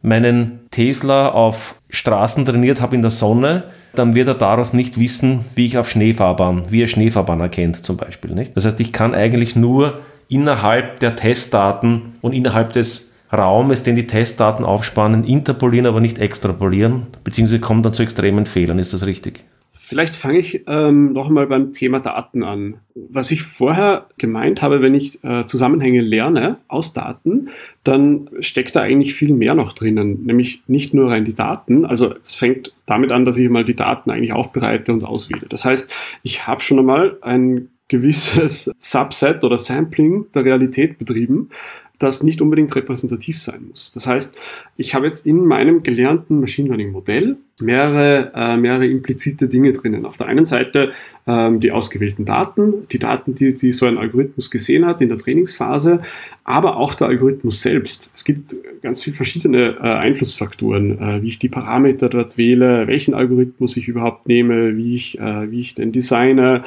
meinen 0.00 0.60
Tesla 0.70 1.28
auf 1.28 1.76
Straßen 1.90 2.46
trainiert 2.46 2.80
habe 2.80 2.96
in 2.96 3.02
der 3.02 3.10
Sonne, 3.10 3.64
dann 3.94 4.14
wird 4.14 4.28
er 4.28 4.34
daraus 4.34 4.72
nicht 4.72 4.98
wissen, 4.98 5.44
wie 5.54 5.66
ich 5.66 5.76
auf 5.76 5.90
Schneefahrbahn, 5.90 6.64
wie 6.70 6.82
er 6.82 6.88
Schneefahrbahn 6.88 7.40
erkennt 7.40 7.84
zum 7.84 7.98
Beispiel. 7.98 8.32
Nicht? 8.32 8.56
Das 8.56 8.64
heißt, 8.64 8.80
ich 8.80 8.92
kann 8.92 9.14
eigentlich 9.14 9.54
nur 9.54 10.00
innerhalb 10.28 10.98
der 11.00 11.14
Testdaten 11.14 12.14
und 12.22 12.32
innerhalb 12.32 12.72
des 12.72 13.12
Raumes, 13.30 13.82
den 13.82 13.96
die 13.96 14.06
Testdaten 14.06 14.64
aufspannen, 14.64 15.24
interpolieren, 15.24 15.86
aber 15.86 16.00
nicht 16.00 16.18
extrapolieren, 16.18 17.06
beziehungsweise 17.22 17.60
kommt 17.60 17.84
dann 17.84 17.92
zu 17.92 18.02
extremen 18.02 18.46
Fehlern. 18.46 18.78
Ist 18.78 18.94
das 18.94 19.04
richtig? 19.04 19.44
Vielleicht 19.76 20.14
fange 20.14 20.38
ich 20.38 20.62
ähm, 20.68 21.12
noch 21.12 21.28
einmal 21.28 21.48
beim 21.48 21.72
Thema 21.72 21.98
Daten 21.98 22.44
an. 22.44 22.76
Was 22.94 23.32
ich 23.32 23.42
vorher 23.42 24.06
gemeint 24.18 24.62
habe, 24.62 24.80
wenn 24.80 24.94
ich 24.94 25.22
äh, 25.24 25.46
Zusammenhänge 25.46 26.00
lerne 26.00 26.58
aus 26.68 26.92
Daten, 26.92 27.48
dann 27.82 28.30
steckt 28.38 28.76
da 28.76 28.82
eigentlich 28.82 29.14
viel 29.14 29.34
mehr 29.34 29.54
noch 29.54 29.72
drinnen, 29.72 30.24
nämlich 30.24 30.62
nicht 30.68 30.94
nur 30.94 31.10
rein 31.10 31.24
die 31.24 31.34
Daten. 31.34 31.84
Also 31.84 32.14
es 32.22 32.34
fängt 32.34 32.72
damit 32.86 33.10
an, 33.10 33.24
dass 33.24 33.36
ich 33.36 33.50
mal 33.50 33.64
die 33.64 33.74
Daten 33.74 34.10
eigentlich 34.10 34.32
aufbereite 34.32 34.92
und 34.92 35.02
auswähle. 35.02 35.46
Das 35.48 35.64
heißt, 35.64 35.92
ich 36.22 36.46
habe 36.46 36.60
schon 36.60 36.78
einmal 36.78 37.18
ein 37.20 37.68
gewisses 37.88 38.70
Subset 38.78 39.44
oder 39.44 39.58
Sampling 39.58 40.26
der 40.34 40.44
Realität 40.44 40.98
betrieben 40.98 41.50
das 41.98 42.22
nicht 42.22 42.40
unbedingt 42.40 42.74
repräsentativ 42.74 43.40
sein 43.40 43.66
muss. 43.68 43.92
Das 43.92 44.06
heißt, 44.06 44.34
ich 44.76 44.94
habe 44.94 45.06
jetzt 45.06 45.26
in 45.26 45.44
meinem 45.44 45.82
gelernten 45.82 46.40
Machine 46.40 46.68
Learning 46.68 46.90
Modell 46.90 47.36
mehrere, 47.60 48.32
äh, 48.34 48.56
mehrere 48.56 48.86
implizite 48.86 49.46
Dinge 49.46 49.72
drinnen. 49.72 50.04
Auf 50.04 50.16
der 50.16 50.26
einen 50.26 50.44
Seite 50.44 50.90
ähm, 51.26 51.60
die 51.60 51.70
ausgewählten 51.70 52.24
Daten, 52.24 52.88
die 52.90 52.98
Daten, 52.98 53.36
die, 53.36 53.54
die 53.54 53.70
so 53.70 53.86
ein 53.86 53.96
Algorithmus 53.96 54.50
gesehen 54.50 54.84
hat 54.84 55.00
in 55.00 55.08
der 55.08 55.18
Trainingsphase, 55.18 56.00
aber 56.42 56.76
auch 56.76 56.94
der 56.94 57.06
Algorithmus 57.06 57.62
selbst. 57.62 58.10
Es 58.12 58.24
gibt 58.24 58.56
ganz 58.82 59.00
viele 59.00 59.14
verschiedene 59.14 59.76
äh, 59.76 59.82
Einflussfaktoren, 59.82 60.98
äh, 60.98 61.22
wie 61.22 61.28
ich 61.28 61.38
die 61.38 61.48
Parameter 61.48 62.08
dort 62.08 62.36
wähle, 62.36 62.88
welchen 62.88 63.14
Algorithmus 63.14 63.76
ich 63.76 63.86
überhaupt 63.86 64.26
nehme, 64.26 64.76
wie 64.76 64.96
ich, 64.96 65.20
äh, 65.20 65.50
wie 65.50 65.60
ich 65.60 65.74
den 65.74 65.92
designe 65.92 66.64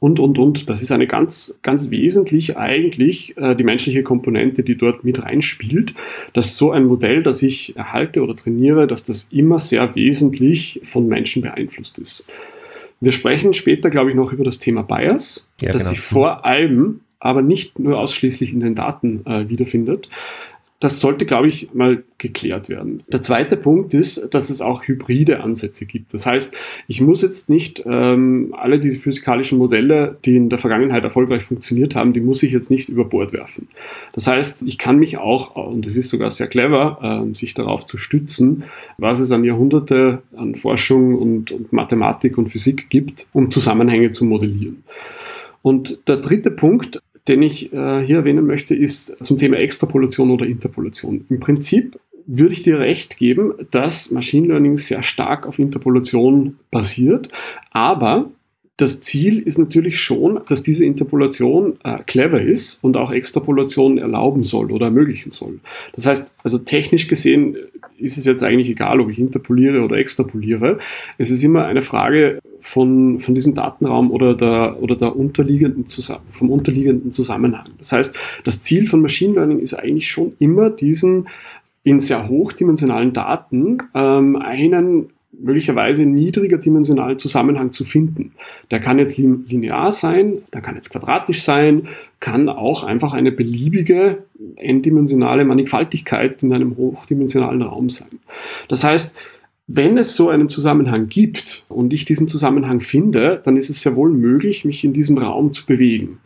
und, 0.00 0.20
und, 0.20 0.38
und. 0.38 0.68
Das 0.68 0.82
ist 0.82 0.92
eine 0.92 1.06
ganz, 1.06 1.58
ganz 1.62 1.90
wesentlich 1.90 2.56
eigentlich 2.56 3.36
äh, 3.36 3.54
die 3.54 3.64
menschliche 3.64 4.02
Komponente, 4.02 4.62
die 4.62 4.76
dort 4.76 5.04
mit 5.04 5.22
reinspielt, 5.22 5.94
dass 6.32 6.56
so 6.56 6.70
ein 6.70 6.84
Modell, 6.84 7.22
das 7.22 7.42
ich 7.42 7.76
erhalte 7.76 8.22
oder 8.22 8.36
trainiere, 8.36 8.86
dass 8.86 9.04
das 9.04 9.28
immer 9.32 9.58
sehr 9.58 9.94
wesentlich 9.94 10.80
von 10.82 11.08
Menschen 11.08 11.42
beeinflusst 11.42 11.98
ist. 11.98 12.26
Wir 13.00 13.12
sprechen 13.12 13.52
später, 13.52 13.90
glaube 13.90 14.10
ich, 14.10 14.16
noch 14.16 14.32
über 14.32 14.44
das 14.44 14.58
Thema 14.58 14.82
Bias, 14.82 15.48
ja, 15.60 15.70
das 15.70 15.82
genau. 15.82 15.90
sich 15.90 16.00
vor 16.00 16.44
allem 16.44 17.00
aber 17.20 17.42
nicht 17.42 17.78
nur 17.78 17.98
ausschließlich 17.98 18.52
in 18.52 18.60
den 18.60 18.74
Daten 18.74 19.26
äh, 19.26 19.48
wiederfindet, 19.48 20.08
das 20.80 21.00
sollte, 21.00 21.26
glaube 21.26 21.48
ich, 21.48 21.74
mal 21.74 22.04
geklärt 22.18 22.68
werden. 22.68 23.02
Der 23.08 23.20
zweite 23.20 23.56
Punkt 23.56 23.94
ist, 23.94 24.32
dass 24.32 24.48
es 24.48 24.60
auch 24.60 24.86
hybride 24.86 25.40
Ansätze 25.40 25.86
gibt. 25.86 26.14
Das 26.14 26.24
heißt, 26.24 26.54
ich 26.86 27.00
muss 27.00 27.20
jetzt 27.20 27.50
nicht 27.50 27.82
ähm, 27.84 28.54
alle 28.56 28.78
diese 28.78 29.00
physikalischen 29.00 29.58
Modelle, 29.58 30.18
die 30.24 30.36
in 30.36 30.48
der 30.48 30.58
Vergangenheit 30.58 31.02
erfolgreich 31.02 31.42
funktioniert 31.42 31.96
haben, 31.96 32.12
die 32.12 32.20
muss 32.20 32.44
ich 32.44 32.52
jetzt 32.52 32.70
nicht 32.70 32.88
über 32.88 33.04
Bord 33.04 33.32
werfen. 33.32 33.66
Das 34.12 34.28
heißt, 34.28 34.62
ich 34.62 34.78
kann 34.78 34.98
mich 34.98 35.18
auch, 35.18 35.56
und 35.56 35.84
es 35.84 35.96
ist 35.96 36.10
sogar 36.10 36.30
sehr 36.30 36.46
clever, 36.46 37.24
äh, 37.28 37.34
sich 37.34 37.54
darauf 37.54 37.84
zu 37.84 37.96
stützen, 37.96 38.62
was 38.98 39.18
es 39.18 39.32
an 39.32 39.42
Jahrhunderte 39.42 40.22
an 40.36 40.54
Forschung 40.54 41.16
und, 41.16 41.50
und 41.50 41.72
Mathematik 41.72 42.38
und 42.38 42.50
Physik 42.50 42.88
gibt, 42.88 43.26
um 43.32 43.50
Zusammenhänge 43.50 44.12
zu 44.12 44.24
modellieren. 44.24 44.84
Und 45.62 46.08
der 46.08 46.18
dritte 46.18 46.52
Punkt, 46.52 47.00
den 47.28 47.42
ich 47.42 47.72
äh, 47.72 48.04
hier 48.04 48.18
erwähnen 48.18 48.46
möchte, 48.46 48.74
ist 48.74 49.16
zum 49.24 49.38
Thema 49.38 49.56
Extrapolation 49.58 50.30
oder 50.30 50.46
Interpolation. 50.46 51.24
Im 51.28 51.40
Prinzip 51.40 51.98
würde 52.26 52.52
ich 52.52 52.62
dir 52.62 52.78
recht 52.78 53.16
geben, 53.16 53.54
dass 53.70 54.10
Machine 54.10 54.48
Learning 54.48 54.76
sehr 54.76 55.02
stark 55.02 55.46
auf 55.46 55.58
Interpolation 55.58 56.58
basiert, 56.70 57.30
aber 57.70 58.30
das 58.78 59.00
Ziel 59.00 59.40
ist 59.40 59.58
natürlich 59.58 60.00
schon, 60.00 60.40
dass 60.46 60.62
diese 60.62 60.84
Interpolation 60.86 61.76
äh, 61.82 61.98
clever 62.06 62.40
ist 62.40 62.82
und 62.84 62.96
auch 62.96 63.10
Extrapolation 63.10 63.98
erlauben 63.98 64.44
soll 64.44 64.70
oder 64.70 64.86
ermöglichen 64.86 65.32
soll. 65.32 65.58
Das 65.94 66.06
heißt, 66.06 66.32
also 66.44 66.58
technisch 66.58 67.08
gesehen 67.08 67.56
ist 67.98 68.16
es 68.18 68.24
jetzt 68.24 68.44
eigentlich 68.44 68.70
egal, 68.70 69.00
ob 69.00 69.10
ich 69.10 69.18
interpoliere 69.18 69.82
oder 69.82 69.96
extrapoliere. 69.96 70.78
Es 71.18 71.32
ist 71.32 71.42
immer 71.42 71.64
eine 71.64 71.82
Frage 71.82 72.38
von, 72.60 73.18
von 73.18 73.34
diesem 73.34 73.54
Datenraum 73.54 74.12
oder 74.12 74.34
der, 74.34 74.80
oder 74.80 74.94
der 74.94 75.16
unterliegenden, 75.16 75.86
vom 76.30 76.50
unterliegenden 76.50 77.10
Zusammenhang. 77.10 77.70
Das 77.78 77.90
heißt, 77.90 78.16
das 78.44 78.62
Ziel 78.62 78.86
von 78.86 79.02
Machine 79.02 79.34
Learning 79.34 79.58
ist 79.58 79.74
eigentlich 79.74 80.08
schon 80.08 80.34
immer 80.38 80.70
diesen 80.70 81.28
in 81.82 81.98
sehr 81.98 82.28
hochdimensionalen 82.28 83.12
Daten 83.12 83.78
ähm, 83.94 84.36
einen 84.36 85.10
möglicherweise 85.40 86.04
niedriger 86.04 86.58
dimensionalen 86.58 87.18
Zusammenhang 87.18 87.72
zu 87.72 87.84
finden. 87.84 88.32
Der 88.70 88.80
kann 88.80 88.98
jetzt 88.98 89.18
linear 89.18 89.92
sein, 89.92 90.38
der 90.52 90.60
kann 90.60 90.74
jetzt 90.74 90.90
quadratisch 90.90 91.42
sein, 91.42 91.84
kann 92.20 92.48
auch 92.48 92.84
einfach 92.84 93.12
eine 93.12 93.32
beliebige 93.32 94.24
n-dimensionale 94.56 95.44
Mannigfaltigkeit 95.44 96.42
in 96.42 96.52
einem 96.52 96.76
hochdimensionalen 96.76 97.62
Raum 97.62 97.90
sein. 97.90 98.08
Das 98.68 98.84
heißt, 98.84 99.14
wenn 99.66 99.98
es 99.98 100.16
so 100.16 100.30
einen 100.30 100.48
Zusammenhang 100.48 101.08
gibt 101.08 101.64
und 101.68 101.92
ich 101.92 102.06
diesen 102.06 102.26
Zusammenhang 102.26 102.80
finde, 102.80 103.40
dann 103.44 103.56
ist 103.56 103.68
es 103.68 103.82
sehr 103.82 103.96
wohl 103.96 104.10
möglich, 104.10 104.64
mich 104.64 104.82
in 104.82 104.94
diesem 104.94 105.18
Raum 105.18 105.52
zu 105.52 105.66
bewegen. 105.66 106.20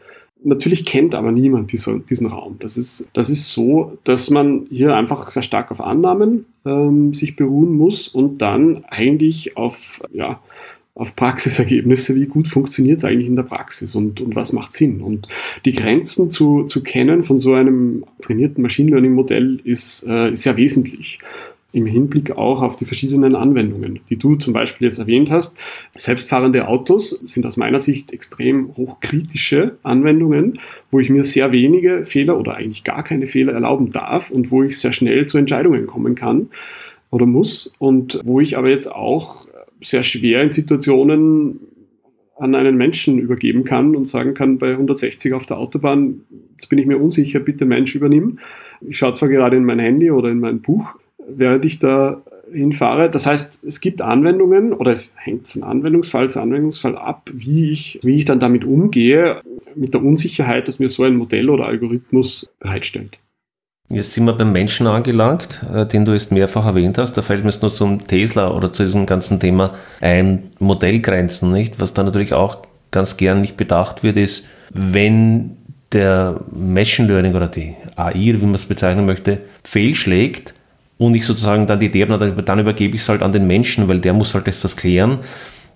Natürlich 0.44 0.84
kennt 0.84 1.14
aber 1.14 1.32
niemand 1.32 1.72
dieser, 1.72 1.98
diesen 1.98 2.26
Raum. 2.26 2.56
Das 2.58 2.76
ist, 2.76 3.08
das 3.12 3.30
ist 3.30 3.52
so, 3.52 3.98
dass 4.04 4.30
man 4.30 4.66
hier 4.70 4.94
einfach 4.94 5.30
sehr 5.30 5.42
stark 5.42 5.70
auf 5.70 5.80
Annahmen 5.80 6.46
ähm, 6.64 7.14
sich 7.14 7.36
beruhen 7.36 7.76
muss 7.76 8.08
und 8.08 8.38
dann 8.38 8.84
eigentlich 8.88 9.56
auf, 9.56 10.02
ja, 10.12 10.40
auf 10.94 11.16
Praxisergebnisse, 11.16 12.14
wie 12.14 12.26
gut 12.26 12.46
funktioniert 12.46 12.98
es 12.98 13.04
eigentlich 13.04 13.26
in 13.26 13.36
der 13.36 13.44
Praxis 13.44 13.94
und, 13.94 14.20
und 14.20 14.36
was 14.36 14.52
macht 14.52 14.74
Sinn. 14.74 15.00
Und 15.00 15.26
die 15.64 15.72
Grenzen 15.72 16.28
zu, 16.28 16.64
zu 16.64 16.82
kennen 16.82 17.22
von 17.22 17.38
so 17.38 17.54
einem 17.54 18.04
trainierten 18.20 18.62
Machine 18.62 18.90
Learning 18.90 19.14
Modell 19.14 19.60
ist, 19.64 20.04
äh, 20.06 20.32
ist 20.32 20.42
sehr 20.42 20.56
wesentlich. 20.56 21.18
Im 21.72 21.86
Hinblick 21.86 22.32
auch 22.32 22.62
auf 22.62 22.76
die 22.76 22.84
verschiedenen 22.84 23.34
Anwendungen, 23.34 24.00
die 24.10 24.16
du 24.16 24.36
zum 24.36 24.52
Beispiel 24.52 24.86
jetzt 24.86 24.98
erwähnt 24.98 25.30
hast. 25.30 25.56
Selbstfahrende 25.96 26.68
Autos 26.68 27.10
sind 27.10 27.46
aus 27.46 27.56
meiner 27.56 27.78
Sicht 27.78 28.12
extrem 28.12 28.76
hochkritische 28.76 29.78
Anwendungen, 29.82 30.58
wo 30.90 31.00
ich 31.00 31.08
mir 31.08 31.24
sehr 31.24 31.50
wenige 31.50 32.04
Fehler 32.04 32.38
oder 32.38 32.54
eigentlich 32.54 32.84
gar 32.84 33.02
keine 33.02 33.26
Fehler 33.26 33.52
erlauben 33.52 33.90
darf 33.90 34.30
und 34.30 34.50
wo 34.50 34.62
ich 34.62 34.78
sehr 34.78 34.92
schnell 34.92 35.26
zu 35.26 35.38
Entscheidungen 35.38 35.86
kommen 35.86 36.14
kann 36.14 36.48
oder 37.10 37.26
muss 37.26 37.72
und 37.78 38.20
wo 38.24 38.40
ich 38.40 38.58
aber 38.58 38.68
jetzt 38.68 38.90
auch 38.90 39.46
sehr 39.80 40.02
schwer 40.02 40.42
in 40.42 40.50
Situationen 40.50 41.60
an 42.38 42.54
einen 42.54 42.76
Menschen 42.76 43.18
übergeben 43.18 43.64
kann 43.64 43.94
und 43.94 44.06
sagen 44.06 44.34
kann, 44.34 44.58
bei 44.58 44.72
160 44.72 45.32
auf 45.32 45.46
der 45.46 45.58
Autobahn, 45.58 46.22
jetzt 46.52 46.68
bin 46.68 46.78
ich 46.78 46.86
mir 46.86 46.98
unsicher, 46.98 47.40
bitte 47.40 47.66
Mensch 47.66 47.94
übernimm. 47.94 48.38
Ich 48.80 48.98
schaue 48.98 49.12
zwar 49.12 49.28
gerade 49.28 49.56
in 49.56 49.64
mein 49.64 49.78
Handy 49.78 50.10
oder 50.10 50.30
in 50.30 50.40
mein 50.40 50.60
Buch, 50.60 50.96
während 51.28 51.64
ich 51.64 51.78
da 51.78 52.22
hinfahre. 52.52 53.10
Das 53.10 53.26
heißt, 53.26 53.64
es 53.64 53.80
gibt 53.80 54.02
Anwendungen 54.02 54.72
oder 54.72 54.92
es 54.92 55.14
hängt 55.18 55.48
von 55.48 55.62
Anwendungsfall 55.62 56.28
zu 56.30 56.40
Anwendungsfall 56.40 56.96
ab, 56.96 57.30
wie 57.32 57.70
ich, 57.70 57.98
wie 58.02 58.16
ich 58.16 58.24
dann 58.24 58.40
damit 58.40 58.64
umgehe, 58.64 59.40
mit 59.74 59.94
der 59.94 60.02
Unsicherheit, 60.02 60.68
dass 60.68 60.78
mir 60.78 60.88
so 60.88 61.04
ein 61.04 61.16
Modell 61.16 61.50
oder 61.50 61.66
Algorithmus 61.66 62.52
bereitstellt. 62.58 63.18
Jetzt 63.88 64.14
sind 64.14 64.24
wir 64.24 64.32
beim 64.32 64.52
Menschen 64.52 64.86
angelangt, 64.86 65.64
äh, 65.72 65.84
den 65.86 66.04
du 66.04 66.12
jetzt 66.12 66.32
mehrfach 66.32 66.64
erwähnt 66.64 66.96
hast. 66.98 67.14
Da 67.14 67.22
fällt 67.22 67.44
mir 67.44 67.50
jetzt 67.50 67.62
nur 67.62 67.72
zum 67.72 68.06
Tesla 68.06 68.50
oder 68.50 68.72
zu 68.72 68.84
diesem 68.84 69.04
ganzen 69.06 69.38
Thema 69.38 69.74
ein 70.00 70.44
Modellgrenzen, 70.58 71.50
nicht? 71.50 71.80
Was 71.80 71.92
da 71.92 72.02
natürlich 72.02 72.32
auch 72.32 72.58
ganz 72.90 73.16
gern 73.16 73.42
nicht 73.42 73.56
bedacht 73.56 74.02
wird, 74.02 74.16
ist, 74.16 74.46
wenn 74.70 75.56
der 75.92 76.40
Machine 76.50 77.08
Learning 77.08 77.34
oder 77.34 77.48
die 77.48 77.74
AI, 77.96 78.14
wie 78.14 78.46
man 78.46 78.54
es 78.54 78.64
bezeichnen 78.64 79.04
möchte, 79.04 79.40
fehlschlägt 79.62 80.54
und 81.06 81.14
ich 81.14 81.26
sozusagen 81.26 81.66
dann 81.66 81.80
die 81.80 81.86
Idee 81.86 82.06
habe, 82.06 82.42
dann 82.42 82.58
übergebe 82.58 82.94
ich 82.94 83.02
es 83.02 83.08
halt 83.08 83.22
an 83.22 83.32
den 83.32 83.46
Menschen, 83.46 83.88
weil 83.88 84.00
der 84.00 84.12
muss 84.12 84.34
halt 84.34 84.46
jetzt 84.46 84.64
das 84.64 84.76
klären, 84.76 85.18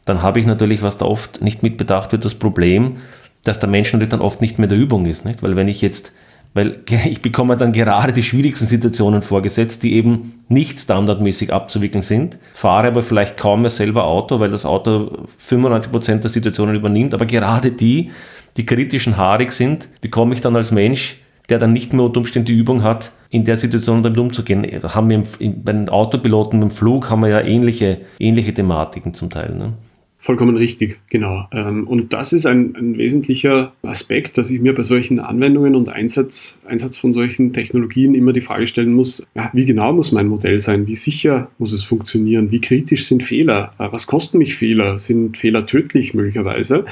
dann 0.05 0.23
habe 0.23 0.39
ich 0.39 0.47
natürlich, 0.47 0.83
was 0.83 0.99
da 0.99 1.07
oft 1.07 1.43
nicht 1.43 1.63
mit 1.63 1.77
bedacht 1.77 2.13
wird, 2.13 2.25
das 2.25 2.35
Problem, 2.35 2.99
dass 3.45 3.59
der 3.59 3.69
Mensch 3.69 3.93
natürlich 3.93 4.11
dann 4.11 4.21
oft 4.21 4.41
nicht 4.41 4.59
mehr 4.59 4.69
der 4.69 4.79
Übung 4.79 5.07
ist. 5.07 5.25
Nicht? 5.25 5.43
Weil 5.43 5.57
wenn 5.57 5.69
ich 5.69 5.83
jetzt 5.83 6.13
weil 6.55 6.81
ich 7.11 7.21
bekomme 7.21 7.57
dann 7.57 7.73
gerade 7.73 8.15
die 8.15 8.23
schwierigsten 8.23 8.67
Situationen 8.67 9.23
vorgesetzt, 9.23 9.83
die 9.83 9.93
eben 9.93 10.45
nicht 10.49 10.81
standardmäßig 10.81 11.53
abzuwickeln 11.53 12.03
sind, 12.03 12.39
fahre 12.55 12.89
aber 12.89 13.03
vielleicht 13.03 13.37
kaum 13.37 13.61
mehr 13.61 13.71
selber 13.71 14.07
Auto, 14.07 14.41
weil 14.41 14.51
das 14.51 14.65
Auto 14.65 15.27
95% 15.47 16.21
der 16.21 16.31
Situationen 16.31 16.75
übernimmt, 16.75 17.13
aber 17.13 17.27
gerade 17.27 17.73
die, 17.73 18.11
die 18.57 18.65
kritischen 18.65 19.19
haarig 19.19 19.53
sind, 19.53 19.89
bekomme 20.01 20.35
ich 20.35 20.41
dann 20.41 20.57
als 20.57 20.71
Mensch, 20.71 21.17
der 21.51 21.59
dann 21.59 21.75
nicht 21.75 21.93
mehr 21.93 22.07
unter 22.07 22.21
Umständen 22.21 22.47
die 22.47 22.59
Übung 22.59 22.83
hat, 22.83 23.13
in 23.31 23.45
der 23.45 23.57
Situation 23.57 24.03
damit 24.03 24.19
umzugehen. 24.19 24.65
Haben 24.83 25.11
wir 25.11 25.23
bei 25.57 25.73
den 25.73 25.89
Autopiloten 25.89 26.63
im 26.63 26.71
Flug 26.71 27.11
haben 27.11 27.21
wir 27.21 27.29
ja 27.29 27.41
ähnliche, 27.41 27.99
ähnliche 28.19 28.55
Thematiken 28.55 29.15
zum 29.15 29.31
Teil. 29.31 29.55
Ne? 29.55 29.73
Vollkommen 30.19 30.57
richtig, 30.57 30.99
genau. 31.09 31.47
Ähm, 31.53 31.87
und 31.87 32.13
das 32.13 32.33
ist 32.33 32.47
ein, 32.47 32.75
ein, 32.75 32.99
wesentlicher 32.99 33.73
Aspekt, 33.83 34.37
dass 34.39 34.51
ich 34.51 34.61
mir 34.61 34.75
bei 34.75 34.83
solchen 34.83 35.21
Anwendungen 35.21 35.77
und 35.77 35.89
Einsatz, 35.89 36.61
Einsatz 36.67 36.97
von 36.97 37.13
solchen 37.13 37.53
Technologien 37.53 38.13
immer 38.15 38.33
die 38.33 38.41
Frage 38.41 38.67
stellen 38.67 38.93
muss, 38.93 39.25
ja, 39.37 39.51
wie 39.53 39.65
genau 39.65 39.93
muss 39.93 40.11
mein 40.11 40.27
Modell 40.27 40.59
sein? 40.59 40.89
Wie 40.89 40.97
sicher 40.97 41.49
muss 41.59 41.73
es 41.73 41.85
funktionieren? 41.85 42.51
Wie 42.51 42.61
kritisch 42.61 43.07
sind 43.07 43.23
Fehler? 43.23 43.75
Äh, 43.79 43.89
was 43.93 44.09
kosten 44.09 44.39
mich 44.39 44.57
Fehler? 44.57 44.99
Sind 44.99 45.37
Fehler 45.37 45.65
tödlich 45.65 46.13
möglicherweise? 46.13 46.87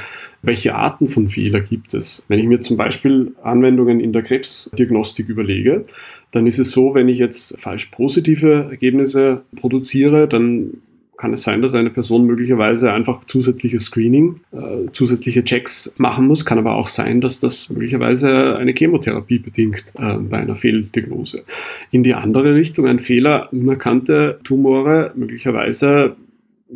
Welche 0.45 0.74
Arten 0.74 1.09
von 1.09 1.28
Fehler 1.28 1.61
gibt 1.61 1.95
es? 1.95 2.24
Wenn 2.28 2.38
ich 2.38 2.47
mir 2.47 2.61
zum 2.61 2.76
Beispiel 2.76 3.32
Anwendungen 3.42 4.01
in 4.01 4.12
der 4.12 4.22
Krebsdiagnostik 4.22 5.28
überlege, 5.28 5.86
dann 6.32 6.47
ist 6.47 6.59
es 6.59 6.72
so, 6.72 6.95
wenn 6.95 7.09
ich 7.09 7.18
jetzt 7.18 7.59
falsch 7.61 7.86
positive 7.86 8.68
Ergebnisse 8.70 9.42
produziere, 9.57 10.28
dann 10.28 10.82
kann 11.16 11.32
es 11.32 11.42
sein, 11.42 11.62
dass 11.62 11.74
eine 11.74 11.90
Person 11.90 12.26
möglicherweise 12.26 12.92
einfach 12.92 13.24
zusätzliches 13.24 13.84
Screening, 13.84 14.40
äh, 14.53 14.90
zusätzliche 14.92 15.45
Checks 15.45 15.95
machen 15.97 16.26
muss. 16.26 16.45
Kann 16.45 16.59
aber 16.59 16.74
auch 16.74 16.88
sein, 16.88 17.20
dass 17.20 17.40
das 17.40 17.70
möglicherweise 17.70 18.57
eine 18.57 18.72
Chemotherapie 18.72 19.38
bedingt 19.38 19.92
äh, 19.97 20.14
bei 20.14 20.38
einer 20.38 20.57
Fehldiagnose. 20.57 21.45
In 21.90 22.03
die 22.03 22.14
andere 22.14 22.55
Richtung, 22.55 22.86
ein 22.86 22.99
Fehler, 22.99 23.49
unerkannte 23.53 24.40
Tumore 24.45 25.12
möglicherweise 25.14 26.16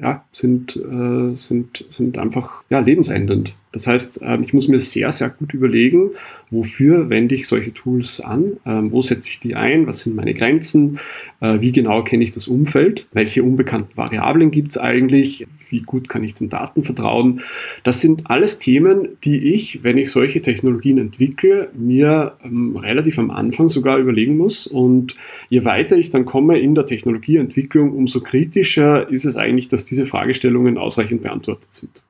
ja, 0.00 0.24
sind, 0.32 0.76
äh, 0.76 1.36
sind, 1.36 1.84
sind 1.90 2.18
einfach 2.18 2.62
ja, 2.70 2.78
lebensendend. 2.78 3.54
Das 3.72 3.86
heißt, 3.86 4.20
ähm, 4.22 4.42
ich 4.42 4.52
muss 4.52 4.68
mir 4.68 4.80
sehr, 4.80 5.12
sehr 5.12 5.30
gut 5.30 5.54
überlegen, 5.54 6.10
wofür 6.50 7.10
wende 7.10 7.34
ich 7.34 7.46
solche 7.46 7.72
Tools 7.72 8.20
an, 8.20 8.58
ähm, 8.66 8.90
wo 8.90 9.02
setze 9.02 9.30
ich 9.30 9.40
die 9.40 9.54
ein, 9.54 9.86
was 9.86 10.00
sind 10.00 10.16
meine 10.16 10.34
Grenzen, 10.34 10.98
äh, 11.40 11.60
wie 11.60 11.72
genau 11.72 12.02
kenne 12.02 12.24
ich 12.24 12.32
das 12.32 12.48
Umfeld, 12.48 13.06
welche 13.12 13.42
unbekannten 13.42 13.96
Variablen 13.96 14.50
gibt 14.50 14.72
es 14.72 14.78
eigentlich, 14.78 15.46
wie 15.70 15.82
gut 15.82 16.08
kann 16.08 16.24
ich 16.24 16.34
den 16.34 16.48
Daten 16.48 16.84
vertrauen. 16.84 17.42
Das 17.84 18.00
sind 18.00 18.30
alles 18.30 18.58
Themen, 18.58 19.08
die 19.24 19.52
ich, 19.52 19.84
wenn 19.84 19.98
ich 19.98 20.10
solche 20.10 20.42
Technologien 20.42 20.98
entwickle, 20.98 21.70
mir 21.76 22.36
ähm, 22.44 22.76
relativ 22.76 23.18
am 23.18 23.30
Anfang 23.30 23.68
sogar 23.68 23.98
überlegen 23.98 24.36
muss. 24.36 24.66
Und 24.66 25.16
je 25.48 25.64
weiter 25.64 25.96
ich 25.96 26.10
dann 26.10 26.24
komme 26.24 26.58
in 26.58 26.74
der 26.74 26.86
Technologieentwicklung, 26.86 27.92
umso 27.92 28.20
kritischer 28.20 29.08
ist 29.10 29.24
es 29.24 29.36
eigentlich, 29.36 29.68
dass 29.68 29.84
diese 29.84 30.06
Fragestellungen 30.06 30.78
ausreichend 30.78 31.22
beantwortet 31.22 31.72
sind. 31.72 32.02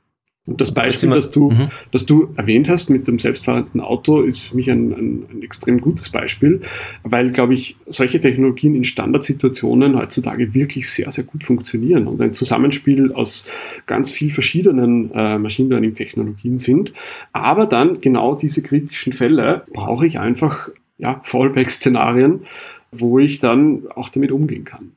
Und 0.49 0.63
das 0.63 0.73
Beispiel, 0.73 1.11
das 1.11 1.31
du, 1.31 1.51
mhm. 1.51 1.69
das 1.93 2.07
du 2.07 2.31
erwähnt 2.37 2.71
hast 2.71 2.89
mit 2.89 3.07
dem 3.07 3.19
selbstfahrenden 3.19 3.83
Auto, 3.83 4.23
ist 4.23 4.41
für 4.41 4.57
mich 4.57 4.71
ein, 4.71 4.93
ein, 4.93 5.27
ein 5.31 5.43
extrem 5.43 5.79
gutes 5.79 6.09
Beispiel, 6.09 6.63
weil, 7.03 7.33
glaube 7.33 7.53
ich, 7.53 7.77
solche 7.87 8.19
Technologien 8.19 8.75
in 8.75 8.85
Standardsituationen 8.85 9.99
heutzutage 9.99 10.55
wirklich 10.55 10.89
sehr, 10.89 11.11
sehr 11.11 11.25
gut 11.25 11.45
funktionieren 11.45 12.07
und 12.07 12.21
ein 12.23 12.33
Zusammenspiel 12.33 13.13
aus 13.13 13.51
ganz 13.87 14.11
vielen 14.11 14.31
verschiedenen 14.31 15.11
äh, 15.13 15.39
Machine 15.39 15.69
Learning-Technologien 15.69 16.57
sind. 16.57 16.95
Aber 17.33 17.67
dann 17.67 18.01
genau 18.01 18.35
diese 18.35 18.63
kritischen 18.63 19.13
Fälle 19.13 19.65
brauche 19.75 20.07
ich 20.07 20.19
einfach 20.19 20.71
ja, 20.97 21.21
Fallback-Szenarien, 21.25 22.47
wo 22.91 23.19
ich 23.19 23.39
dann 23.39 23.83
auch 23.95 24.09
damit 24.09 24.33
umgehen 24.33 24.65
kann. 24.65 24.93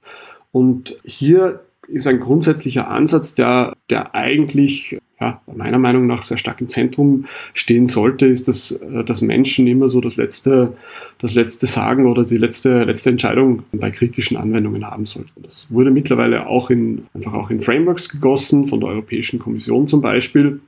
Und 0.53 0.95
hier 1.03 1.59
ist 1.91 2.07
ein 2.07 2.19
grundsätzlicher 2.19 2.89
Ansatz, 2.89 3.35
der, 3.35 3.75
der 3.89 4.15
eigentlich 4.15 4.97
ja, 5.19 5.39
meiner 5.55 5.77
Meinung 5.77 6.07
nach 6.07 6.23
sehr 6.23 6.37
stark 6.37 6.61
im 6.61 6.69
Zentrum 6.69 7.25
stehen 7.53 7.85
sollte, 7.85 8.25
ist, 8.25 8.47
dass, 8.47 8.71
äh, 8.71 9.03
dass 9.03 9.21
Menschen 9.21 9.67
immer 9.67 9.87
so 9.87 10.01
das 10.01 10.17
letzte, 10.17 10.73
das 11.19 11.35
letzte 11.35 11.67
Sagen 11.67 12.07
oder 12.07 12.23
die 12.23 12.37
letzte, 12.37 12.83
letzte 12.83 13.11
Entscheidung 13.11 13.63
bei 13.71 13.91
kritischen 13.91 14.35
Anwendungen 14.35 14.83
haben 14.85 15.05
sollten. 15.05 15.43
Das 15.43 15.67
wurde 15.69 15.91
mittlerweile 15.91 16.47
auch 16.47 16.71
in, 16.71 17.05
einfach 17.13 17.33
auch 17.33 17.51
in 17.51 17.61
Frameworks 17.61 18.09
gegossen, 18.09 18.65
von 18.65 18.79
der 18.79 18.89
Europäischen 18.89 19.37
Kommission 19.37 19.85
zum 19.85 20.01
Beispiel. 20.01 20.59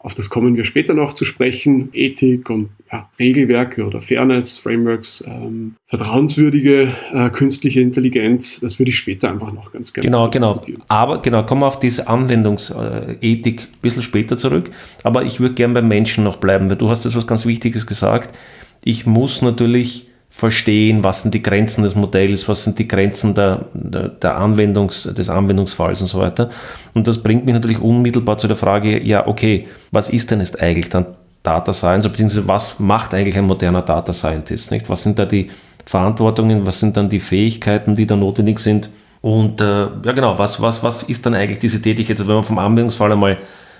Auf 0.00 0.14
das 0.14 0.30
kommen 0.30 0.56
wir 0.56 0.64
später 0.64 0.94
noch 0.94 1.12
zu 1.12 1.24
sprechen. 1.24 1.88
Ethik 1.92 2.50
und 2.50 2.68
ja, 2.92 3.08
Regelwerke 3.18 3.84
oder 3.84 4.00
Fairness, 4.00 4.58
Frameworks, 4.58 5.24
ähm, 5.26 5.74
vertrauenswürdige 5.86 6.92
äh, 7.12 7.30
künstliche 7.30 7.80
Intelligenz, 7.80 8.60
das 8.60 8.78
würde 8.78 8.90
ich 8.90 8.98
später 8.98 9.28
einfach 9.28 9.52
noch 9.52 9.72
ganz 9.72 9.92
gerne 9.92 10.06
Genau, 10.06 10.30
genau. 10.30 10.62
Aber 10.86 11.20
genau, 11.20 11.42
kommen 11.42 11.62
wir 11.62 11.66
auf 11.66 11.80
diese 11.80 12.06
Anwendungsethik 12.06 13.60
ein 13.62 13.80
bisschen 13.82 14.02
später 14.02 14.38
zurück. 14.38 14.70
Aber 15.02 15.24
ich 15.24 15.40
würde 15.40 15.54
gerne 15.54 15.74
beim 15.74 15.88
Menschen 15.88 16.22
noch 16.22 16.36
bleiben, 16.36 16.70
weil 16.70 16.76
du 16.76 16.88
hast 16.88 17.04
jetzt 17.04 17.16
was 17.16 17.26
ganz 17.26 17.44
Wichtiges 17.44 17.86
gesagt. 17.86 18.38
Ich 18.84 19.04
muss 19.04 19.42
natürlich 19.42 20.08
verstehen, 20.30 21.02
was 21.02 21.22
sind 21.22 21.34
die 21.34 21.42
Grenzen 21.42 21.82
des 21.82 21.94
Modells, 21.94 22.48
was 22.48 22.64
sind 22.64 22.78
die 22.78 22.86
Grenzen 22.86 23.34
der, 23.34 23.64
der, 23.74 24.36
Anwendungs, 24.36 25.02
des 25.02 25.28
Anwendungsfalls 25.30 26.00
und 26.00 26.06
so 26.06 26.20
weiter. 26.20 26.50
Und 26.94 27.08
das 27.08 27.22
bringt 27.22 27.44
mich 27.44 27.54
natürlich 27.54 27.80
unmittelbar 27.80 28.38
zu 28.38 28.46
der 28.46 28.56
Frage, 28.56 29.02
ja, 29.02 29.26
okay, 29.26 29.66
was 29.90 30.10
ist 30.10 30.30
denn 30.30 30.40
jetzt 30.40 30.60
eigentlich 30.60 30.90
dann 30.90 31.06
Data 31.42 31.72
Science, 31.72 32.08
beziehungsweise 32.08 32.46
was 32.46 32.78
macht 32.78 33.14
eigentlich 33.14 33.38
ein 33.38 33.46
moderner 33.46 33.82
Data 33.82 34.12
Scientist, 34.12 34.70
nicht? 34.70 34.88
Was 34.88 35.02
sind 35.02 35.18
da 35.18 35.24
die 35.24 35.50
Verantwortungen, 35.86 36.66
was 36.66 36.78
sind 36.78 36.96
dann 36.96 37.08
die 37.08 37.20
Fähigkeiten, 37.20 37.94
die 37.94 38.06
da 38.06 38.16
notwendig 38.16 38.58
sind? 38.58 38.90
Und 39.20 39.60
äh, 39.60 39.64
ja 39.64 40.12
genau, 40.12 40.38
was, 40.38 40.60
was, 40.60 40.82
was 40.82 41.02
ist 41.04 41.24
dann 41.26 41.34
eigentlich 41.34 41.58
diese 41.58 41.80
Tätigkeit, 41.80 42.18
also 42.18 42.28
wenn 42.28 42.36
man 42.36 42.44
vom 42.44 42.58
Anwendungsfall 42.58 43.12
einmal 43.12 43.38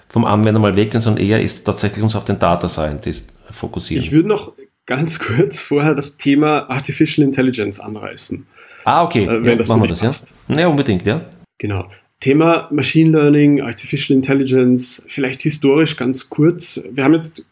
vom 0.09 0.25
Anwender 0.25 0.59
mal 0.59 0.75
weg 0.75 0.95
ist, 0.95 1.05
sondern 1.05 1.25
eher 1.25 1.41
ist 1.41 1.65
tatsächlich 1.65 2.03
uns 2.03 2.17
auf 2.17 2.25
den 2.25 2.39
Data 2.39 2.67
Scientist 2.67 3.33
fokussieren. 3.51 4.03
Ich 4.03 4.11
würde 4.11 4.29
noch 4.29 4.53
ganz 4.89 5.19
kurz 5.21 5.61
vorher 5.61 5.95
das 5.95 6.17
Thema 6.17 6.69
Artificial 6.69 7.25
Intelligence 7.25 7.79
anreißen. 7.79 8.45
Ah, 8.85 9.05
okay. 9.05 9.25
Äh, 9.25 9.29
wenn 9.29 9.45
ja, 9.45 9.55
das 9.55 9.69
machen 9.69 9.83
wir 9.83 9.89
das, 9.89 10.01
passt. 10.01 10.35
ja? 10.49 10.59
Ja, 10.59 10.67
unbedingt, 10.67 11.07
ja. 11.07 11.25
Genau. 11.59 11.89
Thema 12.21 12.69
Machine 12.73 13.11
Learning, 13.11 13.61
Artificial 13.61 14.17
Intelligence, 14.17 15.07
vielleicht 15.09 15.43
historisch 15.43 15.97
ganz 15.97 16.29
kurz. 16.29 16.83
Wir 16.91 17.05
haben 17.05 17.15
jetzt 17.15 17.45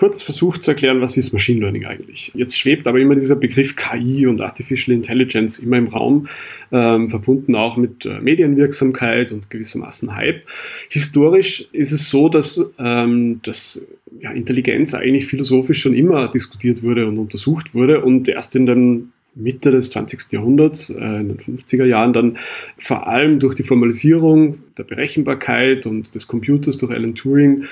kurz 0.00 0.22
versucht 0.22 0.62
zu 0.62 0.70
erklären, 0.70 1.02
was 1.02 1.18
ist 1.18 1.34
Machine 1.34 1.60
Learning 1.60 1.84
eigentlich. 1.84 2.32
Jetzt 2.34 2.58
schwebt 2.58 2.86
aber 2.86 2.98
immer 2.98 3.16
dieser 3.16 3.36
Begriff 3.36 3.76
KI 3.76 4.26
und 4.26 4.40
Artificial 4.40 4.96
Intelligence 4.96 5.58
immer 5.58 5.76
im 5.76 5.88
Raum, 5.88 6.26
ähm, 6.72 7.10
verbunden 7.10 7.54
auch 7.54 7.76
mit 7.76 8.06
äh, 8.06 8.18
Medienwirksamkeit 8.18 9.30
und 9.30 9.50
gewissermaßen 9.50 10.16
Hype. 10.16 10.40
Historisch 10.88 11.68
ist 11.72 11.92
es 11.92 12.08
so, 12.08 12.30
dass, 12.30 12.72
ähm, 12.78 13.40
dass 13.42 13.86
ja, 14.22 14.30
Intelligenz 14.30 14.94
eigentlich 14.94 15.26
philosophisch 15.26 15.82
schon 15.82 15.92
immer 15.92 16.28
diskutiert 16.28 16.82
wurde 16.82 17.06
und 17.06 17.18
untersucht 17.18 17.74
wurde 17.74 18.00
und 18.00 18.26
erst 18.26 18.56
in 18.56 18.64
den 18.64 19.12
Mitte 19.34 19.70
des 19.70 19.90
20. 19.90 20.32
Jahrhunderts, 20.32 20.88
äh, 20.88 20.94
in 20.94 21.28
den 21.28 21.38
50er 21.38 21.84
Jahren, 21.84 22.14
dann 22.14 22.38
vor 22.78 23.06
allem 23.06 23.38
durch 23.38 23.54
die 23.54 23.64
Formalisierung 23.64 24.60
der 24.78 24.84
Berechenbarkeit 24.84 25.84
und 25.84 26.14
des 26.14 26.26
Computers 26.26 26.78
durch 26.78 26.90
Alan 26.90 27.14
Turing 27.14 27.66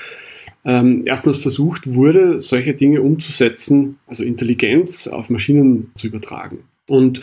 ähm, 0.65 1.03
erstmals 1.05 1.37
versucht 1.37 1.93
wurde, 1.93 2.41
solche 2.41 2.73
Dinge 2.73 3.01
umzusetzen, 3.01 3.97
also 4.07 4.23
Intelligenz 4.23 5.07
auf 5.07 5.29
Maschinen 5.29 5.91
zu 5.95 6.07
übertragen. 6.07 6.59
Und 6.87 7.21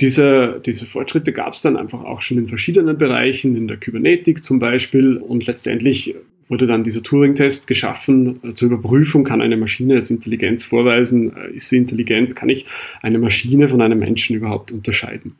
diese, 0.00 0.60
diese 0.64 0.86
Fortschritte 0.86 1.32
gab 1.32 1.52
es 1.52 1.62
dann 1.62 1.76
einfach 1.76 2.02
auch 2.04 2.22
schon 2.22 2.38
in 2.38 2.48
verschiedenen 2.48 2.98
Bereichen, 2.98 3.56
in 3.56 3.68
der 3.68 3.76
Kybernetik 3.76 4.42
zum 4.42 4.58
Beispiel. 4.58 5.16
Und 5.16 5.46
letztendlich 5.46 6.14
wurde 6.48 6.66
dann 6.66 6.84
dieser 6.84 7.02
Turing-Test 7.02 7.66
geschaffen. 7.66 8.40
Äh, 8.42 8.54
zur 8.54 8.70
Überprüfung 8.70 9.24
kann 9.24 9.40
eine 9.40 9.56
Maschine 9.56 9.94
jetzt 9.94 10.10
Intelligenz 10.10 10.64
vorweisen. 10.64 11.36
Äh, 11.36 11.52
ist 11.56 11.68
sie 11.68 11.76
intelligent? 11.76 12.36
Kann 12.36 12.48
ich 12.48 12.66
eine 13.00 13.18
Maschine 13.18 13.68
von 13.68 13.80
einem 13.80 13.98
Menschen 13.98 14.36
überhaupt 14.36 14.72
unterscheiden? 14.72 15.36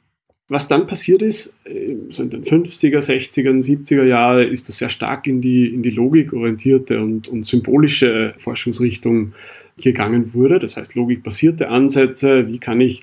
Was 0.49 0.69
dann 0.69 0.87
passiert 0.87 1.23
ist, 1.23 1.59
äh, 1.65 1.95
so 2.11 2.23
in 2.23 2.31
den 2.31 2.45
50er, 2.45 2.99
60er, 2.99 3.51
70er 3.63 4.05
Jahre, 4.05 4.45
ist 4.45 4.69
das 4.69 4.79
sehr 4.79 4.91
stark 4.91 5.27
in 5.27 5.41
die, 5.41 5.67
in 5.67 5.83
die 5.83 5.91
logikorientierte 5.91 7.01
und, 7.01 7.29
und 7.29 7.47
symbolische 7.47 8.35
Forschungsrichtung 8.39 9.33
gegangen 9.81 10.35
wurde. 10.35 10.59
Das 10.59 10.77
heißt, 10.77 10.95
logikbasierte 10.95 11.69
Ansätze. 11.69 12.49
Wie 12.49 12.59
kann 12.59 12.81
ich 12.81 13.03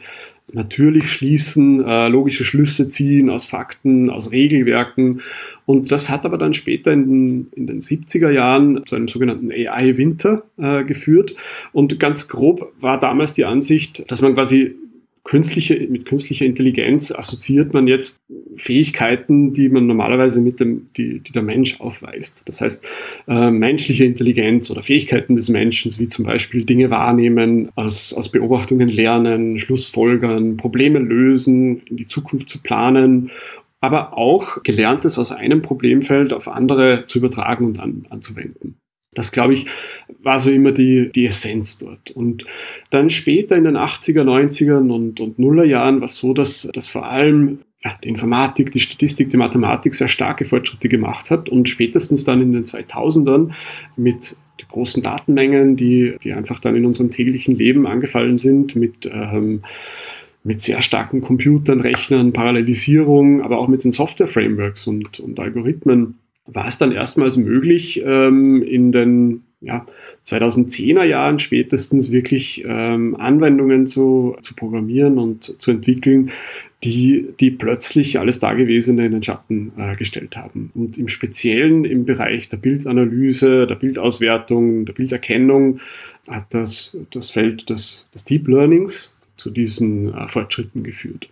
natürlich 0.54 1.12
schließen, 1.12 1.84
äh, 1.86 2.08
logische 2.08 2.44
Schlüsse 2.44 2.90
ziehen 2.90 3.30
aus 3.30 3.46
Fakten, 3.46 4.10
aus 4.10 4.32
Regelwerken. 4.32 5.22
Und 5.66 5.92
das 5.92 6.10
hat 6.10 6.26
aber 6.26 6.38
dann 6.38 6.54
später 6.54 6.92
in 6.92 7.08
den, 7.08 7.48
in 7.56 7.68
den 7.68 7.82
70er 7.82 8.32
Jahren 8.32 8.86
zu 8.86 8.96
einem 8.96 9.08
sogenannten 9.08 9.52
AI-Winter 9.52 10.44
äh, 10.58 10.84
geführt. 10.84 11.36
Und 11.72 12.00
ganz 12.00 12.28
grob 12.28 12.74
war 12.80 13.00
damals 13.00 13.34
die 13.34 13.46
Ansicht, 13.46 14.10
dass 14.12 14.22
man 14.22 14.34
quasi 14.34 14.76
künstliche, 15.30 15.88
mit 15.88 16.06
künstlicher 16.06 16.46
Intelligenz 16.46 17.12
assoziiert 17.12 17.72
man 17.72 17.86
jetzt 17.86 18.18
Fähigkeiten, 18.56 19.54
die 19.54 19.70
man 19.70 19.86
normalerweise 19.86 20.42
mit 20.42 20.60
dem, 20.60 20.88
die, 20.98 21.20
die 21.20 21.32
der 21.32 21.44
Mensch 21.44 21.80
aufweist. 21.80 22.42
Das 22.48 22.62
heißt, 22.62 22.84
äh, 23.28 23.52
menschliche 23.52 24.06
Intelligenz 24.06 24.72
oder 24.72 24.82
Fähigkeiten 24.82 25.36
des 25.36 25.50
Menschen, 25.50 25.92
wie 26.00 26.08
zum 26.08 26.26
Beispiel 26.26 26.66
Dinge 26.66 26.90
wahrnehmen, 26.90 27.70
aus, 27.76 28.12
aus 28.12 28.32
Beobachtungen 28.32 28.90
lernen, 28.90 29.60
Schlussfolgern, 29.60 30.58
Probleme 30.58 30.98
lösen, 30.98 31.84
in 31.86 31.98
die 31.98 32.08
Zukunft 32.08 32.50
zu 32.50 32.60
planen 32.62 33.30
aber 33.82 34.18
auch 34.18 34.62
Gelerntes 34.64 35.18
aus 35.18 35.32
einem 35.32 35.62
Problemfeld 35.62 36.34
auf 36.34 36.50
andere 36.50 37.06
zu 37.08 37.20
übertragen 37.20 37.66
und 37.66 37.80
an, 37.80 38.06
anzuwenden. 38.10 38.76
Das, 39.20 39.34
glaube 39.34 39.54
ich, 39.54 39.66
war 40.24 40.40
so 40.40 40.50
immer 40.50 40.72
die, 40.72 41.12
die 41.14 41.26
Essenz 41.26 41.78
dort. 41.78 42.12
Und 42.12 42.46
dann 42.90 43.10
später 43.10 43.58
in 43.58 43.66
den 43.66 43.76
80er, 43.76 44.24
90ern 44.24 44.90
und, 44.90 45.20
und 45.20 45.38
Nullerjahren 45.38 46.00
war 46.00 46.06
es 46.06 46.16
so, 46.16 46.34
dass, 46.34 46.70
dass 46.74 46.88
vor 46.88 47.06
allem 47.06 47.60
ja, 47.84 47.98
die 48.02 48.08
Informatik, 48.08 48.72
die 48.72 48.80
Statistik, 48.80 49.30
die 49.30 49.36
Mathematik 49.36 49.94
sehr 49.94 50.08
starke 50.08 50.46
Fortschritte 50.46 50.88
gemacht 50.88 51.32
hat 51.32 51.50
und 51.50 51.68
spätestens 51.68 52.24
dann 52.24 52.42
in 52.42 52.54
den 52.54 52.64
2000ern 52.64 53.50
mit 53.98 54.38
großen 54.70 55.04
Datenmengen, 55.04 55.76
die, 55.76 56.16
die 56.24 56.32
einfach 56.32 56.62
dann 56.62 56.78
in 56.78 56.86
unserem 56.86 57.12
täglichen 57.12 57.56
Leben 57.56 57.88
angefallen 57.88 58.38
sind, 58.38 58.78
mit, 58.78 59.10
ähm, 59.14 59.64
mit 60.46 60.62
sehr 60.62 60.82
starken 60.82 61.20
Computern, 61.20 61.82
Rechnern, 61.82 62.32
Parallelisierung, 62.32 63.42
aber 63.42 63.58
auch 63.58 63.68
mit 63.68 63.84
den 63.84 63.92
Software-Frameworks 63.92 64.88
und, 64.88 65.20
und 65.20 65.38
Algorithmen, 65.42 66.20
war 66.54 66.68
es 66.68 66.78
dann 66.78 66.92
erstmals 66.92 67.38
möglich, 67.38 68.02
ähm, 68.06 68.62
in 68.64 68.92
den 68.92 69.44
ja, 69.62 69.86
2010er 70.26 71.04
Jahren 71.04 71.40
spätestens 71.40 72.12
wirklich 72.12 72.64
ähm, 72.68 73.16
Anwendungen 73.18 73.88
zu, 73.88 74.38
zu 74.42 74.56
programmieren 74.56 75.18
und 75.18 75.62
zu 75.62 75.72
entwickeln, 75.72 76.32
die, 76.84 77.28
die 77.40 77.52
plötzlich 77.52 78.20
alles 78.20 78.40
Dagewesene 78.40 79.06
in 79.06 79.12
den 79.12 79.24
Schatten 79.24 79.74
äh, 79.78 79.96
gestellt 79.98 80.38
haben. 80.38 80.72
Und 80.76 80.98
im 80.98 81.10
Speziellen 81.10 81.84
im 81.84 82.06
Bereich 82.06 82.48
der 82.48 82.58
Bildanalyse, 82.58 83.68
der 83.68 83.76
Bildauswertung, 83.76 84.86
der 84.86 84.94
Bilderkennung 84.94 85.82
hat 86.28 86.54
das, 86.54 86.96
das 87.12 87.32
Feld 87.32 87.70
des, 87.70 88.08
des 88.14 88.24
Deep 88.24 88.48
Learnings 88.48 89.18
zu 89.36 89.50
diesen 89.50 90.14
äh, 90.14 90.28
Fortschritten 90.28 90.84
geführt. 90.84 91.30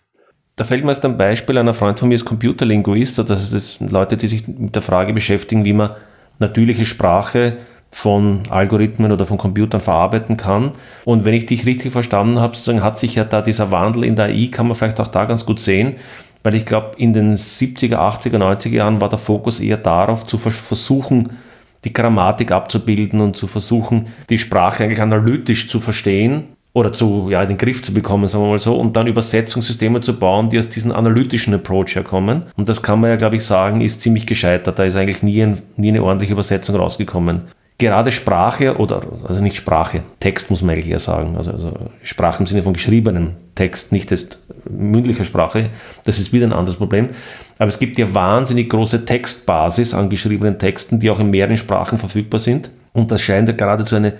Da 0.57 0.63
fällt 0.63 0.83
mir 0.83 0.91
jetzt 0.91 1.05
ein 1.05 1.17
Beispiel, 1.17 1.55
einer 1.59 1.75
Freund 1.75 1.99
von 1.99 2.09
mir 2.09 2.15
ist 2.15 2.25
Computerlinguist, 2.25 3.19
also 3.19 3.35
das 3.35 3.53
ist 3.53 3.79
Leute, 3.79 4.17
die 4.17 4.27
sich 4.27 4.47
mit 4.47 4.73
der 4.73 4.81
Frage 4.81 5.13
beschäftigen, 5.13 5.65
wie 5.65 5.73
man 5.73 5.91
natürliche 6.39 6.87
Sprache 6.87 7.57
von 7.91 8.41
Algorithmen 8.49 9.11
oder 9.11 9.27
von 9.27 9.37
Computern 9.37 9.81
verarbeiten 9.81 10.35
kann. 10.35 10.71
Und 11.05 11.25
wenn 11.25 11.35
ich 11.35 11.45
dich 11.45 11.67
richtig 11.67 11.91
verstanden 11.91 12.39
habe, 12.39 12.55
sozusagen 12.55 12.83
hat 12.83 12.97
sich 12.97 13.13
ja 13.13 13.23
da 13.23 13.43
dieser 13.43 13.69
Wandel 13.69 14.03
in 14.03 14.15
der 14.15 14.25
AI, 14.25 14.49
kann 14.51 14.67
man 14.67 14.75
vielleicht 14.75 14.99
auch 14.99 15.09
da 15.09 15.25
ganz 15.25 15.45
gut 15.45 15.59
sehen, 15.59 15.97
weil 16.41 16.55
ich 16.55 16.65
glaube, 16.65 16.93
in 16.97 17.13
den 17.13 17.35
70er, 17.35 17.97
80er, 17.97 18.39
90er 18.39 18.69
Jahren 18.69 18.99
war 18.99 19.09
der 19.09 19.19
Fokus 19.19 19.59
eher 19.59 19.77
darauf, 19.77 20.25
zu 20.25 20.39
versuchen, 20.39 21.33
die 21.83 21.93
Grammatik 21.93 22.51
abzubilden 22.51 23.21
und 23.21 23.35
zu 23.35 23.45
versuchen, 23.45 24.07
die 24.31 24.39
Sprache 24.39 24.85
eigentlich 24.85 25.01
analytisch 25.01 25.69
zu 25.69 25.79
verstehen 25.79 26.56
oder 26.77 26.91
zu, 26.91 27.29
ja, 27.31 27.41
in 27.41 27.47
den 27.47 27.57
Griff 27.57 27.83
zu 27.83 27.91
bekommen, 27.91 28.27
sagen 28.27 28.43
wir 28.43 28.51
mal 28.51 28.59
so, 28.59 28.75
und 28.75 28.95
dann 28.95 29.07
Übersetzungssysteme 29.07 29.99
zu 29.99 30.19
bauen, 30.19 30.49
die 30.49 30.59
aus 30.59 30.69
diesem 30.69 30.91
analytischen 30.91 31.55
Approach 31.55 31.95
herkommen. 31.95 32.43
Und 32.55 32.69
das 32.69 32.83
kann 32.83 32.99
man 32.99 33.09
ja, 33.09 33.15
glaube 33.15 33.37
ich, 33.37 33.43
sagen, 33.43 33.81
ist 33.81 34.01
ziemlich 34.01 34.27
gescheitert. 34.27 34.77
Da 34.77 34.83
ist 34.83 34.95
eigentlich 34.95 35.23
nie, 35.23 35.41
ein, 35.41 35.63
nie 35.75 35.87
eine 35.87 36.03
ordentliche 36.03 36.33
Übersetzung 36.33 36.75
rausgekommen. 36.75 37.47
Gerade 37.79 38.11
Sprache 38.11 38.77
oder, 38.77 39.01
also 39.27 39.41
nicht 39.41 39.55
Sprache, 39.55 40.03
Text 40.19 40.51
muss 40.51 40.61
man 40.61 40.75
eigentlich 40.75 40.89
eher 40.89 40.99
sagen, 40.99 41.35
also, 41.35 41.51
also 41.51 41.73
Sprache 42.03 42.41
im 42.41 42.45
Sinne 42.45 42.61
von 42.61 42.73
geschriebenem 42.73 43.31
Text, 43.55 43.91
nicht 43.91 44.11
jetzt 44.11 44.37
mündlicher 44.69 45.23
Sprache, 45.23 45.71
das 46.03 46.19
ist 46.19 46.31
wieder 46.31 46.45
ein 46.45 46.53
anderes 46.53 46.77
Problem. 46.77 47.09
Aber 47.57 47.69
es 47.69 47.79
gibt 47.79 47.97
ja 47.97 48.13
wahnsinnig 48.13 48.69
große 48.69 49.03
Textbasis 49.05 49.95
an 49.95 50.11
geschriebenen 50.11 50.59
Texten, 50.59 50.99
die 50.99 51.09
auch 51.09 51.19
in 51.19 51.31
mehreren 51.31 51.57
Sprachen 51.57 51.97
verfügbar 51.97 52.39
sind. 52.39 52.69
Und 52.93 53.11
das 53.11 53.21
scheint 53.21 53.47
ja 53.47 53.55
geradezu 53.55 53.95
eine 53.95 54.13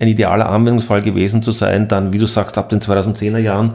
ein 0.00 0.08
idealer 0.08 0.48
Anwendungsfall 0.48 1.02
gewesen 1.02 1.42
zu 1.42 1.52
sein, 1.52 1.86
dann, 1.86 2.12
wie 2.12 2.18
du 2.18 2.26
sagst, 2.26 2.58
ab 2.58 2.70
den 2.70 2.80
2010er 2.80 3.38
Jahren 3.38 3.74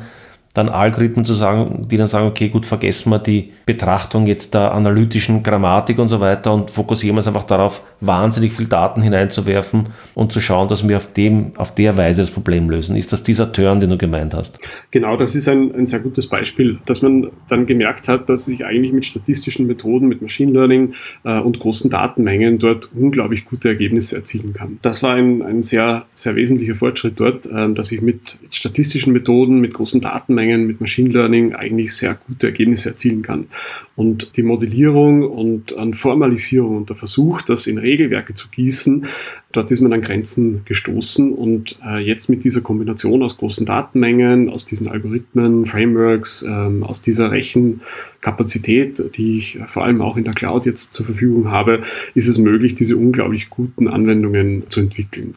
dann 0.55 0.69
Algorithmen 0.69 1.25
zu 1.25 1.33
sagen, 1.33 1.85
die 1.91 1.97
dann 1.97 2.07
sagen, 2.07 2.27
okay, 2.27 2.47
gut, 2.47 2.65
vergessen 2.65 3.09
wir 3.09 3.19
die 3.19 3.51
Betrachtung 3.65 4.25
jetzt 4.25 4.53
der 4.53 4.73
analytischen 4.73 5.43
Grammatik 5.43 5.99
und 5.99 6.07
so 6.07 6.21
weiter 6.21 6.53
und 6.53 6.71
fokussieren 6.71 7.15
wir 7.15 7.19
uns 7.19 7.27
einfach 7.27 7.43
darauf, 7.43 7.83
wahnsinnig 7.99 8.53
viel 8.53 8.67
Daten 8.67 9.01
hineinzuwerfen 9.01 9.87
und 10.13 10.31
zu 10.31 10.39
schauen, 10.39 10.69
dass 10.69 10.87
wir 10.87 10.95
auf 10.95 11.11
dem, 11.11 11.51
auf 11.57 11.75
der 11.75 11.97
Weise 11.97 12.21
das 12.21 12.31
Problem 12.31 12.69
lösen. 12.69 12.95
Ist 12.95 13.11
das 13.11 13.23
dieser 13.23 13.51
Turn, 13.51 13.81
den 13.81 13.89
du 13.89 13.97
gemeint 13.97 14.33
hast? 14.33 14.59
Genau, 14.91 15.17
das 15.17 15.35
ist 15.35 15.49
ein, 15.49 15.75
ein 15.75 15.85
sehr 15.85 15.99
gutes 15.99 16.27
Beispiel, 16.27 16.79
dass 16.85 17.01
man 17.01 17.31
dann 17.49 17.65
gemerkt 17.65 18.07
hat, 18.07 18.29
dass 18.29 18.45
sich 18.45 18.65
eigentlich 18.65 18.93
mit 18.93 19.05
statistischen 19.05 19.67
Methoden, 19.67 20.07
mit 20.07 20.21
Machine 20.21 20.53
Learning 20.53 20.93
äh, 21.25 21.37
und 21.39 21.59
großen 21.59 21.89
Datenmengen 21.89 22.59
dort 22.59 22.91
unglaublich 22.95 23.43
gute 23.43 23.67
Ergebnisse 23.67 24.15
erzielen 24.15 24.53
kann. 24.53 24.79
Das 24.81 25.03
war 25.03 25.15
ein, 25.15 25.41
ein 25.41 25.63
sehr, 25.63 26.05
sehr 26.15 26.37
wesentlicher 26.37 26.75
Fortschritt 26.75 27.19
dort, 27.19 27.45
äh, 27.45 27.73
dass 27.73 27.91
ich 27.91 28.01
mit 28.01 28.37
statistischen 28.49 29.11
Methoden, 29.11 29.59
mit 29.59 29.73
großen 29.73 29.99
Datenmengen 29.99 30.44
Datenmengen 30.45 30.67
mit 30.67 30.81
Machine 30.81 31.09
Learning 31.09 31.53
eigentlich 31.53 31.93
sehr 31.93 32.17
gute 32.27 32.47
Ergebnisse 32.47 32.89
erzielen 32.89 33.21
kann. 33.21 33.47
Und 33.95 34.37
die 34.37 34.43
Modellierung 34.43 35.23
und 35.23 35.77
an 35.77 35.93
Formalisierung 35.93 36.77
und 36.77 36.89
der 36.89 36.95
Versuch, 36.95 37.41
das 37.41 37.67
in 37.67 37.77
Regelwerke 37.77 38.33
zu 38.33 38.49
gießen, 38.49 39.07
dort 39.55 39.71
ist 39.71 39.81
man 39.81 39.93
an 39.93 40.01
Grenzen 40.01 40.63
gestoßen. 40.65 41.31
Und 41.31 41.77
äh, 41.85 41.99
jetzt 41.99 42.29
mit 42.29 42.43
dieser 42.43 42.61
Kombination 42.61 43.23
aus 43.23 43.37
großen 43.37 43.65
Datenmengen, 43.65 44.49
aus 44.49 44.65
diesen 44.65 44.87
Algorithmen, 44.87 45.65
Frameworks, 45.65 46.43
ähm, 46.47 46.83
aus 46.83 47.01
dieser 47.01 47.31
Rechenkapazität, 47.31 49.15
die 49.15 49.37
ich 49.37 49.59
vor 49.67 49.83
allem 49.83 50.01
auch 50.01 50.17
in 50.17 50.23
der 50.23 50.33
Cloud 50.33 50.65
jetzt 50.65 50.93
zur 50.93 51.05
Verfügung 51.05 51.51
habe, 51.51 51.83
ist 52.13 52.27
es 52.27 52.37
möglich, 52.37 52.75
diese 52.75 52.97
unglaublich 52.97 53.49
guten 53.49 53.87
Anwendungen 53.87 54.63
zu 54.69 54.79
entwickeln. 54.79 55.35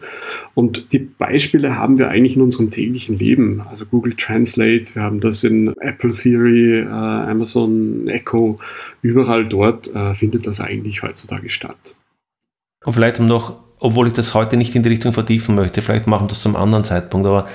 Und 0.55 0.93
die 0.93 0.99
Beispiele 0.99 1.77
haben 1.77 1.99
wir 1.99 2.09
eigentlich 2.09 2.37
in 2.37 2.43
unserem 2.43 2.71
täglichen 2.71 3.17
Leben. 3.17 3.63
Also 3.71 3.87
Google 3.87 4.15
Translate, 4.15 4.95
wir 4.95 5.03
haben 5.03 5.21
das 5.21 5.45
in 5.45 5.75
Apple 5.81 6.13
Siri, 6.13 6.81
äh, 6.81 6.87
Amazon 6.87 8.09
Echo, 8.09 8.59
überall 9.03 9.47
dort 9.47 9.95
äh, 9.95 10.15
findet 10.15 10.47
das 10.47 10.61
eigentlich 10.61 11.03
heutzutage 11.03 11.49
statt. 11.49 11.95
Und 12.85 12.93
vielleicht 12.93 13.21
noch, 13.21 13.68
obwohl 13.81 14.09
ich 14.09 14.13
das 14.13 14.35
heute 14.35 14.57
nicht 14.57 14.75
in 14.75 14.83
die 14.83 14.89
Richtung 14.89 15.13
vertiefen 15.13 15.55
möchte, 15.55 15.83
vielleicht 15.83 16.07
machen 16.07 16.25
wir 16.25 16.29
das 16.29 16.43
zum 16.43 16.57
anderen 16.57 16.85
Zeitpunkt, 16.85 17.27
aber 17.27 17.47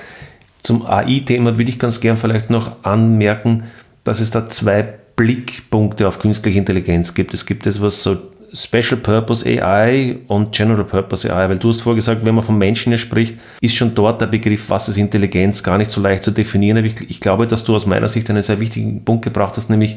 zum 0.62 0.86
AI-Thema 0.86 1.58
würde 1.58 1.70
ich 1.70 1.78
ganz 1.78 2.00
gern 2.00 2.16
vielleicht 2.16 2.50
noch 2.50 2.84
anmerken, 2.84 3.64
dass 4.04 4.20
es 4.20 4.30
da 4.30 4.46
zwei 4.48 4.82
Blickpunkte 5.16 6.08
auf 6.08 6.18
künstliche 6.18 6.58
Intelligenz 6.58 7.14
gibt. 7.14 7.34
Es 7.34 7.46
gibt 7.46 7.66
etwas 7.66 8.02
so 8.02 8.16
Special 8.54 9.00
Purpose 9.00 9.44
AI 9.44 10.18
und 10.28 10.52
General 10.52 10.84
Purpose 10.84 11.32
AI, 11.32 11.48
weil 11.48 11.58
du 11.58 11.70
hast 11.70 11.82
vorher 11.82 11.96
gesagt, 11.96 12.24
wenn 12.24 12.34
man 12.34 12.44
von 12.44 12.56
Menschen 12.56 12.90
hier 12.90 12.98
spricht, 12.98 13.36
ist 13.60 13.74
schon 13.74 13.94
dort 13.94 14.20
der 14.20 14.26
Begriff, 14.26 14.70
was 14.70 14.88
ist 14.88 14.96
Intelligenz, 14.96 15.62
gar 15.62 15.76
nicht 15.76 15.90
so 15.90 16.00
leicht 16.00 16.22
zu 16.22 16.30
definieren. 16.30 16.78
Aber 16.78 16.86
ich, 16.86 16.94
ich 17.10 17.20
glaube, 17.20 17.48
dass 17.48 17.64
du 17.64 17.74
aus 17.74 17.86
meiner 17.86 18.08
Sicht 18.08 18.30
einen 18.30 18.42
sehr 18.42 18.60
wichtigen 18.60 19.04
Punkt 19.04 19.24
gebracht 19.24 19.56
hast, 19.56 19.70
nämlich 19.70 19.96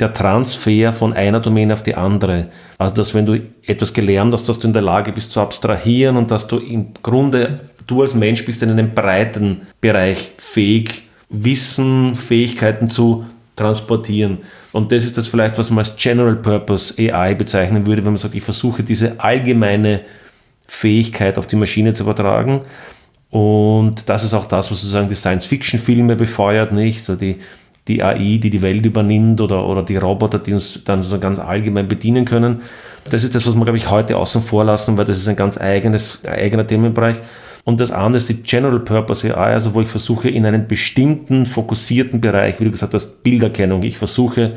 der 0.00 0.12
Transfer 0.12 0.92
von 0.92 1.12
einer 1.12 1.40
Domäne 1.40 1.74
auf 1.74 1.82
die 1.82 1.94
andere. 1.94 2.46
Also, 2.78 2.94
dass 2.94 3.14
wenn 3.14 3.26
du 3.26 3.40
etwas 3.66 3.92
gelernt 3.92 4.32
hast, 4.32 4.48
dass 4.48 4.60
du 4.60 4.68
in 4.68 4.72
der 4.72 4.82
Lage 4.82 5.12
bist 5.12 5.32
zu 5.32 5.40
abstrahieren 5.40 6.16
und 6.16 6.30
dass 6.30 6.46
du 6.46 6.58
im 6.58 6.94
Grunde, 7.02 7.60
du 7.86 8.02
als 8.02 8.14
Mensch 8.14 8.44
bist 8.44 8.62
in 8.62 8.70
einem 8.70 8.94
breiten 8.94 9.62
Bereich 9.80 10.30
fähig, 10.38 11.02
Wissen, 11.30 12.14
Fähigkeiten 12.14 12.88
zu 12.88 13.26
transportieren. 13.56 14.38
Und 14.72 14.92
das 14.92 15.04
ist 15.04 15.18
das 15.18 15.26
vielleicht, 15.26 15.58
was 15.58 15.70
man 15.70 15.80
als 15.80 15.96
General 15.96 16.36
Purpose 16.36 16.94
AI 16.96 17.34
bezeichnen 17.34 17.86
würde, 17.86 18.04
wenn 18.04 18.12
man 18.12 18.18
sagt, 18.18 18.34
ich 18.34 18.42
versuche 18.42 18.82
diese 18.82 19.20
allgemeine 19.20 20.02
Fähigkeit 20.66 21.38
auf 21.38 21.46
die 21.46 21.56
Maschine 21.56 21.92
zu 21.92 22.04
übertragen. 22.04 22.62
Und 23.30 24.08
das 24.08 24.24
ist 24.24 24.32
auch 24.32 24.46
das, 24.46 24.70
was 24.70 24.80
sozusagen 24.80 25.08
die 25.08 25.14
Science-Fiction-Filme 25.14 26.16
befeuert, 26.16 26.72
nicht? 26.72 27.04
So 27.04 27.16
die, 27.16 27.36
die 27.88 28.02
AI, 28.02 28.38
die 28.38 28.50
die 28.50 28.62
Welt 28.62 28.84
übernimmt 28.84 29.40
oder, 29.40 29.66
oder 29.66 29.82
die 29.82 29.96
Roboter, 29.96 30.38
die 30.38 30.52
uns 30.52 30.84
dann 30.84 31.02
so 31.02 31.18
ganz 31.18 31.38
allgemein 31.38 31.88
bedienen 31.88 32.24
können. 32.24 32.60
Das 33.10 33.24
ist 33.24 33.34
das, 33.34 33.46
was 33.46 33.54
wir, 33.54 33.64
glaube 33.64 33.78
ich, 33.78 33.90
heute 33.90 34.16
außen 34.16 34.42
vor 34.42 34.64
lassen, 34.64 34.98
weil 34.98 35.06
das 35.06 35.18
ist 35.18 35.28
ein 35.28 35.36
ganz 35.36 35.58
eigenes, 35.58 36.24
eigener 36.24 36.66
Themenbereich. 36.66 37.16
Und 37.64 37.80
das 37.80 37.90
andere 37.90 38.18
ist 38.18 38.28
die 38.28 38.42
General 38.42 38.80
Purpose 38.80 39.36
AI, 39.36 39.52
also 39.52 39.74
wo 39.74 39.80
ich 39.80 39.88
versuche, 39.88 40.28
in 40.28 40.46
einem 40.46 40.66
bestimmten, 40.66 41.46
fokussierten 41.46 42.20
Bereich, 42.20 42.60
wie 42.60 42.64
du 42.64 42.70
gesagt 42.70 42.94
hast, 42.94 43.22
Bilderkennung, 43.22 43.82
ich 43.82 43.98
versuche, 43.98 44.52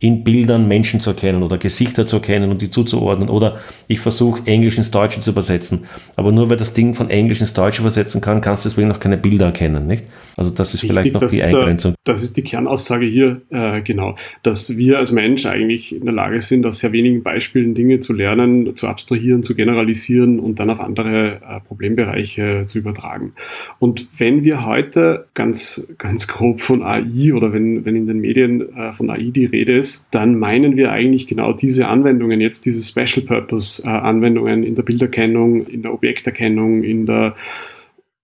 in 0.00 0.22
Bildern 0.22 0.68
Menschen 0.68 1.00
zu 1.00 1.10
erkennen 1.10 1.42
oder 1.42 1.58
Gesichter 1.58 2.06
zu 2.06 2.16
erkennen 2.16 2.50
und 2.50 2.62
die 2.62 2.70
zuzuordnen. 2.70 3.28
Oder 3.28 3.58
ich 3.88 4.00
versuche 4.00 4.46
Englisch 4.46 4.78
ins 4.78 4.90
Deutsche 4.92 5.20
zu 5.20 5.30
übersetzen. 5.30 5.86
Aber 6.14 6.30
nur 6.30 6.50
weil 6.50 6.56
das 6.56 6.72
Ding 6.72 6.94
von 6.94 7.10
Englisch 7.10 7.40
ins 7.40 7.52
Deutsche 7.52 7.82
übersetzen 7.82 8.20
kann, 8.20 8.40
kannst 8.40 8.64
du 8.64 8.68
deswegen 8.68 8.88
noch 8.88 9.00
keine 9.00 9.18
Bilder 9.18 9.46
erkennen. 9.46 9.86
Nicht? 9.86 10.04
Also 10.38 10.52
das 10.52 10.72
ist 10.72 10.84
Richtig, 10.84 10.90
vielleicht 10.90 11.14
noch 11.14 11.24
die 11.24 11.42
Eingrenzung. 11.42 11.94
Der, 12.06 12.14
das 12.14 12.22
ist 12.22 12.36
die 12.36 12.42
Kernaussage 12.42 13.06
hier, 13.06 13.42
äh, 13.50 13.82
genau, 13.82 14.14
dass 14.44 14.76
wir 14.76 14.98
als 14.98 15.10
Mensch 15.10 15.46
eigentlich 15.46 15.94
in 15.94 16.04
der 16.04 16.14
Lage 16.14 16.40
sind, 16.40 16.64
aus 16.64 16.78
sehr 16.78 16.92
wenigen 16.92 17.24
Beispielen 17.24 17.74
Dinge 17.74 17.98
zu 17.98 18.12
lernen, 18.12 18.76
zu 18.76 18.86
abstrahieren, 18.86 19.42
zu 19.42 19.56
generalisieren 19.56 20.38
und 20.38 20.60
dann 20.60 20.70
auf 20.70 20.78
andere 20.78 21.40
äh, 21.44 21.60
Problembereiche 21.66 22.64
zu 22.66 22.78
übertragen. 22.78 23.32
Und 23.80 24.06
wenn 24.16 24.44
wir 24.44 24.64
heute 24.64 25.26
ganz, 25.34 25.88
ganz 25.98 26.28
grob 26.28 26.60
von 26.60 26.84
AI 26.84 27.34
oder 27.34 27.52
wenn, 27.52 27.84
wenn 27.84 27.96
in 27.96 28.06
den 28.06 28.20
Medien 28.20 28.72
äh, 28.76 28.92
von 28.92 29.10
AI 29.10 29.30
die 29.30 29.46
Rede 29.46 29.76
ist, 29.76 30.06
dann 30.12 30.38
meinen 30.38 30.76
wir 30.76 30.92
eigentlich 30.92 31.26
genau 31.26 31.52
diese 31.52 31.88
Anwendungen, 31.88 32.40
jetzt 32.40 32.64
diese 32.64 32.84
Special 32.84 33.26
Purpose 33.26 33.82
äh, 33.82 33.88
Anwendungen 33.88 34.62
in 34.62 34.76
der 34.76 34.84
Bilderkennung, 34.84 35.66
in 35.66 35.82
der 35.82 35.92
Objekterkennung, 35.92 36.84
in 36.84 37.06
der 37.06 37.34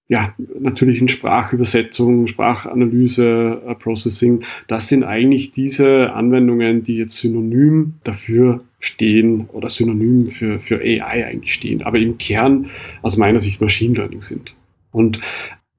ja, 0.09 0.35
natürlich 0.59 1.01
in 1.01 1.09
Sprachübersetzung, 1.09 2.27
Sprachanalyse, 2.27 3.63
äh, 3.67 3.75
Processing. 3.75 4.43
Das 4.67 4.89
sind 4.89 5.03
eigentlich 5.03 5.53
diese 5.53 6.13
Anwendungen, 6.13 6.83
die 6.83 6.97
jetzt 6.97 7.17
synonym 7.17 7.95
dafür 8.05 8.63
stehen 8.81 9.49
oder 9.53 9.71
synonym 9.71 10.29
für, 10.29 10.61
für 10.61 10.81
AI 10.81 11.27
eigentlich 11.27 11.55
stehen, 11.55 11.83
aber 11.83 11.99
im 11.99 12.19
Kern 12.19 12.67
aus 13.01 13.17
meiner 13.17 13.41
Sicht 13.41 13.63
Machine 13.63 13.95
Learning 13.95 14.21
sind. 14.21 14.55
Und 14.93 15.21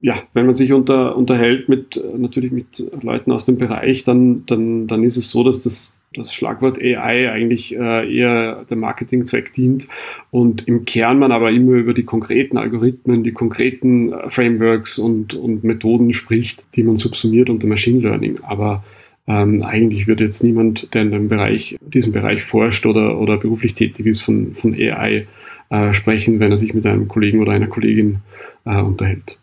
ja, 0.00 0.14
wenn 0.34 0.46
man 0.46 0.54
sich 0.54 0.72
unter, 0.72 1.16
unterhält 1.16 1.68
mit 1.68 2.02
natürlich 2.16 2.50
mit 2.50 2.84
Leuten 3.00 3.30
aus 3.32 3.44
dem 3.44 3.58
Bereich, 3.58 4.04
dann, 4.04 4.44
dann, 4.46 4.88
dann 4.88 5.04
ist 5.04 5.16
es 5.16 5.30
so, 5.30 5.44
dass 5.44 5.62
das, 5.62 5.95
das 6.16 6.34
Schlagwort 6.34 6.80
AI 6.80 7.30
eigentlich 7.30 7.76
äh, 7.76 8.16
eher 8.16 8.64
dem 8.64 8.80
Marketingzweck 8.80 9.52
dient 9.52 9.88
und 10.30 10.66
im 10.66 10.84
Kern 10.84 11.18
man 11.18 11.32
aber 11.32 11.50
immer 11.50 11.72
über 11.72 11.94
die 11.94 12.04
konkreten 12.04 12.58
Algorithmen, 12.58 13.24
die 13.24 13.32
konkreten 13.32 14.12
äh, 14.12 14.28
Frameworks 14.28 14.98
und, 14.98 15.34
und 15.34 15.64
Methoden 15.64 16.12
spricht, 16.12 16.64
die 16.74 16.82
man 16.82 16.96
subsumiert 16.96 17.50
unter 17.50 17.66
Machine 17.66 18.00
Learning. 18.00 18.38
Aber 18.42 18.84
ähm, 19.28 19.62
eigentlich 19.62 20.06
wird 20.06 20.20
jetzt 20.20 20.42
niemand, 20.42 20.94
der 20.94 21.02
in 21.02 21.10
dem 21.10 21.28
Bereich, 21.28 21.76
diesem 21.80 22.12
Bereich 22.12 22.42
forscht 22.42 22.86
oder, 22.86 23.18
oder 23.18 23.36
beruflich 23.36 23.74
tätig 23.74 24.06
ist, 24.06 24.20
von, 24.20 24.54
von 24.54 24.74
AI 24.74 25.26
äh, 25.70 25.92
sprechen, 25.92 26.38
wenn 26.40 26.50
er 26.50 26.56
sich 26.56 26.74
mit 26.74 26.86
einem 26.86 27.08
Kollegen 27.08 27.40
oder 27.40 27.52
einer 27.52 27.66
Kollegin 27.66 28.20
äh, 28.64 28.80
unterhält. 28.80 29.38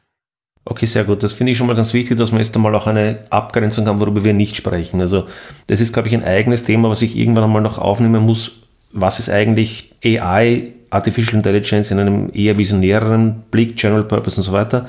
Okay, 0.65 0.85
sehr 0.85 1.03
gut. 1.03 1.21
Das 1.23 1.33
finde 1.33 1.51
ich 1.51 1.57
schon 1.57 1.67
mal 1.67 1.75
ganz 1.75 1.93
wichtig, 1.93 2.17
dass 2.17 2.31
wir 2.31 2.39
erst 2.39 2.55
einmal 2.55 2.73
auch 2.75 2.87
eine 2.87 3.19
Abgrenzung 3.29 3.85
haben, 3.87 3.99
worüber 3.99 4.23
wir 4.23 4.33
nicht 4.33 4.55
sprechen. 4.55 5.01
Also 5.01 5.25
das 5.67 5.81
ist, 5.81 5.91
glaube 5.91 6.07
ich, 6.07 6.13
ein 6.13 6.23
eigenes 6.23 6.63
Thema, 6.63 6.89
was 6.89 7.01
ich 7.01 7.17
irgendwann 7.17 7.43
einmal 7.43 7.61
noch 7.61 7.79
aufnehmen 7.79 8.23
muss. 8.23 8.51
Was 8.93 9.19
ist 9.19 9.29
eigentlich 9.29 9.93
AI, 10.05 10.73
Artificial 10.89 11.35
Intelligence 11.35 11.91
in 11.91 11.99
einem 11.99 12.31
eher 12.33 12.57
visionäreren 12.57 13.43
Blick, 13.51 13.75
General 13.75 14.03
Purpose 14.03 14.37
und 14.37 14.43
so 14.43 14.53
weiter? 14.53 14.87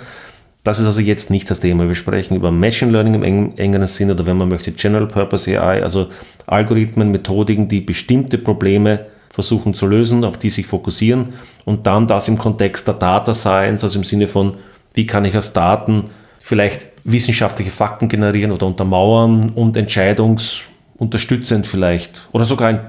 Das 0.63 0.79
ist 0.79 0.87
also 0.87 1.01
jetzt 1.01 1.31
nicht 1.31 1.51
das 1.51 1.61
Thema. 1.61 1.89
Wir 1.89 1.95
sprechen 1.95 2.37
über 2.37 2.53
Machine 2.53 2.93
Learning 2.93 3.23
im 3.23 3.57
engeren 3.57 3.87
Sinn 3.87 4.11
oder 4.11 4.25
wenn 4.27 4.37
man 4.37 4.49
möchte 4.49 4.73
General 4.73 5.09
Purpose 5.09 5.61
AI, 5.61 5.83
also 5.83 6.07
Algorithmen, 6.47 7.11
Methodiken, 7.11 7.69
die 7.69 7.81
bestimmte 7.81 8.39
Probleme 8.39 9.07
versuchen 9.29 9.75
zu 9.75 9.87
lösen, 9.87 10.25
auf 10.25 10.39
die 10.39 10.51
sich 10.51 10.67
fokussieren 10.67 11.35
und 11.65 11.87
dann 11.87 12.07
das 12.07 12.29
im 12.29 12.39
Kontext 12.39 12.87
der 12.87 12.95
Data 12.95 13.35
Science, 13.35 13.83
also 13.83 13.99
im 13.99 14.05
Sinne 14.05 14.29
von 14.29 14.55
wie 14.95 15.07
kann 15.07 15.25
ich 15.25 15.37
aus 15.37 15.53
Daten 15.53 16.05
vielleicht 16.41 16.87
wissenschaftliche 17.05 17.71
Fakten 17.71 18.09
generieren 18.09 18.53
oder 18.53 18.67
untermauern 18.67 19.51
und 19.51 19.77
Entscheidungs- 19.77 20.63
unterstützend 20.97 21.67
vielleicht 21.67 22.29
oder 22.33 22.45
sogar 22.45 22.69
ein 22.69 22.81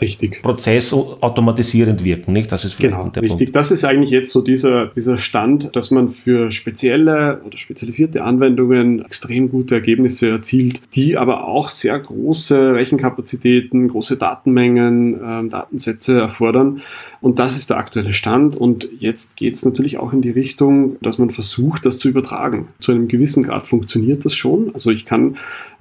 richtig. 0.00 0.42
Prozess 0.42 0.92
automatisierend 0.92 2.04
wirken, 2.04 2.32
nicht? 2.32 2.52
Das 2.52 2.64
ist 2.64 2.78
genau, 2.78 3.08
der 3.08 3.22
richtig. 3.22 3.46
Punkt. 3.46 3.56
Das 3.56 3.72
ist 3.72 3.84
eigentlich 3.84 4.10
jetzt 4.10 4.30
so 4.30 4.42
dieser, 4.42 4.86
dieser 4.86 5.18
Stand, 5.18 5.74
dass 5.74 5.90
man 5.90 6.08
für 6.10 6.52
spezielle 6.52 7.40
oder 7.44 7.58
spezialisierte 7.58 8.22
Anwendungen 8.22 9.04
extrem 9.04 9.50
gute 9.50 9.74
Ergebnisse 9.74 10.30
erzielt, 10.30 10.82
die 10.94 11.16
aber 11.16 11.48
auch 11.48 11.68
sehr 11.68 11.98
große 11.98 12.74
Rechenkapazitäten, 12.74 13.88
große 13.88 14.16
Datenmengen, 14.16 15.20
ähm, 15.24 15.50
Datensätze 15.50 16.18
erfordern. 16.20 16.82
Und 17.20 17.40
das 17.40 17.56
ist 17.56 17.70
der 17.70 17.78
aktuelle 17.78 18.12
Stand. 18.12 18.56
Und 18.56 18.88
jetzt 19.00 19.36
geht 19.36 19.54
es 19.54 19.64
natürlich 19.64 19.98
auch 19.98 20.12
in 20.12 20.22
die 20.22 20.30
Richtung, 20.30 20.96
dass 21.02 21.18
man 21.18 21.30
versucht, 21.30 21.84
das 21.84 21.98
zu 21.98 22.08
übertragen. 22.08 22.68
Zu 22.78 22.92
einem 22.92 23.08
gewissen 23.08 23.42
Grad 23.42 23.66
funktioniert 23.66 24.24
das 24.24 24.36
schon. 24.36 24.70
Also 24.72 24.90
ich 24.90 25.04
kann 25.04 25.36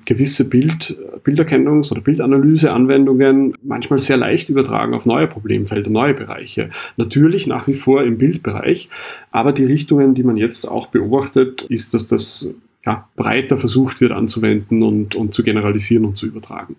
gewisse 0.08 0.50
Bild, 0.50 0.98
Bilderkennungs- 1.26 1.92
oder 1.92 2.00
Bildanalyseanwendungen 2.00 3.56
manchmal 3.62 4.00
sehr 4.00 4.16
leicht 4.16 4.48
übertragen 4.48 4.94
auf 4.94 5.06
neue 5.06 5.28
Problemfelder, 5.28 5.90
neue 5.90 6.14
Bereiche. 6.14 6.70
Natürlich 6.96 7.46
nach 7.46 7.68
wie 7.68 7.74
vor 7.74 8.04
im 8.04 8.18
Bildbereich, 8.18 8.90
aber 9.32 9.52
die 9.52 9.66
Richtungen, 9.66 10.16
die 10.16 10.24
man 10.24 10.38
jetzt 10.38 10.66
auch 10.66 10.88
beobachtet, 10.88 11.64
ist, 11.64 11.94
dass 11.94 12.08
das 12.08 12.48
ja, 12.86 13.10
breiter 13.18 13.58
versucht 13.58 14.00
wird 14.00 14.14
anzuwenden 14.14 14.82
und, 14.82 15.16
und 15.16 15.34
zu 15.34 15.44
generalisieren 15.44 16.06
und 16.06 16.18
zu 16.18 16.26
übertragen. 16.26 16.78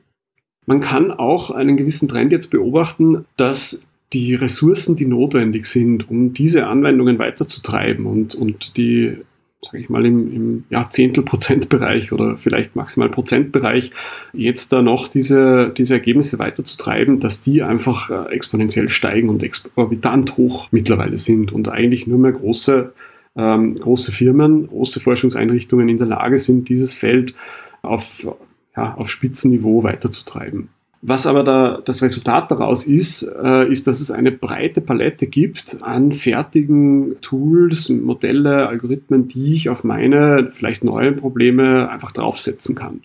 Man 0.64 0.80
kann 0.80 1.10
auch 1.10 1.50
einen 1.50 1.76
gewissen 1.76 2.08
Trend 2.08 2.32
jetzt 2.32 2.50
beobachten, 2.50 3.26
dass 3.36 3.86
die 4.14 4.34
Ressourcen, 4.34 4.96
die 4.96 5.04
notwendig 5.04 5.66
sind, 5.66 6.08
um 6.08 6.32
diese 6.32 6.66
Anwendungen 6.66 7.18
weiterzutreiben 7.18 8.06
und, 8.06 8.34
und 8.34 8.78
die 8.78 9.18
sage 9.60 9.78
ich 9.78 9.88
mal, 9.88 10.06
im, 10.06 10.32
im 10.32 10.64
ja, 10.70 10.88
Zehntel-Prozent-Bereich 10.88 12.12
oder 12.12 12.38
vielleicht 12.38 12.76
maximal 12.76 13.08
Prozentbereich 13.08 13.90
jetzt 14.32 14.72
da 14.72 14.82
noch 14.82 15.08
diese, 15.08 15.72
diese 15.76 15.94
Ergebnisse 15.94 16.38
weiterzutreiben, 16.38 17.18
dass 17.18 17.42
die 17.42 17.62
einfach 17.62 18.10
äh, 18.10 18.32
exponentiell 18.32 18.88
steigen 18.88 19.28
und 19.28 19.42
exorbitant 19.42 20.36
hoch 20.36 20.68
mittlerweile 20.70 21.18
sind 21.18 21.50
und 21.52 21.68
eigentlich 21.70 22.06
nur 22.06 22.18
mehr 22.18 22.32
große, 22.32 22.92
ähm, 23.36 23.76
große 23.76 24.12
Firmen, 24.12 24.68
große 24.68 25.00
Forschungseinrichtungen 25.00 25.88
in 25.88 25.96
der 25.96 26.06
Lage 26.06 26.38
sind, 26.38 26.68
dieses 26.68 26.94
Feld 26.94 27.34
auf, 27.82 28.28
ja, 28.76 28.94
auf 28.94 29.10
Spitzenniveau 29.10 29.82
weiterzutreiben. 29.82 30.68
Was 31.00 31.26
aber 31.26 31.44
da, 31.44 31.80
das 31.84 32.02
Resultat 32.02 32.50
daraus 32.50 32.84
ist, 32.86 33.22
äh, 33.22 33.70
ist, 33.70 33.86
dass 33.86 34.00
es 34.00 34.10
eine 34.10 34.32
breite 34.32 34.80
Palette 34.80 35.28
gibt 35.28 35.78
an 35.80 36.10
fertigen 36.10 37.20
Tools, 37.20 37.88
Modelle, 37.88 38.66
Algorithmen, 38.66 39.28
die 39.28 39.54
ich 39.54 39.68
auf 39.68 39.84
meine 39.84 40.48
vielleicht 40.50 40.82
neuen 40.82 41.14
Probleme 41.14 41.88
einfach 41.88 42.10
draufsetzen 42.10 42.74
kann. 42.74 43.00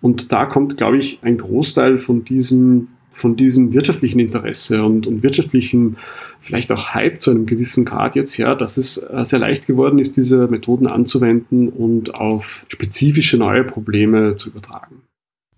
Und 0.00 0.30
da 0.30 0.46
kommt, 0.46 0.76
glaube 0.76 0.98
ich, 0.98 1.18
ein 1.24 1.36
Großteil 1.36 1.98
von 1.98 2.24
diesem, 2.24 2.88
von 3.10 3.34
diesem 3.34 3.72
wirtschaftlichen 3.72 4.20
Interesse 4.20 4.84
und, 4.84 5.08
und 5.08 5.24
wirtschaftlichen, 5.24 5.96
vielleicht 6.38 6.70
auch 6.70 6.94
Hype 6.94 7.20
zu 7.20 7.32
einem 7.32 7.46
gewissen 7.46 7.84
Grad 7.84 8.14
jetzt 8.14 8.38
her, 8.38 8.54
dass 8.54 8.76
es 8.76 8.98
äh, 8.98 9.24
sehr 9.24 9.40
leicht 9.40 9.66
geworden 9.66 9.98
ist, 9.98 10.16
diese 10.16 10.46
Methoden 10.46 10.86
anzuwenden 10.86 11.68
und 11.68 12.14
auf 12.14 12.66
spezifische 12.68 13.36
neue 13.36 13.64
Probleme 13.64 14.36
zu 14.36 14.50
übertragen. 14.50 15.01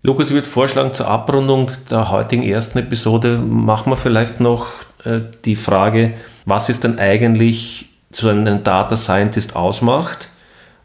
Lukas, 0.05 0.27
ich 0.27 0.35
würde 0.35 0.47
vorschlagen, 0.47 0.93
zur 0.93 1.07
Abrundung 1.07 1.71
der 1.89 2.11
heutigen 2.11 2.43
ersten 2.43 2.77
Episode 2.77 3.37
machen 3.39 3.91
wir 3.91 3.97
vielleicht 3.97 4.39
noch 4.39 4.67
äh, 5.03 5.21
die 5.45 5.55
Frage, 5.55 6.13
was 6.45 6.69
ist 6.69 6.83
denn 6.83 6.99
eigentlich 6.99 7.89
so 8.11 8.29
ein 8.29 8.63
Data 8.63 8.97
Scientist 8.97 9.55
ausmacht? 9.55 10.29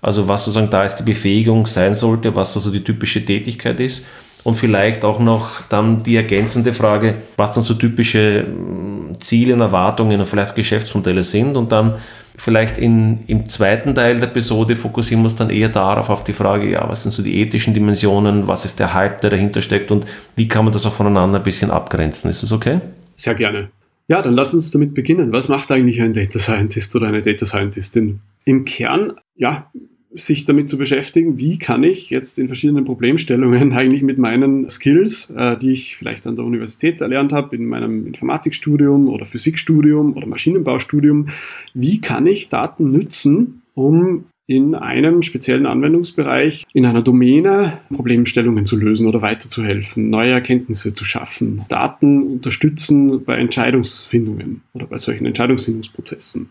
Also 0.01 0.27
was 0.27 0.47
sozusagen 0.47 0.71
da 0.71 0.85
ist 0.85 0.97
die 0.97 1.03
Befähigung 1.03 1.67
sein 1.67 1.95
sollte, 1.95 2.35
was 2.35 2.57
also 2.57 2.71
die 2.71 2.83
typische 2.83 3.23
Tätigkeit 3.23 3.79
ist. 3.79 4.07
Und 4.43 4.55
vielleicht 4.55 5.05
auch 5.05 5.21
noch 5.21 5.63
dann 5.69 6.03
die 6.03 6.17
ergänzende 6.17 6.73
Frage, 6.73 7.17
was 7.37 7.53
dann 7.53 7.63
so 7.63 7.75
typische 7.75 8.45
hm, 8.45 9.13
Ziele 9.21 9.55
und 9.55 9.61
Erwartungen 9.61 10.21
und 10.21 10.27
vielleicht 10.27 10.55
Geschäftsmodelle 10.55 11.23
sind. 11.23 11.57
Und 11.57 11.73
dann 11.73 11.97
vielleicht 12.37 12.79
in, 12.79 13.25
im 13.27 13.47
zweiten 13.47 13.95
Teil 13.95 14.19
der 14.19 14.29
Episode 14.29 14.77
fokussieren 14.77 15.23
wir 15.23 15.27
uns 15.27 15.37
dann 15.37 15.51
eher 15.51 15.69
darauf, 15.69 16.09
auf 16.09 16.25
die 16.25 16.33
Frage, 16.33 16.71
ja, 16.71 16.89
was 16.89 17.03
sind 17.03 17.13
so 17.13 17.23
die 17.23 17.39
ethischen 17.41 17.75
Dimensionen, 17.75 18.49
was 18.49 18.65
ist 18.65 18.81
der 18.81 18.95
Hype, 18.95 19.21
der 19.21 19.31
dahinter 19.31 19.61
steckt 19.61 19.91
und 19.91 20.07
wie 20.37 20.49
kann 20.49 20.65
man 20.65 20.73
das 20.73 20.87
auch 20.87 20.95
voneinander 20.95 21.39
ein 21.39 21.45
bisschen 21.45 21.71
abgrenzen. 21.71 22.31
Ist 22.31 22.43
das 22.43 22.53
okay? 22.53 22.81
Sehr 23.15 23.35
gerne. 23.35 23.71
Ja, 24.09 24.23
dann 24.23 24.35
lass 24.35 24.55
uns 24.55 24.71
damit 24.71 24.95
beginnen. 24.95 25.33
Was 25.33 25.49
macht 25.49 25.71
eigentlich 25.71 26.01
ein 26.01 26.15
Data 26.15 26.39
Scientist 26.39 26.97
oder 26.97 27.09
eine 27.09 27.21
Data 27.21 27.45
Scientistin? 27.45 28.21
Im 28.45 28.65
Kern, 28.65 29.13
ja, 29.37 29.71
sich 30.13 30.45
damit 30.45 30.69
zu 30.69 30.77
beschäftigen, 30.77 31.39
wie 31.39 31.59
kann 31.59 31.85
ich 31.85 32.11
jetzt 32.11 32.39
in 32.39 32.49
verschiedenen 32.49 32.85
Problemstellungen 32.85 33.73
eigentlich 33.75 34.03
mit 34.03 34.19
meinen 34.19 34.69
Skills, 34.69 35.31
äh, 35.31 35.57
die 35.57 35.71
ich 35.71 35.97
vielleicht 35.97 36.27
an 36.27 36.37
der 36.37 36.45
Universität 36.45 37.01
erlernt 37.01 37.33
habe, 37.33 37.55
in 37.57 37.67
meinem 37.67 38.07
Informatikstudium 38.07 39.09
oder 39.09 39.27
Physikstudium 39.27 40.17
oder 40.17 40.27
Maschinenbaustudium, 40.27 41.29
wie 41.75 42.01
kann 42.01 42.27
ich 42.27 42.49
Daten 42.49 42.91
nützen, 42.91 43.63
um 43.75 44.25
in 44.51 44.75
einem 44.75 45.23
speziellen 45.23 45.65
Anwendungsbereich, 45.65 46.67
in 46.73 46.85
einer 46.85 47.03
Domäne 47.03 47.79
Problemstellungen 47.95 48.67
zu 48.67 48.77
lösen 48.77 49.07
oder 49.07 49.23
weiterzuhelfen, 49.23 50.11
neue 50.11 50.33
Erkenntnisse 50.33 50.93
zu 50.93 51.05
schaffen, 51.05 51.65
Daten 51.69 52.25
unterstützen 52.25 53.25
bei 53.25 53.37
Entscheidungsfindungen 53.37 54.63
oder 54.73 54.87
bei 54.87 54.99
solchen 54.99 55.27
Entscheidungsfindungsprozessen. 55.27 56.49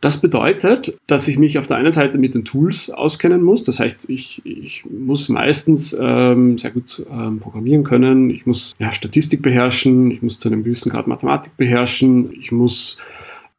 Das 0.00 0.20
bedeutet, 0.20 0.96
dass 1.06 1.28
ich 1.28 1.38
mich 1.38 1.58
auf 1.58 1.66
der 1.66 1.76
einen 1.76 1.92
Seite 1.92 2.18
mit 2.18 2.34
den 2.34 2.44
Tools 2.44 2.90
auskennen 2.90 3.42
muss. 3.42 3.62
Das 3.62 3.80
heißt, 3.80 4.08
ich, 4.10 4.42
ich 4.44 4.84
muss 4.84 5.28
meistens 5.28 5.96
ähm, 5.98 6.58
sehr 6.58 6.70
gut 6.70 7.04
ähm, 7.10 7.38
programmieren 7.40 7.84
können. 7.84 8.30
Ich 8.30 8.46
muss 8.46 8.74
ja, 8.78 8.92
Statistik 8.92 9.42
beherrschen. 9.42 10.10
Ich 10.10 10.22
muss 10.22 10.38
zu 10.38 10.48
einem 10.48 10.64
gewissen 10.64 10.90
Grad 10.90 11.06
Mathematik 11.06 11.56
beherrschen. 11.56 12.32
Ich 12.38 12.52
muss 12.52 12.98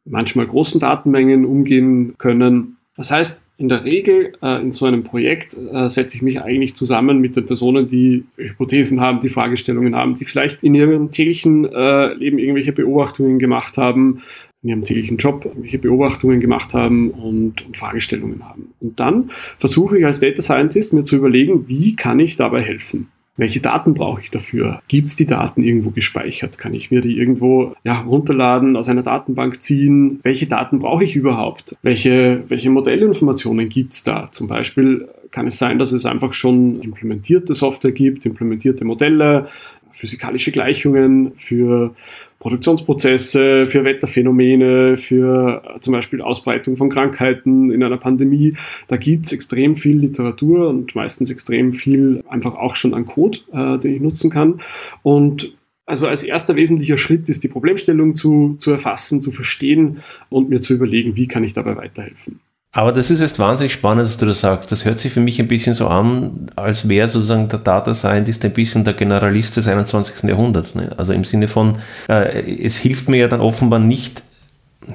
manchmal 0.04 0.46
großen 0.46 0.80
Datenmengen 0.80 1.44
umgehen 1.44 2.14
können. 2.18 2.76
Das 2.96 3.10
heißt, 3.10 3.42
in 3.58 3.68
der 3.68 3.84
Regel 3.84 4.34
äh, 4.40 4.60
in 4.60 4.70
so 4.70 4.86
einem 4.86 5.02
Projekt 5.02 5.56
äh, 5.56 5.88
setze 5.88 6.16
ich 6.16 6.22
mich 6.22 6.40
eigentlich 6.40 6.74
zusammen 6.74 7.18
mit 7.18 7.36
den 7.36 7.44
Personen, 7.44 7.88
die 7.88 8.24
Hypothesen 8.36 9.00
haben, 9.00 9.20
die 9.20 9.28
Fragestellungen 9.28 9.96
haben, 9.96 10.14
die 10.14 10.24
vielleicht 10.24 10.62
in 10.62 10.76
ihrem 10.76 11.10
täglichen 11.10 11.64
äh, 11.64 12.14
Leben 12.14 12.38
irgendwelche 12.38 12.72
Beobachtungen 12.72 13.40
gemacht 13.40 13.76
haben, 13.76 14.22
in 14.62 14.70
ihrem 14.70 14.84
täglichen 14.84 15.18
Job 15.18 15.44
irgendwelche 15.44 15.78
Beobachtungen 15.78 16.40
gemacht 16.40 16.74
haben 16.74 17.10
und, 17.10 17.64
und 17.64 17.76
Fragestellungen 17.76 18.48
haben. 18.48 18.74
Und 18.80 18.98
dann 18.98 19.30
versuche 19.58 19.98
ich 19.98 20.04
als 20.04 20.20
Data 20.20 20.42
Scientist 20.42 20.92
mir 20.92 21.04
zu 21.04 21.16
überlegen, 21.16 21.68
wie 21.68 21.94
kann 21.94 22.18
ich 22.18 22.36
dabei 22.36 22.62
helfen? 22.62 23.08
Welche 23.38 23.60
Daten 23.60 23.94
brauche 23.94 24.20
ich 24.20 24.32
dafür? 24.32 24.82
Gibt 24.88 25.06
es 25.06 25.14
die 25.14 25.26
Daten 25.26 25.62
irgendwo 25.62 25.90
gespeichert? 25.90 26.58
Kann 26.58 26.74
ich 26.74 26.90
mir 26.90 27.00
die 27.00 27.16
irgendwo 27.16 27.72
ja, 27.84 28.00
runterladen, 28.00 28.74
aus 28.74 28.88
einer 28.88 29.04
Datenbank 29.04 29.62
ziehen? 29.62 30.18
Welche 30.24 30.48
Daten 30.48 30.80
brauche 30.80 31.04
ich 31.04 31.14
überhaupt? 31.14 31.76
Welche, 31.82 32.42
welche 32.48 32.68
Modellinformationen 32.68 33.68
gibt 33.68 33.92
es 33.92 34.02
da? 34.02 34.28
Zum 34.32 34.48
Beispiel 34.48 35.08
kann 35.30 35.46
es 35.46 35.56
sein, 35.56 35.78
dass 35.78 35.92
es 35.92 36.04
einfach 36.04 36.32
schon 36.32 36.80
implementierte 36.82 37.54
Software 37.54 37.92
gibt, 37.92 38.26
implementierte 38.26 38.84
Modelle, 38.84 39.46
physikalische 39.92 40.52
Gleichungen 40.52 41.32
für 41.36 41.94
Produktionsprozesse, 42.38 43.66
für 43.66 43.84
Wetterphänomene, 43.84 44.96
für 44.96 45.62
äh, 45.64 45.80
zum 45.80 45.92
Beispiel 45.92 46.20
Ausbreitung 46.20 46.76
von 46.76 46.88
Krankheiten 46.88 47.70
in 47.70 47.82
einer 47.82 47.96
Pandemie. 47.96 48.54
Da 48.86 48.96
gibt 48.96 49.26
es 49.26 49.32
extrem 49.32 49.74
viel 49.74 49.96
Literatur 49.98 50.68
und 50.68 50.94
meistens 50.94 51.30
extrem 51.30 51.72
viel 51.72 52.22
einfach 52.28 52.54
auch 52.54 52.76
schon 52.76 52.94
an 52.94 53.06
Code, 53.06 53.40
äh, 53.52 53.78
den 53.78 53.94
ich 53.94 54.00
nutzen 54.00 54.30
kann. 54.30 54.60
Und 55.02 55.52
also 55.84 56.06
als 56.06 56.22
erster 56.22 56.54
wesentlicher 56.54 56.98
Schritt 56.98 57.28
ist 57.28 57.42
die 57.42 57.48
Problemstellung 57.48 58.14
zu, 58.14 58.56
zu 58.58 58.70
erfassen, 58.70 59.22
zu 59.22 59.32
verstehen 59.32 59.98
und 60.28 60.50
mir 60.50 60.60
zu 60.60 60.74
überlegen, 60.74 61.16
wie 61.16 61.26
kann 61.26 61.44
ich 61.44 61.54
dabei 61.54 61.76
weiterhelfen. 61.76 62.40
Aber 62.72 62.92
das 62.92 63.10
ist 63.10 63.20
jetzt 63.20 63.38
wahnsinnig 63.38 63.72
spannend, 63.72 64.06
dass 64.06 64.18
du 64.18 64.26
das 64.26 64.40
sagst. 64.40 64.70
Das 64.70 64.84
hört 64.84 64.98
sich 64.98 65.12
für 65.12 65.20
mich 65.20 65.40
ein 65.40 65.48
bisschen 65.48 65.72
so 65.72 65.88
an, 65.88 66.46
als 66.54 66.88
wäre 66.88 67.08
sozusagen 67.08 67.48
der 67.48 67.60
Data 67.60 67.94
Scientist 67.94 68.44
ein 68.44 68.52
bisschen 68.52 68.84
der 68.84 68.92
Generalist 68.92 69.56
des 69.56 69.66
21. 69.66 70.28
Jahrhunderts. 70.28 70.74
Ne? 70.74 70.90
Also 70.98 71.14
im 71.14 71.24
Sinne 71.24 71.48
von, 71.48 71.78
äh, 72.08 72.62
es 72.62 72.76
hilft 72.76 73.08
mir 73.08 73.16
ja 73.16 73.28
dann 73.28 73.40
offenbar 73.40 73.78
nicht, 73.78 74.22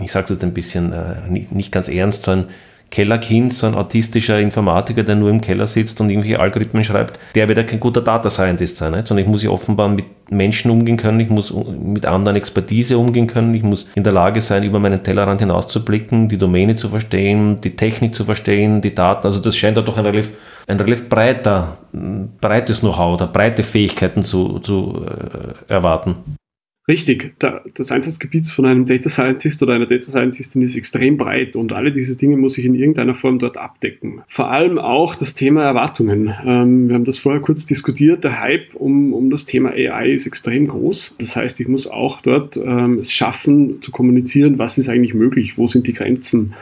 ich 0.01 0.11
sage 0.11 0.25
es 0.25 0.29
jetzt 0.29 0.43
ein 0.43 0.53
bisschen 0.53 0.93
äh, 0.93 1.27
nicht, 1.27 1.51
nicht 1.51 1.71
ganz 1.71 1.87
ernst, 1.87 2.23
sondern 2.23 2.51
Kellerkind, 2.93 3.51
so 3.55 3.65
ein 3.65 3.73
autistischer 3.73 4.39
Informatiker, 4.39 5.01
der 5.01 5.15
nur 5.15 5.31
im 5.31 5.41
Keller 5.41 5.65
sitzt 5.65 5.99
und 5.99 6.11
irgendwelche 6.11 6.39
Algorithmen 6.39 6.83
schreibt, 6.83 7.19
der 7.33 7.47
wird 7.47 7.57
ja 7.57 7.63
kein 7.63 7.79
guter 7.79 8.01
Data 8.01 8.29
Scientist 8.29 8.77
sein, 8.77 8.91
nicht? 8.91 9.07
sondern 9.07 9.25
ich 9.25 9.31
muss 9.31 9.41
ja 9.41 9.49
offenbar 9.49 9.89
mit 9.89 10.05
Menschen 10.29 10.69
umgehen 10.69 10.95
können, 10.95 11.19
ich 11.19 11.29
muss 11.29 11.51
mit 11.51 12.05
anderen 12.05 12.37
Expertise 12.37 12.99
umgehen 12.99 13.25
können, 13.25 13.55
ich 13.55 13.63
muss 13.63 13.89
in 13.95 14.03
der 14.03 14.13
Lage 14.13 14.41
sein, 14.41 14.63
über 14.63 14.79
meinen 14.79 15.03
Tellerrand 15.03 15.41
hinauszublicken, 15.41 16.29
die 16.29 16.37
Domäne 16.37 16.75
zu 16.75 16.89
verstehen, 16.89 17.59
die 17.61 17.75
Technik 17.75 18.13
zu 18.13 18.25
verstehen, 18.25 18.81
die 18.81 18.93
Daten, 18.93 19.25
also 19.25 19.39
das 19.39 19.57
scheint 19.57 19.75
ja 19.75 19.81
doch 19.81 19.97
ein 19.97 20.05
relativ, 20.05 20.29
ein 20.67 20.79
relativ 20.79 21.09
breiter, 21.09 21.79
breites 22.39 22.81
Know-how 22.81 23.15
oder 23.15 23.25
breite 23.25 23.63
Fähigkeiten 23.63 24.23
zu, 24.23 24.59
zu 24.59 25.03
äh, 25.03 25.73
erwarten. 25.73 26.37
Richtig, 26.85 27.35
das 27.39 27.91
Einsatzgebiet 27.93 28.49
von 28.49 28.65
einem 28.65 28.85
Data 28.85 29.09
Scientist 29.09 29.63
oder 29.63 29.73
einer 29.73 29.85
Data 29.85 30.11
Scientistin 30.11 30.61
ist 30.63 30.75
extrem 30.75 31.15
breit 31.15 31.55
und 31.55 31.71
alle 31.71 31.93
diese 31.93 32.17
Dinge 32.17 32.35
muss 32.35 32.57
ich 32.57 32.65
in 32.65 32.75
irgendeiner 32.75 33.13
Form 33.13 33.39
dort 33.39 33.55
abdecken. 33.55 34.21
Vor 34.27 34.51
allem 34.51 34.77
auch 34.77 35.15
das 35.15 35.33
Thema 35.33 35.63
Erwartungen. 35.63 36.33
Ähm, 36.45 36.89
wir 36.89 36.95
haben 36.95 37.05
das 37.05 37.19
vorher 37.19 37.41
kurz 37.41 37.65
diskutiert. 37.65 38.25
Der 38.25 38.41
Hype 38.41 38.75
um, 38.75 39.13
um 39.13 39.29
das 39.29 39.45
Thema 39.45 39.69
AI 39.69 40.11
ist 40.11 40.27
extrem 40.27 40.67
groß. 40.67 41.15
Das 41.19 41.37
heißt, 41.37 41.61
ich 41.61 41.69
muss 41.69 41.87
auch 41.87 42.19
dort 42.19 42.57
ähm, 42.57 42.99
es 42.99 43.13
schaffen 43.13 43.81
zu 43.81 43.91
kommunizieren, 43.91 44.59
was 44.59 44.77
ist 44.77 44.89
eigentlich 44.89 45.13
möglich, 45.13 45.57
wo 45.57 45.67
sind 45.67 45.87
die 45.87 45.93
Grenzen 45.93 46.53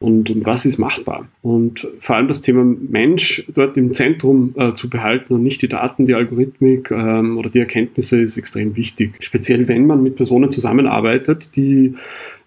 und, 0.00 0.30
und 0.30 0.46
was 0.46 0.64
ist 0.64 0.78
machbar. 0.78 1.28
Und 1.42 1.86
vor 1.98 2.16
allem 2.16 2.26
das 2.26 2.40
Thema 2.40 2.64
Mensch 2.64 3.44
dort 3.54 3.76
im 3.76 3.92
Zentrum 3.92 4.54
äh, 4.56 4.72
zu 4.72 4.88
behalten 4.88 5.34
und 5.34 5.42
nicht 5.42 5.60
die 5.60 5.68
Daten, 5.68 6.06
die 6.06 6.14
Algorithmik 6.14 6.90
ähm, 6.90 7.36
oder 7.36 7.50
die 7.50 7.58
Erkenntnisse 7.58 8.22
ist 8.22 8.38
extrem 8.38 8.76
wichtig. 8.76 9.12
Speziell 9.20 9.68
wenn 9.68 9.86
man 9.86 10.02
mit 10.02 10.16
Personen 10.16 10.50
zusammenarbeitet, 10.50 11.54
die 11.54 11.94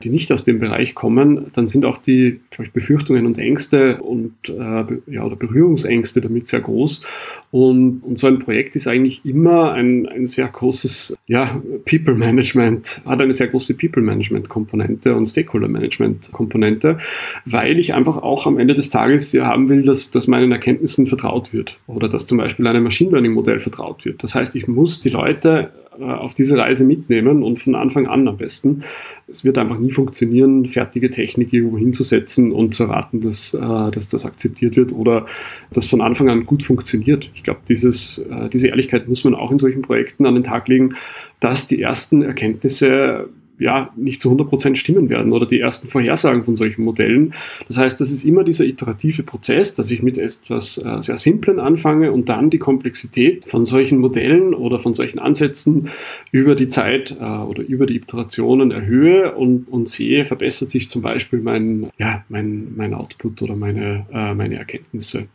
die 0.03 0.09
nicht 0.09 0.31
aus 0.31 0.43
dem 0.43 0.59
Bereich 0.59 0.95
kommen, 0.95 1.47
dann 1.53 1.67
sind 1.67 1.85
auch 1.85 1.97
die 1.97 2.39
ich, 2.59 2.71
Befürchtungen 2.71 3.25
und 3.25 3.37
Ängste 3.37 4.01
und 4.01 4.33
äh, 4.49 5.11
ja, 5.11 5.23
oder 5.23 5.35
Berührungsängste 5.35 6.21
damit 6.21 6.47
sehr 6.47 6.61
groß. 6.61 7.03
Und, 7.51 8.01
und 8.01 8.17
so 8.17 8.25
ein 8.25 8.39
Projekt 8.39 8.75
ist 8.75 8.87
eigentlich 8.87 9.23
immer 9.25 9.73
ein, 9.73 10.07
ein 10.07 10.25
sehr 10.25 10.47
großes 10.47 11.15
ja, 11.27 11.61
People 11.85 12.15
Management, 12.15 13.01
hat 13.05 13.21
eine 13.21 13.33
sehr 13.33 13.47
große 13.47 13.77
People 13.77 14.01
Management 14.01 14.49
Komponente 14.49 15.15
und 15.15 15.27
Stakeholder 15.27 15.67
Management 15.67 16.31
Komponente, 16.31 16.97
weil 17.45 17.77
ich 17.77 17.93
einfach 17.93 18.17
auch 18.17 18.47
am 18.47 18.57
Ende 18.57 18.73
des 18.73 18.89
Tages 18.89 19.31
ja 19.33 19.45
haben 19.45 19.69
will, 19.69 19.83
dass, 19.83 20.09
dass 20.09 20.27
meinen 20.27 20.51
Erkenntnissen 20.51 21.05
vertraut 21.05 21.53
wird 21.53 21.77
oder 21.85 22.09
dass 22.09 22.25
zum 22.25 22.39
Beispiel 22.39 22.65
einem 22.65 22.83
Machine 22.83 23.11
Learning 23.11 23.33
Modell 23.33 23.59
vertraut 23.59 24.03
wird. 24.03 24.23
Das 24.23 24.33
heißt, 24.33 24.55
ich 24.55 24.67
muss 24.67 25.01
die 25.01 25.09
Leute 25.09 25.71
äh, 25.99 26.03
auf 26.03 26.33
diese 26.33 26.57
Reise 26.57 26.85
mitnehmen 26.85 27.43
und 27.43 27.59
von 27.59 27.75
Anfang 27.75 28.07
an 28.07 28.27
am 28.27 28.37
besten. 28.37 28.83
Es 29.27 29.43
wird 29.43 29.57
einfach 29.57 29.79
nie 29.79 29.91
funktionieren, 29.91 30.65
fertige 30.65 31.09
Technik 31.09 31.53
irgendwo 31.53 31.77
hinzusetzen 31.77 32.51
und 32.51 32.73
zu 32.73 32.83
erwarten, 32.83 33.21
dass, 33.21 33.53
äh, 33.53 33.59
dass 33.59 34.09
das 34.09 34.25
akzeptiert 34.25 34.75
wird 34.75 34.91
oder 34.91 35.25
dass 35.71 35.87
von 35.87 36.01
Anfang 36.01 36.29
an 36.29 36.45
gut 36.45 36.63
funktioniert. 36.63 37.31
Ich 37.35 37.43
glaube, 37.43 37.61
äh, 37.69 38.49
diese 38.49 38.67
Ehrlichkeit 38.67 39.07
muss 39.07 39.23
man 39.23 39.35
auch 39.35 39.51
in 39.51 39.57
solchen 39.57 39.81
Projekten 39.81 40.25
an 40.25 40.35
den 40.35 40.43
Tag 40.43 40.67
legen, 40.67 40.95
dass 41.39 41.67
die 41.67 41.81
ersten 41.81 42.21
Erkenntnisse 42.21 43.29
ja, 43.63 43.91
nicht 43.95 44.21
zu 44.21 44.31
100% 44.31 44.75
stimmen 44.75 45.09
werden 45.09 45.31
oder 45.31 45.45
die 45.45 45.59
ersten 45.59 45.87
Vorhersagen 45.87 46.43
von 46.43 46.55
solchen 46.55 46.83
Modellen. 46.83 47.33
Das 47.67 47.77
heißt, 47.77 47.99
das 47.99 48.11
ist 48.11 48.25
immer 48.25 48.43
dieser 48.43 48.65
iterative 48.65 49.23
Prozess, 49.23 49.73
dass 49.73 49.89
ich 49.89 50.03
mit 50.03 50.17
etwas 50.17 50.77
äh, 50.77 51.01
sehr 51.01 51.17
Simplen 51.17 51.59
anfange 51.59 52.11
und 52.11 52.29
dann 52.29 52.49
die 52.49 52.59
Komplexität 52.59 53.45
von 53.45 53.65
solchen 53.65 53.99
Modellen 53.99 54.53
oder 54.53 54.79
von 54.79 54.93
solchen 54.93 55.19
Ansätzen 55.19 55.89
über 56.31 56.55
die 56.55 56.67
Zeit 56.67 57.17
äh, 57.19 57.23
oder 57.23 57.63
über 57.63 57.85
die 57.85 57.95
Iterationen 57.95 58.71
erhöhe 58.71 59.33
und, 59.33 59.67
und 59.69 59.87
sehe, 59.87 60.25
verbessert 60.25 60.69
sich 60.69 60.89
zum 60.89 61.01
Beispiel 61.01 61.39
mein, 61.39 61.89
ja, 61.97 62.23
mein, 62.29 62.75
mein 62.75 62.93
Output 62.93 63.41
oder 63.41 63.55
meine, 63.55 64.05
äh, 64.11 64.33
meine 64.33 64.57
Erkenntnisse. 64.57 65.27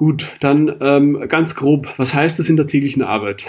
Gut, 0.00 0.34
dann 0.40 0.76
ähm, 0.80 1.28
ganz 1.28 1.54
grob, 1.54 1.92
was 1.98 2.14
heißt 2.14 2.38
das 2.38 2.48
in 2.48 2.56
der 2.56 2.66
täglichen 2.66 3.02
Arbeit? 3.02 3.44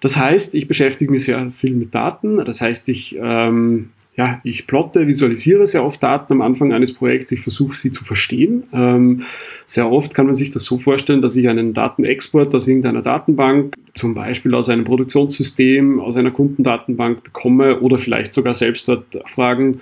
Das 0.00 0.16
heißt, 0.16 0.56
ich 0.56 0.66
beschäftige 0.66 1.12
mich 1.12 1.26
sehr 1.26 1.52
viel 1.52 1.74
mit 1.74 1.94
Daten. 1.94 2.44
Das 2.44 2.60
heißt, 2.60 2.88
ich, 2.88 3.16
ähm, 3.22 3.90
ja, 4.16 4.40
ich 4.42 4.66
plotte, 4.66 5.06
visualisiere 5.06 5.68
sehr 5.68 5.84
oft 5.84 6.02
Daten 6.02 6.32
am 6.32 6.42
Anfang 6.42 6.72
eines 6.72 6.92
Projekts. 6.92 7.30
Ich 7.30 7.42
versuche 7.42 7.76
sie 7.76 7.92
zu 7.92 8.04
verstehen. 8.04 8.64
Ähm, 8.72 9.22
sehr 9.64 9.88
oft 9.88 10.12
kann 10.12 10.26
man 10.26 10.34
sich 10.34 10.50
das 10.50 10.64
so 10.64 10.78
vorstellen, 10.78 11.22
dass 11.22 11.36
ich 11.36 11.48
einen 11.48 11.72
Datenexport 11.72 12.52
aus 12.56 12.66
irgendeiner 12.66 13.02
Datenbank, 13.02 13.76
zum 13.94 14.14
Beispiel 14.14 14.56
aus 14.56 14.68
einem 14.68 14.82
Produktionssystem, 14.82 16.00
aus 16.00 16.16
einer 16.16 16.32
Kundendatenbank 16.32 17.22
bekomme 17.22 17.78
oder 17.78 17.98
vielleicht 17.98 18.32
sogar 18.32 18.54
selbst 18.54 18.88
dort 18.88 19.20
Fragen 19.26 19.80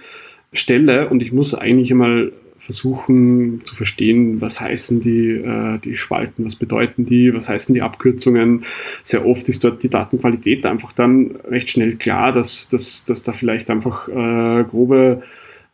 stelle 0.52 1.08
und 1.08 1.22
ich 1.22 1.32
muss 1.32 1.54
eigentlich 1.54 1.90
einmal 1.90 2.32
versuchen 2.60 3.62
zu 3.64 3.74
verstehen, 3.74 4.40
was 4.40 4.60
heißen 4.60 5.00
die, 5.00 5.30
äh, 5.30 5.78
die 5.78 5.96
Spalten, 5.96 6.44
was 6.44 6.56
bedeuten 6.56 7.06
die, 7.06 7.32
was 7.34 7.48
heißen 7.48 7.74
die 7.74 7.82
Abkürzungen. 7.82 8.64
Sehr 9.02 9.26
oft 9.26 9.48
ist 9.48 9.64
dort 9.64 9.82
die 9.82 9.88
Datenqualität 9.88 10.66
einfach 10.66 10.92
dann 10.92 11.36
recht 11.48 11.70
schnell 11.70 11.96
klar, 11.96 12.32
dass, 12.32 12.68
dass, 12.68 13.06
dass 13.06 13.22
da 13.22 13.32
vielleicht 13.32 13.70
einfach 13.70 14.08
äh, 14.08 14.64
grobe 14.64 15.22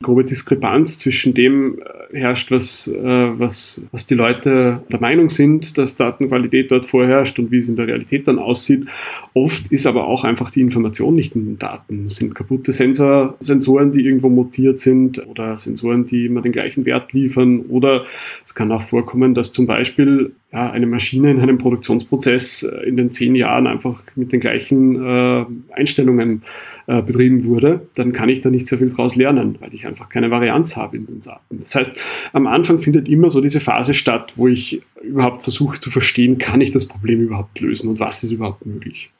grobe 0.03 0.25
Diskrepanz 0.25 0.99
zwischen 0.99 1.35
dem 1.35 1.81
herrscht, 2.13 2.51
was, 2.51 2.89
äh, 2.89 3.39
was, 3.39 3.87
was 3.93 4.07
die 4.07 4.15
Leute 4.15 4.83
der 4.91 5.01
Meinung 5.01 5.29
sind, 5.29 5.79
dass 5.79 5.97
Datenqualität 5.97 6.71
dort 6.71 6.87
vorherrscht 6.87 7.39
und 7.39 7.51
wie 7.51 7.59
es 7.59 7.69
in 7.69 7.77
der 7.77 7.87
Realität 7.87 8.29
dann 8.29 8.39
aussieht. 8.39 8.87
Oft 9.35 9.71
ist 9.73 9.87
aber 9.87 10.07
auch 10.07 10.25
einfach 10.25 10.51
die 10.51 10.61
Information 10.61 11.15
nicht 11.15 11.35
in 11.35 11.45
den 11.45 11.59
Daten. 11.59 12.05
Es 12.07 12.17
sind 12.17 12.35
kaputte 12.35 12.73
Sensor, 12.73 13.37
Sensoren, 13.41 13.93
die 13.93 14.05
irgendwo 14.05 14.29
mutiert 14.29 14.79
sind 14.81 15.27
oder 15.27 15.59
Sensoren, 15.59 16.07
die 16.07 16.27
immer 16.27 16.43
den 16.43 16.53
gleichen 16.53 16.85
Wert 16.85 17.13
liefern. 17.13 17.61
Oder 17.61 18.05
es 18.45 18.55
kann 18.55 18.73
auch 18.73 18.83
vorkommen, 18.83 19.35
dass 19.35 19.53
zum 19.53 19.67
Beispiel 19.67 20.33
ja, 20.53 20.71
eine 20.71 20.87
Maschine 20.87 21.31
in 21.31 21.41
einem 21.41 21.59
Produktionsprozess 21.59 22.63
äh, 22.63 22.89
in 22.89 22.97
den 22.97 23.11
zehn 23.11 23.35
Jahren 23.35 23.67
einfach 23.67 24.03
mit 24.15 24.33
den 24.33 24.41
gleichen 24.41 25.05
äh, 25.05 25.45
Einstellungen 25.73 26.43
äh, 26.87 27.03
betrieben 27.03 27.45
wurde, 27.45 27.89
dann 27.95 28.13
kann 28.13 28.29
ich 28.29 28.41
da 28.41 28.51
nicht 28.51 28.67
sehr 28.67 28.79
viel 28.79 28.91
draus 28.91 29.17
lernen, 29.17 29.57
weil 29.61 29.75
ich 29.75 29.87
einfach 29.87 30.09
keine 30.09 30.31
Varianz 30.31 30.77
habe 30.77 30.97
in 30.97 31.07
den 31.07 31.21
Daten. 31.21 31.59
Das 31.61 31.75
heißt, 31.75 31.97
am 32.33 32.47
Anfang 32.47 32.79
findet 32.79 33.09
immer 33.09 33.31
so 33.31 33.41
diese 33.41 33.61
Phase 33.61 33.95
statt, 33.95 34.35
wo 34.37 34.49
ich 34.49 34.83
überhaupt 35.03 35.43
versuche 35.43 35.79
zu 35.79 35.91
verstehen, 35.91 36.39
kann 36.39 36.61
ich 36.61 36.71
das 36.71 36.87
Problem 36.87 37.21
überhaupt 37.21 37.61
lösen 37.61 37.89
und 37.89 38.01
was 38.01 38.23
ist 38.23 38.33
überhaupt 38.33 38.65
möglich. 38.67 39.11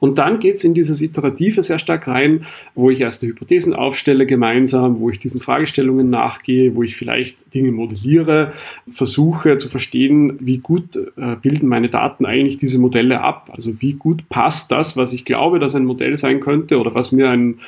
Und 0.00 0.18
dann 0.18 0.38
geht 0.38 0.54
es 0.54 0.64
in 0.64 0.74
dieses 0.74 1.00
Iterative 1.00 1.62
sehr 1.62 1.78
stark 1.78 2.08
rein, 2.08 2.46
wo 2.74 2.90
ich 2.90 3.00
erste 3.00 3.26
Hypothesen 3.26 3.74
aufstelle 3.74 4.26
gemeinsam, 4.26 4.98
wo 4.98 5.10
ich 5.10 5.18
diesen 5.18 5.40
Fragestellungen 5.40 6.10
nachgehe, 6.10 6.74
wo 6.74 6.82
ich 6.82 6.96
vielleicht 6.96 7.54
Dinge 7.54 7.72
modelliere, 7.72 8.52
versuche 8.90 9.56
zu 9.58 9.68
verstehen, 9.68 10.38
wie 10.40 10.58
gut 10.58 10.96
äh, 10.96 11.36
bilden 11.36 11.68
meine 11.68 11.88
Daten 11.88 12.26
eigentlich 12.26 12.56
diese 12.56 12.80
Modelle 12.80 13.20
ab. 13.20 13.50
Also 13.52 13.80
wie 13.80 13.94
gut 13.94 14.28
passt 14.28 14.70
das, 14.72 14.96
was 14.96 15.12
ich 15.12 15.24
glaube, 15.24 15.58
dass 15.58 15.74
ein 15.74 15.84
Modell 15.84 16.16
sein 16.16 16.40
könnte 16.40 16.78
oder 16.78 16.94
was 16.94 17.12
mir 17.12 17.30
ein, 17.30 17.60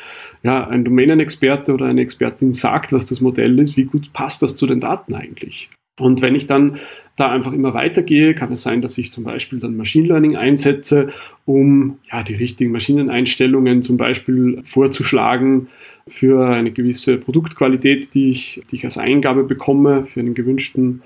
ja, 0.42 0.66
ein 0.66 0.84
Domänenexperte 0.84 1.72
oder 1.72 1.86
eine 1.86 2.00
Expertin 2.00 2.52
sagt, 2.52 2.92
was 2.92 3.06
das 3.06 3.20
Modell 3.20 3.58
ist, 3.58 3.76
wie 3.76 3.84
gut 3.84 4.12
passt 4.12 4.42
das 4.42 4.56
zu 4.56 4.66
den 4.66 4.80
Daten 4.80 5.14
eigentlich. 5.14 5.70
Und 5.99 6.22
wenn 6.22 6.34
ich 6.34 6.47
dann 6.47 6.78
da 7.16 7.30
einfach 7.30 7.53
immer 7.53 7.72
weitergehe, 7.72 8.34
kann 8.34 8.53
es 8.53 8.62
sein, 8.62 8.82
dass 8.82 8.99
ich 8.99 9.11
zum 9.11 9.24
Beispiel 9.24 9.59
dann 9.59 9.76
Machine 9.76 10.09
Learning 10.09 10.36
einsetze, 10.36 11.09
um 11.47 11.99
ja, 12.12 12.22
die 12.22 12.34
richtigen 12.34 12.72
Maschineneinstellungen 12.72 13.82
zum 13.82 13.97
Beispiel 13.97 14.61
vorzuschlagen 14.64 15.68
für 16.09 16.49
eine 16.49 16.70
gewisse 16.70 17.16
Produktqualität, 17.16 18.14
die 18.14 18.30
ich, 18.30 18.62
die 18.70 18.76
ich 18.76 18.84
als 18.84 18.99
Eingabe 18.99 19.44
bekomme, 19.44 20.05
für 20.05 20.22
gewünschten 20.22 21.03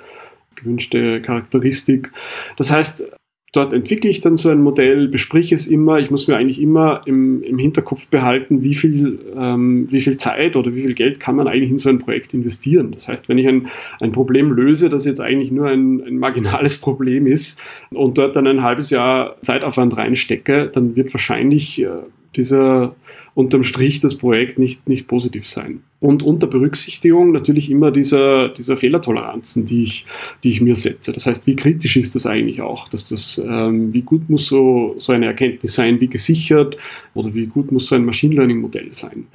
gewünschte 0.57 1.22
Charakteristik. 1.22 2.11
Das 2.57 2.70
heißt, 2.70 3.09
dort 3.53 3.72
entwickle 3.72 4.09
ich 4.09 4.20
dann 4.20 4.36
so 4.36 4.48
ein 4.48 4.62
Modell, 4.62 5.09
besprich 5.09 5.53
es 5.53 5.66
immer. 5.66 5.98
Ich 5.98 6.11
muss 6.11 6.28
mir 6.28 6.36
eigentlich 6.36 6.61
immer 6.61 7.03
im, 7.07 7.42
im 7.42 7.59
Hinterkopf 7.59 8.07
behalten, 8.07 8.62
wie 8.62 8.74
viel, 8.74 9.18
ähm, 9.36 9.88
wie 9.90 10.01
viel 10.01 10.16
Zeit 10.16 10.55
oder 10.57 10.74
wie 10.74 10.82
viel 10.82 10.94
Geld 10.94 11.18
kann 11.18 11.36
man 11.36 11.48
eigentlich 11.48 11.70
in 11.70 11.78
so 11.78 11.88
ein 11.88 11.98
Projekt 11.98 12.32
investieren. 12.32 12.92
Das 12.92 13.09
heißt, 13.09 13.28
wenn 13.28 13.38
ich 13.38 13.48
ein, 13.48 13.68
ein 14.01 14.12
Problem 14.12 14.53
löse, 14.53 14.88
das 14.88 15.05
jetzt 15.05 15.20
eigentlich 15.20 15.51
nur 15.51 15.66
ein, 15.66 16.01
ein 16.03 16.18
marginales 16.18 16.78
Problem 16.80 17.26
ist 17.26 17.61
und 17.90 18.18
dort 18.18 18.36
dann 18.36 18.46
ein 18.46 18.62
halbes 18.62 18.90
Jahr 18.90 19.36
Zeitaufwand 19.42 19.96
reinstecke, 19.96 20.70
dann 20.72 20.94
wird 20.94 21.12
wahrscheinlich 21.12 21.82
äh, 21.82 21.88
dieser 22.36 22.94
unterm 23.41 23.64
Strich 23.64 24.01
das 24.01 24.14
Projekt 24.14 24.59
nicht, 24.59 24.88
nicht 24.88 25.09
positiv 25.09 25.49
sein. 25.49 25.80
Und 25.99 26.22
unter 26.22 26.47
Berücksichtigung 26.47 27.32
natürlich 27.32 27.70
immer 27.70 27.91
dieser, 27.91 28.49
dieser 28.51 28.76
Fehlertoleranzen, 28.76 29.66
die 29.66 29.82
ich, 29.82 30.07
die 30.45 30.51
ich 30.51 30.61
mir 30.61 30.76
setze. 30.76 31.12
Das 31.12 31.26
heißt, 31.26 31.47
wie 31.47 31.57
kritisch 31.57 31.97
ist 31.97 32.14
das 32.14 32.26
eigentlich 32.26 32.61
auch? 32.62 32.88
Dass 32.88 33.09
das, 33.09 33.43
ähm, 33.45 33.93
wie 33.93 34.03
gut 34.03 34.30
muss 34.30 34.47
so, 34.47 34.95
so 34.97 35.12
eine 35.12 35.26
Erkenntnis 35.26 35.74
sein, 35.74 36.01
wie 36.01 36.09
gesichert 36.09 36.78
oder 37.14 37.34
wie 37.34 37.47
gut 37.47 37.72
muss 37.72 37.88
so 37.88 37.97
ein 37.97 38.05
Machine 38.05 38.34
Learning 38.34 38.61
Modell 38.61 38.93
sein? 38.93 39.26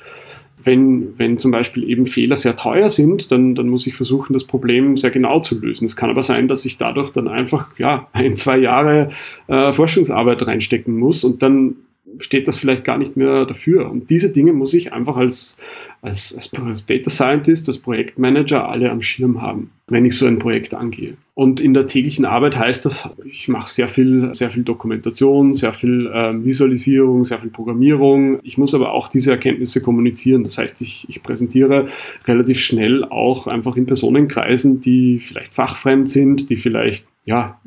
Wenn, 0.63 1.09
wenn 1.17 1.37
zum 1.37 1.51
Beispiel 1.51 1.87
eben 1.87 2.07
Fehler 2.07 2.35
sehr 2.35 2.55
teuer 2.55 2.89
sind, 2.89 3.31
dann, 3.31 3.53
dann 3.53 3.69
muss 3.69 3.85
ich 3.85 3.93
versuchen, 3.93 4.33
das 4.33 4.45
Problem 4.45 4.97
sehr 4.97 5.11
genau 5.11 5.39
zu 5.39 5.59
lösen. 5.59 5.85
Es 5.85 5.95
kann 5.95 6.09
aber 6.09 6.23
sein, 6.23 6.47
dass 6.47 6.65
ich 6.65 6.77
dadurch 6.77 7.11
dann 7.11 7.27
einfach 7.27 7.77
ja, 7.77 8.07
ein, 8.13 8.35
zwei 8.35 8.57
Jahre 8.57 9.11
äh, 9.47 9.71
Forschungsarbeit 9.71 10.47
reinstecken 10.47 10.97
muss 10.97 11.23
und 11.23 11.43
dann 11.43 11.75
steht 12.19 12.47
das 12.47 12.57
vielleicht 12.57 12.83
gar 12.83 12.97
nicht 12.97 13.17
mehr 13.17 13.45
dafür. 13.45 13.89
Und 13.89 14.09
diese 14.09 14.31
Dinge 14.31 14.53
muss 14.53 14.73
ich 14.73 14.93
einfach 14.93 15.17
als, 15.17 15.57
als, 16.01 16.51
als, 16.63 16.85
Data 16.85 17.09
Scientist, 17.09 17.67
als 17.67 17.79
Projektmanager 17.79 18.69
alle 18.69 18.91
am 18.91 19.01
Schirm 19.01 19.41
haben, 19.41 19.71
wenn 19.87 20.05
ich 20.05 20.15
so 20.15 20.25
ein 20.25 20.39
Projekt 20.39 20.73
angehe. 20.73 21.15
Und 21.33 21.59
in 21.59 21.73
der 21.73 21.85
täglichen 21.85 22.25
Arbeit 22.25 22.57
heißt 22.57 22.85
das, 22.85 23.09
ich 23.25 23.47
mache 23.47 23.69
sehr 23.69 23.87
viel, 23.87 24.33
sehr 24.33 24.49
viel 24.49 24.63
Dokumentation, 24.63 25.53
sehr 25.53 25.73
viel 25.73 26.09
ähm, 26.13 26.45
Visualisierung, 26.45 27.25
sehr 27.25 27.39
viel 27.39 27.49
Programmierung. 27.49 28.39
Ich 28.43 28.57
muss 28.57 28.73
aber 28.73 28.93
auch 28.93 29.09
diese 29.09 29.31
Erkenntnisse 29.31 29.81
kommunizieren. 29.81 30.43
Das 30.43 30.57
heißt, 30.57 30.79
ich, 30.81 31.05
ich 31.09 31.21
präsentiere 31.21 31.87
relativ 32.25 32.59
schnell 32.59 33.03
auch 33.03 33.47
einfach 33.47 33.75
in 33.75 33.85
Personenkreisen, 33.85 34.79
die 34.79 35.19
vielleicht 35.19 35.53
fachfremd 35.53 36.07
sind, 36.07 36.49
die 36.49 36.55
vielleicht 36.55 37.05
ja, 37.25 37.59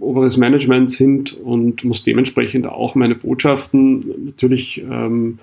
oberes 0.00 0.38
Management 0.38 0.90
sind 0.90 1.34
und 1.34 1.84
muss 1.84 2.02
dementsprechend 2.02 2.66
auch 2.66 2.94
meine 2.94 3.14
Botschaften 3.14 4.24
natürlich 4.24 4.82
ähm, 4.90 5.38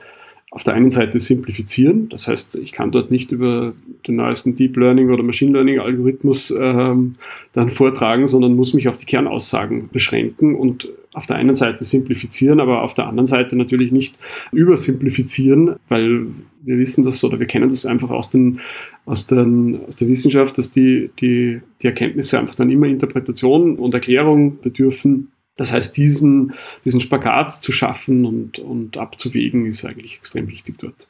auf 0.52 0.64
der 0.64 0.74
einen 0.74 0.90
Seite 0.90 1.20
simplifizieren. 1.20 2.10
Das 2.10 2.28
heißt, 2.28 2.56
ich 2.56 2.72
kann 2.72 2.92
dort 2.92 3.12
nicht 3.12 3.32
über 3.32 3.74
den 4.08 4.16
neuesten 4.16 4.56
Deep 4.56 4.78
Learning 4.78 5.12
oder 5.12 5.22
Machine 5.22 5.52
Learning 5.52 5.80
Algorithmus 5.80 6.52
ähm, 6.60 7.16
dann 7.54 7.70
vortragen, 7.70 8.26
sondern 8.26 8.56
muss 8.56 8.74
mich 8.74 8.88
auf 8.88 8.98
die 8.98 9.06
Kernaussagen 9.06 9.90
beschränken 9.92 10.56
und 10.56 10.90
auf 11.14 11.28
der 11.28 11.36
einen 11.36 11.56
Seite 11.56 11.86
simplifizieren, 11.86 12.60
aber 12.60 12.84
auf 12.84 12.94
der 12.94 13.08
anderen 13.08 13.28
Seite 13.28 13.56
natürlich 13.56 13.92
nicht 13.92 14.16
übersimplifizieren, 14.52 15.76
weil 15.88 16.28
wir 16.62 16.78
wissen 16.78 17.04
das 17.04 17.24
oder 17.24 17.40
wir 17.40 17.48
kennen 17.48 17.70
das 17.70 17.86
einfach 17.86 18.10
aus, 18.10 18.30
den, 18.30 18.60
aus, 19.06 19.28
den, 19.28 19.80
aus 19.88 19.96
der 19.96 20.08
Wissenschaft, 20.08 20.58
dass 20.58 20.72
die, 20.72 21.10
die, 21.20 21.62
die 21.82 21.88
Erkenntnisse 21.88 22.40
einfach 22.40 22.56
dann 22.56 22.70
immer 22.70 22.88
Interpretation 22.88 23.76
und 23.76 23.94
Erklärung 23.94 24.60
bedürfen. 24.62 25.32
Das 25.60 25.74
heißt, 25.74 25.98
diesen, 25.98 26.54
diesen 26.86 27.02
Spagat 27.02 27.52
zu 27.52 27.74
schaffen 27.74 28.26
und, 28.26 28.60
und 28.60 28.96
abzuwägen, 28.96 29.66
ist 29.66 29.84
eigentlich 29.84 30.16
extrem 30.16 30.48
wichtig 30.48 30.76
dort. 30.80 31.10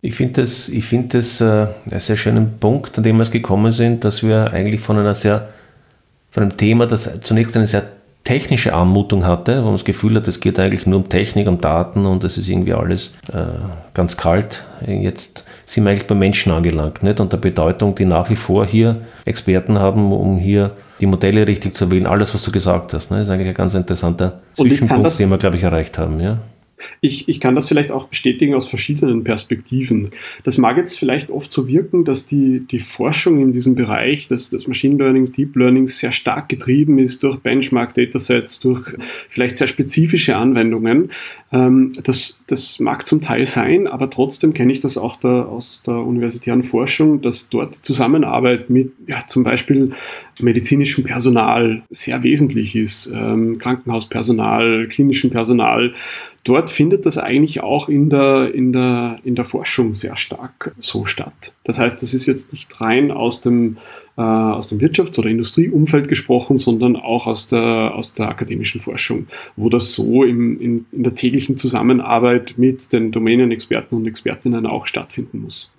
Ich 0.00 0.16
finde 0.16 0.40
das, 0.40 0.68
ich 0.68 0.84
find 0.84 1.14
das 1.14 1.40
äh, 1.40 1.68
einen 1.88 2.00
sehr 2.00 2.16
schönen 2.16 2.58
Punkt, 2.58 2.98
an 2.98 3.04
dem 3.04 3.16
wir 3.16 3.22
es 3.22 3.30
gekommen 3.30 3.70
sind, 3.70 4.02
dass 4.02 4.24
wir 4.24 4.52
eigentlich 4.52 4.80
von 4.80 4.98
einer 4.98 5.14
sehr, 5.14 5.50
von 6.32 6.42
einem 6.42 6.56
Thema, 6.56 6.86
das 6.86 7.20
zunächst 7.20 7.56
eine 7.56 7.68
sehr 7.68 7.88
technische 8.24 8.74
Anmutung 8.74 9.24
hatte, 9.24 9.60
wo 9.60 9.66
man 9.66 9.74
das 9.74 9.84
Gefühl 9.84 10.16
hat, 10.16 10.26
es 10.26 10.40
geht 10.40 10.58
eigentlich 10.58 10.84
nur 10.84 10.98
um 10.98 11.08
Technik, 11.08 11.46
um 11.46 11.60
Daten 11.60 12.04
und 12.04 12.24
es 12.24 12.36
ist 12.36 12.48
irgendwie 12.48 12.74
alles 12.74 13.16
äh, 13.32 13.44
ganz 13.94 14.16
kalt. 14.16 14.64
Jetzt 14.84 15.44
sind 15.66 15.84
wir 15.84 15.90
eigentlich 15.90 16.08
beim 16.08 16.18
Menschen 16.18 16.50
angelangt 16.50 17.04
nicht? 17.04 17.20
und 17.20 17.32
der 17.32 17.38
Bedeutung, 17.38 17.94
die 17.94 18.06
nach 18.06 18.28
wie 18.28 18.36
vor 18.36 18.66
hier 18.66 19.02
Experten 19.24 19.78
haben, 19.78 20.10
um 20.10 20.36
hier 20.36 20.72
die 21.00 21.06
Modelle 21.06 21.46
richtig 21.46 21.74
zu 21.74 21.90
wählen. 21.90 22.06
Alles, 22.06 22.34
was 22.34 22.42
du 22.42 22.50
gesagt 22.50 22.94
hast, 22.94 23.10
ne? 23.10 23.22
ist 23.22 23.30
eigentlich 23.30 23.48
ein 23.48 23.54
ganz 23.54 23.74
interessanter 23.74 24.38
Zwischenpunkt, 24.52 25.18
den 25.18 25.30
wir, 25.30 25.38
glaube 25.38 25.56
ich, 25.56 25.62
erreicht 25.62 25.98
haben. 25.98 26.20
Ja? 26.20 26.38
Ich, 27.00 27.28
ich 27.28 27.40
kann 27.40 27.54
das 27.54 27.68
vielleicht 27.68 27.90
auch 27.90 28.08
bestätigen 28.08 28.54
aus 28.54 28.66
verschiedenen 28.66 29.24
Perspektiven. 29.24 30.10
Das 30.44 30.58
mag 30.58 30.76
jetzt 30.76 30.98
vielleicht 30.98 31.30
oft 31.30 31.52
so 31.52 31.68
wirken, 31.68 32.04
dass 32.04 32.26
die, 32.26 32.60
die 32.60 32.78
Forschung 32.78 33.40
in 33.40 33.52
diesem 33.52 33.74
Bereich 33.74 34.28
des, 34.28 34.50
des 34.50 34.66
Machine 34.66 34.96
Learnings, 34.96 35.32
Deep 35.32 35.56
Learnings 35.56 35.98
sehr 35.98 36.12
stark 36.12 36.48
getrieben 36.48 36.98
ist 36.98 37.22
durch 37.22 37.38
Benchmark-Datasets, 37.38 38.60
durch 38.60 38.94
vielleicht 39.28 39.56
sehr 39.56 39.68
spezifische 39.68 40.36
Anwendungen. 40.36 41.10
Ähm, 41.50 41.92
das, 42.04 42.38
das 42.46 42.78
mag 42.78 43.06
zum 43.06 43.20
Teil 43.20 43.46
sein, 43.46 43.86
aber 43.86 44.10
trotzdem 44.10 44.52
kenne 44.52 44.72
ich 44.72 44.80
das 44.80 44.98
auch 44.98 45.16
da, 45.16 45.42
aus 45.42 45.82
der 45.82 45.94
universitären 45.94 46.62
Forschung, 46.62 47.22
dass 47.22 47.48
dort 47.48 47.76
die 47.76 47.82
Zusammenarbeit 47.82 48.68
mit 48.68 48.92
ja, 49.06 49.26
zum 49.26 49.44
Beispiel 49.44 49.92
medizinischem 50.40 51.04
Personal 51.04 51.82
sehr 51.90 52.22
wesentlich 52.22 52.76
ist, 52.76 53.12
ähm, 53.14 53.58
Krankenhauspersonal, 53.58 54.88
klinischem 54.88 55.30
Personal. 55.30 55.94
Dort 56.48 56.70
findet 56.70 57.04
das 57.04 57.18
eigentlich 57.18 57.62
auch 57.62 57.90
in 57.90 58.08
der, 58.08 58.54
in, 58.54 58.72
der, 58.72 59.18
in 59.22 59.34
der 59.34 59.44
Forschung 59.44 59.94
sehr 59.94 60.16
stark 60.16 60.74
so 60.78 61.04
statt. 61.04 61.54
Das 61.64 61.78
heißt, 61.78 62.00
das 62.00 62.14
ist 62.14 62.24
jetzt 62.24 62.52
nicht 62.52 62.80
rein 62.80 63.10
aus 63.10 63.42
dem, 63.42 63.76
äh, 64.16 64.22
aus 64.22 64.70
dem 64.70 64.78
Wirtschafts- 64.78 65.18
oder 65.18 65.28
Industrieumfeld 65.28 66.08
gesprochen, 66.08 66.56
sondern 66.56 66.96
auch 66.96 67.26
aus 67.26 67.48
der, 67.48 67.94
aus 67.94 68.14
der 68.14 68.30
akademischen 68.30 68.80
Forschung, 68.80 69.26
wo 69.56 69.68
das 69.68 69.92
so 69.92 70.24
im, 70.24 70.58
in, 70.58 70.86
in 70.90 71.02
der 71.02 71.12
täglichen 71.12 71.58
Zusammenarbeit 71.58 72.54
mit 72.56 72.94
den 72.94 73.12
Domänenexperten 73.12 73.98
und 73.98 74.06
Expertinnen 74.06 74.66
auch 74.66 74.86
stattfinden 74.86 75.42
muss. 75.42 75.70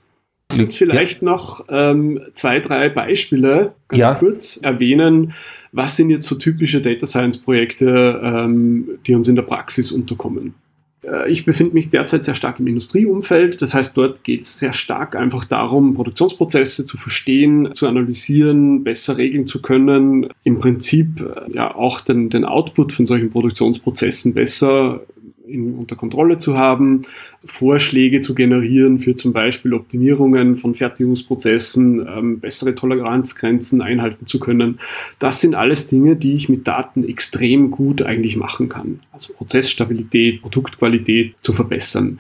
Jetzt 0.52 0.78
vielleicht 0.78 1.22
ja. 1.22 1.26
noch 1.26 1.66
ähm, 1.70 2.22
zwei, 2.34 2.60
drei 2.60 2.90
Beispiele 2.90 3.74
ganz 3.88 4.00
ja. 4.00 4.14
kurz 4.16 4.58
erwähnen. 4.58 5.34
Was 5.72 5.96
sind 5.96 6.10
jetzt 6.10 6.28
so 6.28 6.36
typische 6.36 6.82
Data 6.82 7.06
Science 7.06 7.38
Projekte, 7.38 8.20
ähm, 8.24 8.90
die 9.06 9.14
uns 9.14 9.28
in 9.28 9.36
der 9.36 9.44
Praxis 9.44 9.92
unterkommen? 9.92 10.56
Äh, 11.04 11.32
ich 11.32 11.46
befinde 11.46 11.74
mich 11.74 11.90
derzeit 11.90 12.24
sehr 12.24 12.36
stark 12.36 12.60
im 12.60 12.68
Industrieumfeld. 12.68 13.62
Das 13.62 13.74
heißt, 13.74 13.96
dort 13.98 14.24
geht 14.24 14.42
es 14.42 14.60
sehr 14.60 14.74
stark 14.74 15.16
einfach 15.16 15.46
darum, 15.46 15.94
Produktionsprozesse 15.94 16.86
zu 16.86 16.98
verstehen, 16.98 17.70
zu 17.74 17.88
analysieren, 17.88 18.84
besser 18.84 19.18
regeln 19.18 19.48
zu 19.48 19.62
können, 19.62 20.30
im 20.44 20.60
Prinzip 20.60 21.22
äh, 21.22 21.54
ja 21.54 21.74
auch 21.76 22.02
den, 22.02 22.30
den 22.30 22.46
Output 22.46 22.92
von 22.92 23.06
solchen 23.06 23.30
Produktionsprozessen 23.30 24.34
besser 24.34 25.02
in, 25.50 25.76
unter 25.76 25.96
Kontrolle 25.96 26.38
zu 26.38 26.58
haben, 26.58 27.04
Vorschläge 27.46 28.20
zu 28.20 28.36
generieren 28.36 29.00
für 29.00 29.16
zum 29.16 29.34
Beispiel 29.34 29.74
Optimierungen 29.74 30.58
von 30.58 30.76
Fertigungsprozessen, 30.76 32.08
ähm, 32.08 32.40
bessere 32.40 32.76
Toleranzgrenzen 32.76 33.82
einhalten 33.82 34.26
zu 34.26 34.40
können. 34.40 34.80
Das 35.20 35.42
sind 35.42 35.56
alles 35.56 35.88
Dinge, 35.88 36.16
die 36.16 36.34
ich 36.34 36.50
mit 36.50 36.68
Daten 36.68 37.08
extrem 37.08 37.72
gut 37.72 38.02
eigentlich 38.02 38.36
machen 38.36 38.70
kann. 38.70 39.00
Also 39.12 39.34
Prozessstabilität, 39.34 40.42
Produktqualität 40.42 41.36
zu 41.42 41.54
verbessern. 41.54 42.20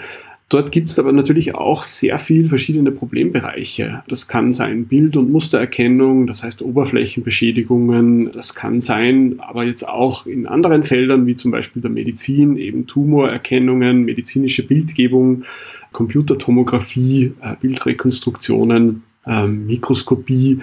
Dort 0.49 0.71
gibt 0.71 0.89
es 0.89 0.97
aber 0.97 1.11
natürlich 1.11 1.53
auch 1.53 1.83
sehr 1.83 2.17
viel 2.17 2.49
verschiedene 2.49 2.91
Problembereiche. 2.91 4.01
Das 4.07 4.27
kann 4.27 4.51
sein 4.51 4.85
Bild- 4.85 5.15
und 5.15 5.31
Mustererkennung, 5.31 6.25
das 6.25 6.41
heißt 6.43 6.63
Oberflächenbeschädigungen. 6.63 8.31
Das 8.31 8.55
kann 8.55 8.81
sein, 8.81 9.35
aber 9.39 9.63
jetzt 9.63 9.87
auch 9.87 10.25
in 10.25 10.47
anderen 10.47 10.81
Feldern, 10.81 11.27
wie 11.27 11.35
zum 11.35 11.51
Beispiel 11.51 11.83
der 11.83 11.91
Medizin, 11.91 12.57
eben 12.57 12.87
Tumorerkennungen, 12.87 14.03
medizinische 14.03 14.65
Bildgebung, 14.65 15.43
Computertomographie, 15.91 17.33
äh, 17.41 17.55
Bildrekonstruktionen, 17.61 19.03
ähm, 19.27 19.67
Mikroskopie. 19.67 20.61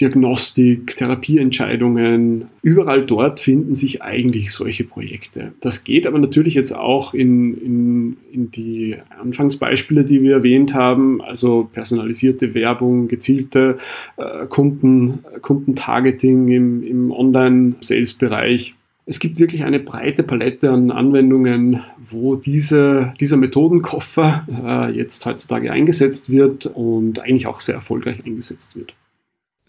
Diagnostik, 0.00 0.94
Therapieentscheidungen. 0.96 2.48
Überall 2.62 3.04
dort 3.04 3.40
finden 3.40 3.74
sich 3.74 4.00
eigentlich 4.00 4.52
solche 4.52 4.84
Projekte. 4.84 5.52
Das 5.60 5.82
geht 5.82 6.06
aber 6.06 6.18
natürlich 6.18 6.54
jetzt 6.54 6.72
auch 6.72 7.14
in, 7.14 7.54
in, 7.60 8.16
in 8.30 8.50
die 8.52 8.96
Anfangsbeispiele, 9.20 10.04
die 10.04 10.22
wir 10.22 10.36
erwähnt 10.36 10.72
haben, 10.72 11.20
also 11.20 11.68
personalisierte 11.72 12.54
Werbung, 12.54 13.08
gezielte 13.08 13.78
äh, 14.16 14.46
Kunden, 14.46 15.24
Kundentargeting 15.42 16.48
im, 16.48 16.82
im 16.84 17.10
Online-Sales-Bereich. 17.10 18.76
Es 19.04 19.18
gibt 19.18 19.40
wirklich 19.40 19.64
eine 19.64 19.80
breite 19.80 20.22
Palette 20.22 20.70
an 20.70 20.92
Anwendungen, 20.92 21.80
wo 21.98 22.36
diese, 22.36 23.14
dieser 23.18 23.38
Methodenkoffer 23.38 24.46
äh, 24.64 24.96
jetzt 24.96 25.26
heutzutage 25.26 25.72
eingesetzt 25.72 26.30
wird 26.30 26.66
und 26.66 27.18
eigentlich 27.18 27.46
auch 27.46 27.58
sehr 27.58 27.74
erfolgreich 27.74 28.24
eingesetzt 28.24 28.76
wird. 28.76 28.94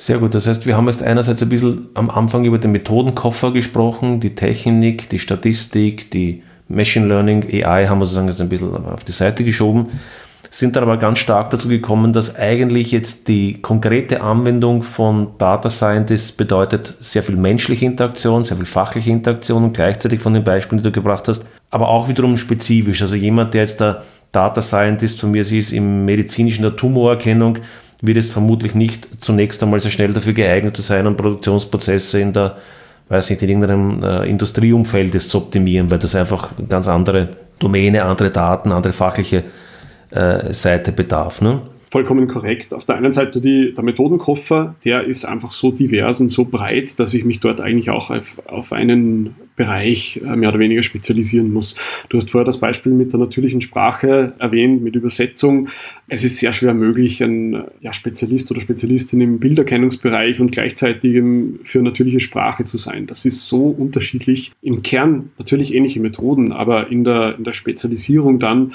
Sehr 0.01 0.17
gut. 0.17 0.33
Das 0.33 0.47
heißt, 0.47 0.65
wir 0.65 0.77
haben 0.77 0.87
jetzt 0.87 1.03
einerseits 1.03 1.43
ein 1.43 1.49
bisschen 1.49 1.89
am 1.93 2.09
Anfang 2.09 2.45
über 2.45 2.57
den 2.57 2.71
Methodenkoffer 2.71 3.51
gesprochen, 3.51 4.21
die 4.21 4.33
Technik, 4.33 5.09
die 5.09 5.19
Statistik, 5.19 6.09
die 6.11 6.41
Machine 6.69 7.07
Learning, 7.07 7.43
AI 7.43 7.87
haben 7.87 7.99
wir 7.99 8.05
sozusagen 8.05 8.27
jetzt 8.27 8.39
ein 8.39 8.47
bisschen 8.47 8.73
auf 8.85 9.03
die 9.03 9.11
Seite 9.11 9.43
geschoben, 9.43 9.87
sind 10.49 10.75
dann 10.75 10.83
aber 10.83 10.97
ganz 10.97 11.19
stark 11.19 11.49
dazu 11.49 11.67
gekommen, 11.67 12.13
dass 12.13 12.35
eigentlich 12.37 12.91
jetzt 12.91 13.27
die 13.27 13.61
konkrete 13.61 14.21
Anwendung 14.21 14.83
von 14.83 15.31
Data 15.37 15.69
Scientist 15.69 16.37
bedeutet 16.37 16.93
sehr 17.01 17.21
viel 17.21 17.35
menschliche 17.35 17.85
Interaktion, 17.85 18.45
sehr 18.45 18.55
viel 18.55 18.65
fachliche 18.65 19.09
Interaktion 19.09 19.65
und 19.65 19.73
gleichzeitig 19.73 20.21
von 20.21 20.33
den 20.33 20.45
Beispielen, 20.45 20.81
die 20.81 20.89
du 20.89 20.93
gebracht 20.93 21.27
hast, 21.27 21.45
aber 21.71 21.89
auch 21.89 22.07
wiederum 22.07 22.37
spezifisch. 22.37 23.01
Also 23.01 23.15
jemand, 23.15 23.53
der 23.53 23.63
jetzt 23.63 23.81
der 23.81 24.03
Data 24.31 24.61
Scientist 24.61 25.19
von 25.19 25.31
mir 25.31 25.41
ist 25.41 25.73
im 25.73 26.05
medizinischen 26.05 26.61
der 26.61 26.75
Tumorerkennung, 26.75 27.57
wird 28.01 28.17
es 28.17 28.29
vermutlich 28.29 28.75
nicht 28.75 29.21
zunächst 29.21 29.61
einmal 29.61 29.79
sehr 29.79 29.91
schnell 29.91 30.13
dafür 30.13 30.33
geeignet 30.33 30.75
zu 30.75 30.81
sein, 30.81 31.07
um 31.07 31.17
Produktionsprozesse 31.17 32.19
in 32.19 32.33
der, 32.33 32.55
weiß 33.09 33.29
nicht, 33.29 33.41
in 33.41 33.49
irgendeinem 33.49 34.03
äh, 34.03 34.29
Industrieumfeld 34.29 35.19
zu 35.21 35.37
optimieren, 35.37 35.91
weil 35.91 35.99
das 35.99 36.15
einfach 36.15 36.51
ganz 36.67 36.87
andere 36.87 37.29
Domäne, 37.59 38.03
andere 38.03 38.31
Daten, 38.31 38.71
andere 38.71 38.93
fachliche 38.93 39.43
äh, 40.11 40.53
Seite 40.53 40.91
bedarf. 40.91 41.41
Ne? 41.41 41.61
vollkommen 41.91 42.27
korrekt. 42.27 42.73
Auf 42.73 42.85
der 42.85 42.97
einen 42.97 43.13
Seite 43.13 43.41
die, 43.41 43.73
der 43.73 43.83
Methodenkoffer, 43.83 44.75
der 44.85 45.05
ist 45.05 45.25
einfach 45.25 45.51
so 45.51 45.71
divers 45.71 46.21
und 46.21 46.29
so 46.29 46.45
breit, 46.45 46.99
dass 46.99 47.13
ich 47.13 47.25
mich 47.25 47.39
dort 47.39 47.61
eigentlich 47.61 47.89
auch 47.89 48.11
auf, 48.11 48.37
auf 48.47 48.71
einen 48.73 49.35
Bereich 49.59 50.21
äh, 50.25 50.37
mehr 50.37 50.49
oder 50.49 50.59
weniger 50.59 50.81
spezialisieren 50.81 51.51
muss. 51.51 51.75
Du 52.07 52.15
hast 52.15 52.31
vorher 52.31 52.45
das 52.45 52.61
Beispiel 52.61 52.93
mit 52.93 53.11
der 53.11 53.19
natürlichen 53.19 53.59
Sprache 53.59 54.31
erwähnt, 54.39 54.81
mit 54.81 54.95
Übersetzung. 54.95 55.67
Es 56.07 56.23
ist 56.23 56.37
sehr 56.37 56.53
schwer 56.53 56.73
möglich, 56.73 57.21
ein 57.21 57.65
ja, 57.81 57.91
Spezialist 57.91 58.49
oder 58.51 58.61
Spezialistin 58.61 59.19
im 59.19 59.39
Bilderkennungsbereich 59.39 60.39
und 60.39 60.53
gleichzeitig 60.53 61.21
für 61.63 61.81
natürliche 61.81 62.21
Sprache 62.21 62.63
zu 62.63 62.77
sein. 62.77 63.05
Das 63.05 63.25
ist 63.25 63.49
so 63.49 63.65
unterschiedlich. 63.67 64.53
Im 64.61 64.81
Kern 64.81 65.31
natürlich 65.37 65.75
ähnliche 65.75 65.99
Methoden, 65.99 66.53
aber 66.53 66.89
in 66.89 67.03
der, 67.03 67.35
in 67.37 67.43
der 67.43 67.51
Spezialisierung 67.51 68.39
dann 68.39 68.71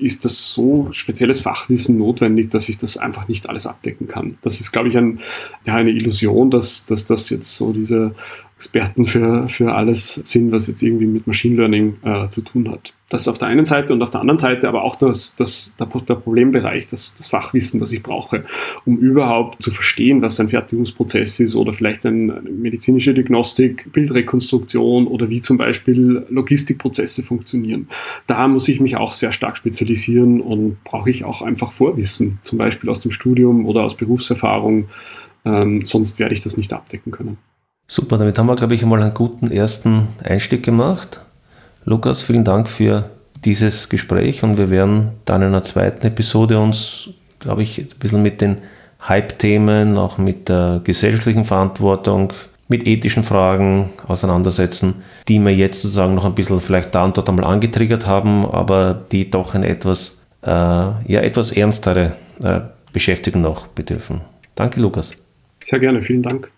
ist 0.00 0.24
das 0.24 0.52
so 0.52 0.88
spezielles 0.90 1.42
Fachwissen 1.42 1.96
notwendig, 1.96 2.50
dass 2.50 2.68
ich 2.68 2.76
das 2.76 2.96
einfach 2.96 3.28
nicht 3.28 3.48
alles 3.48 3.68
abdecken 3.68 4.08
kann. 4.08 4.36
Das 4.42 4.58
ist, 4.58 4.72
glaube 4.72 4.88
ich, 4.88 4.96
ein, 4.96 5.20
ja, 5.64 5.76
eine 5.76 5.90
Illusion, 5.90 6.50
dass, 6.50 6.86
dass 6.86 7.06
das 7.06 7.30
jetzt 7.30 7.54
so 7.56 7.72
diese 7.72 8.16
Experten 8.56 9.04
für, 9.04 9.48
für 9.48 9.74
alles 9.74 10.14
sind, 10.24 10.52
was 10.52 10.68
jetzt 10.68 10.82
irgendwie 10.82 11.06
mit 11.06 11.26
Machine 11.26 11.56
Learning 11.56 11.96
äh, 12.04 12.28
zu 12.28 12.40
tun 12.40 12.70
hat. 12.70 12.94
Das 13.10 13.26
auf 13.28 13.38
der 13.38 13.48
einen 13.48 13.64
Seite 13.64 13.92
und 13.92 14.00
auf 14.00 14.10
der 14.10 14.20
anderen 14.20 14.38
Seite 14.38 14.68
aber 14.68 14.84
auch 14.84 14.96
das, 14.96 15.34
das, 15.36 15.74
der, 15.78 15.86
Problembereich, 15.86 16.86
das, 16.86 17.16
das 17.16 17.28
Fachwissen, 17.28 17.80
das 17.80 17.92
ich 17.92 18.02
brauche, 18.02 18.44
um 18.86 18.96
überhaupt 18.98 19.62
zu 19.62 19.70
verstehen, 19.70 20.22
was 20.22 20.38
ein 20.40 20.48
Fertigungsprozess 20.48 21.40
ist 21.40 21.56
oder 21.56 21.72
vielleicht 21.72 22.06
eine 22.06 22.42
medizinische 22.42 23.12
Diagnostik, 23.12 23.92
Bildrekonstruktion 23.92 25.08
oder 25.08 25.28
wie 25.28 25.40
zum 25.40 25.58
Beispiel 25.58 26.24
Logistikprozesse 26.30 27.22
funktionieren. 27.24 27.88
Da 28.26 28.46
muss 28.48 28.68
ich 28.68 28.80
mich 28.80 28.96
auch 28.96 29.12
sehr 29.12 29.32
stark 29.32 29.56
spezialisieren 29.56 30.40
und 30.40 30.82
brauche 30.84 31.10
ich 31.10 31.24
auch 31.24 31.42
einfach 31.42 31.72
Vorwissen, 31.72 32.38
zum 32.42 32.58
Beispiel 32.58 32.88
aus 32.88 33.00
dem 33.00 33.10
Studium 33.10 33.66
oder 33.66 33.82
aus 33.82 33.96
Berufserfahrung. 33.96 34.88
Ähm, 35.44 35.80
sonst 35.84 36.18
werde 36.18 36.34
ich 36.34 36.40
das 36.40 36.56
nicht 36.56 36.72
abdecken 36.72 37.12
können. 37.12 37.36
Super, 37.86 38.18
damit 38.18 38.38
haben 38.38 38.46
wir, 38.46 38.56
glaube 38.56 38.74
ich, 38.74 38.82
einmal 38.82 39.02
einen 39.02 39.14
guten 39.14 39.50
ersten 39.50 40.08
Einstieg 40.22 40.62
gemacht. 40.62 41.20
Lukas, 41.84 42.22
vielen 42.22 42.44
Dank 42.44 42.68
für 42.68 43.10
dieses 43.44 43.88
Gespräch 43.88 44.42
und 44.42 44.56
wir 44.56 44.70
werden 44.70 45.10
dann 45.26 45.42
in 45.42 45.48
einer 45.48 45.62
zweiten 45.62 46.06
Episode 46.06 46.58
uns, 46.58 47.10
glaube 47.40 47.62
ich, 47.62 47.78
ein 47.78 47.88
bisschen 47.98 48.22
mit 48.22 48.40
den 48.40 48.58
Hype-Themen, 49.06 49.98
auch 49.98 50.16
mit 50.16 50.48
der 50.48 50.80
gesellschaftlichen 50.82 51.44
Verantwortung, 51.44 52.32
mit 52.68 52.86
ethischen 52.86 53.22
Fragen 53.22 53.90
auseinandersetzen, 54.08 55.02
die 55.28 55.38
wir 55.38 55.54
jetzt 55.54 55.82
sozusagen 55.82 56.14
noch 56.14 56.24
ein 56.24 56.34
bisschen 56.34 56.62
vielleicht 56.62 56.94
da 56.94 57.04
und 57.04 57.18
dort 57.18 57.28
einmal 57.28 57.44
angetriggert 57.44 58.06
haben, 58.06 58.46
aber 58.46 58.94
die 59.12 59.30
doch 59.30 59.54
eine 59.54 59.68
etwas, 59.68 60.22
äh, 60.42 60.48
ja, 60.48 61.20
etwas 61.20 61.52
ernstere 61.52 62.12
äh, 62.42 62.60
Beschäftigung 62.94 63.42
noch 63.42 63.66
bedürfen. 63.66 64.22
Danke, 64.54 64.80
Lukas. 64.80 65.14
Sehr 65.60 65.80
gerne, 65.80 66.00
vielen 66.00 66.22
Dank. 66.22 66.53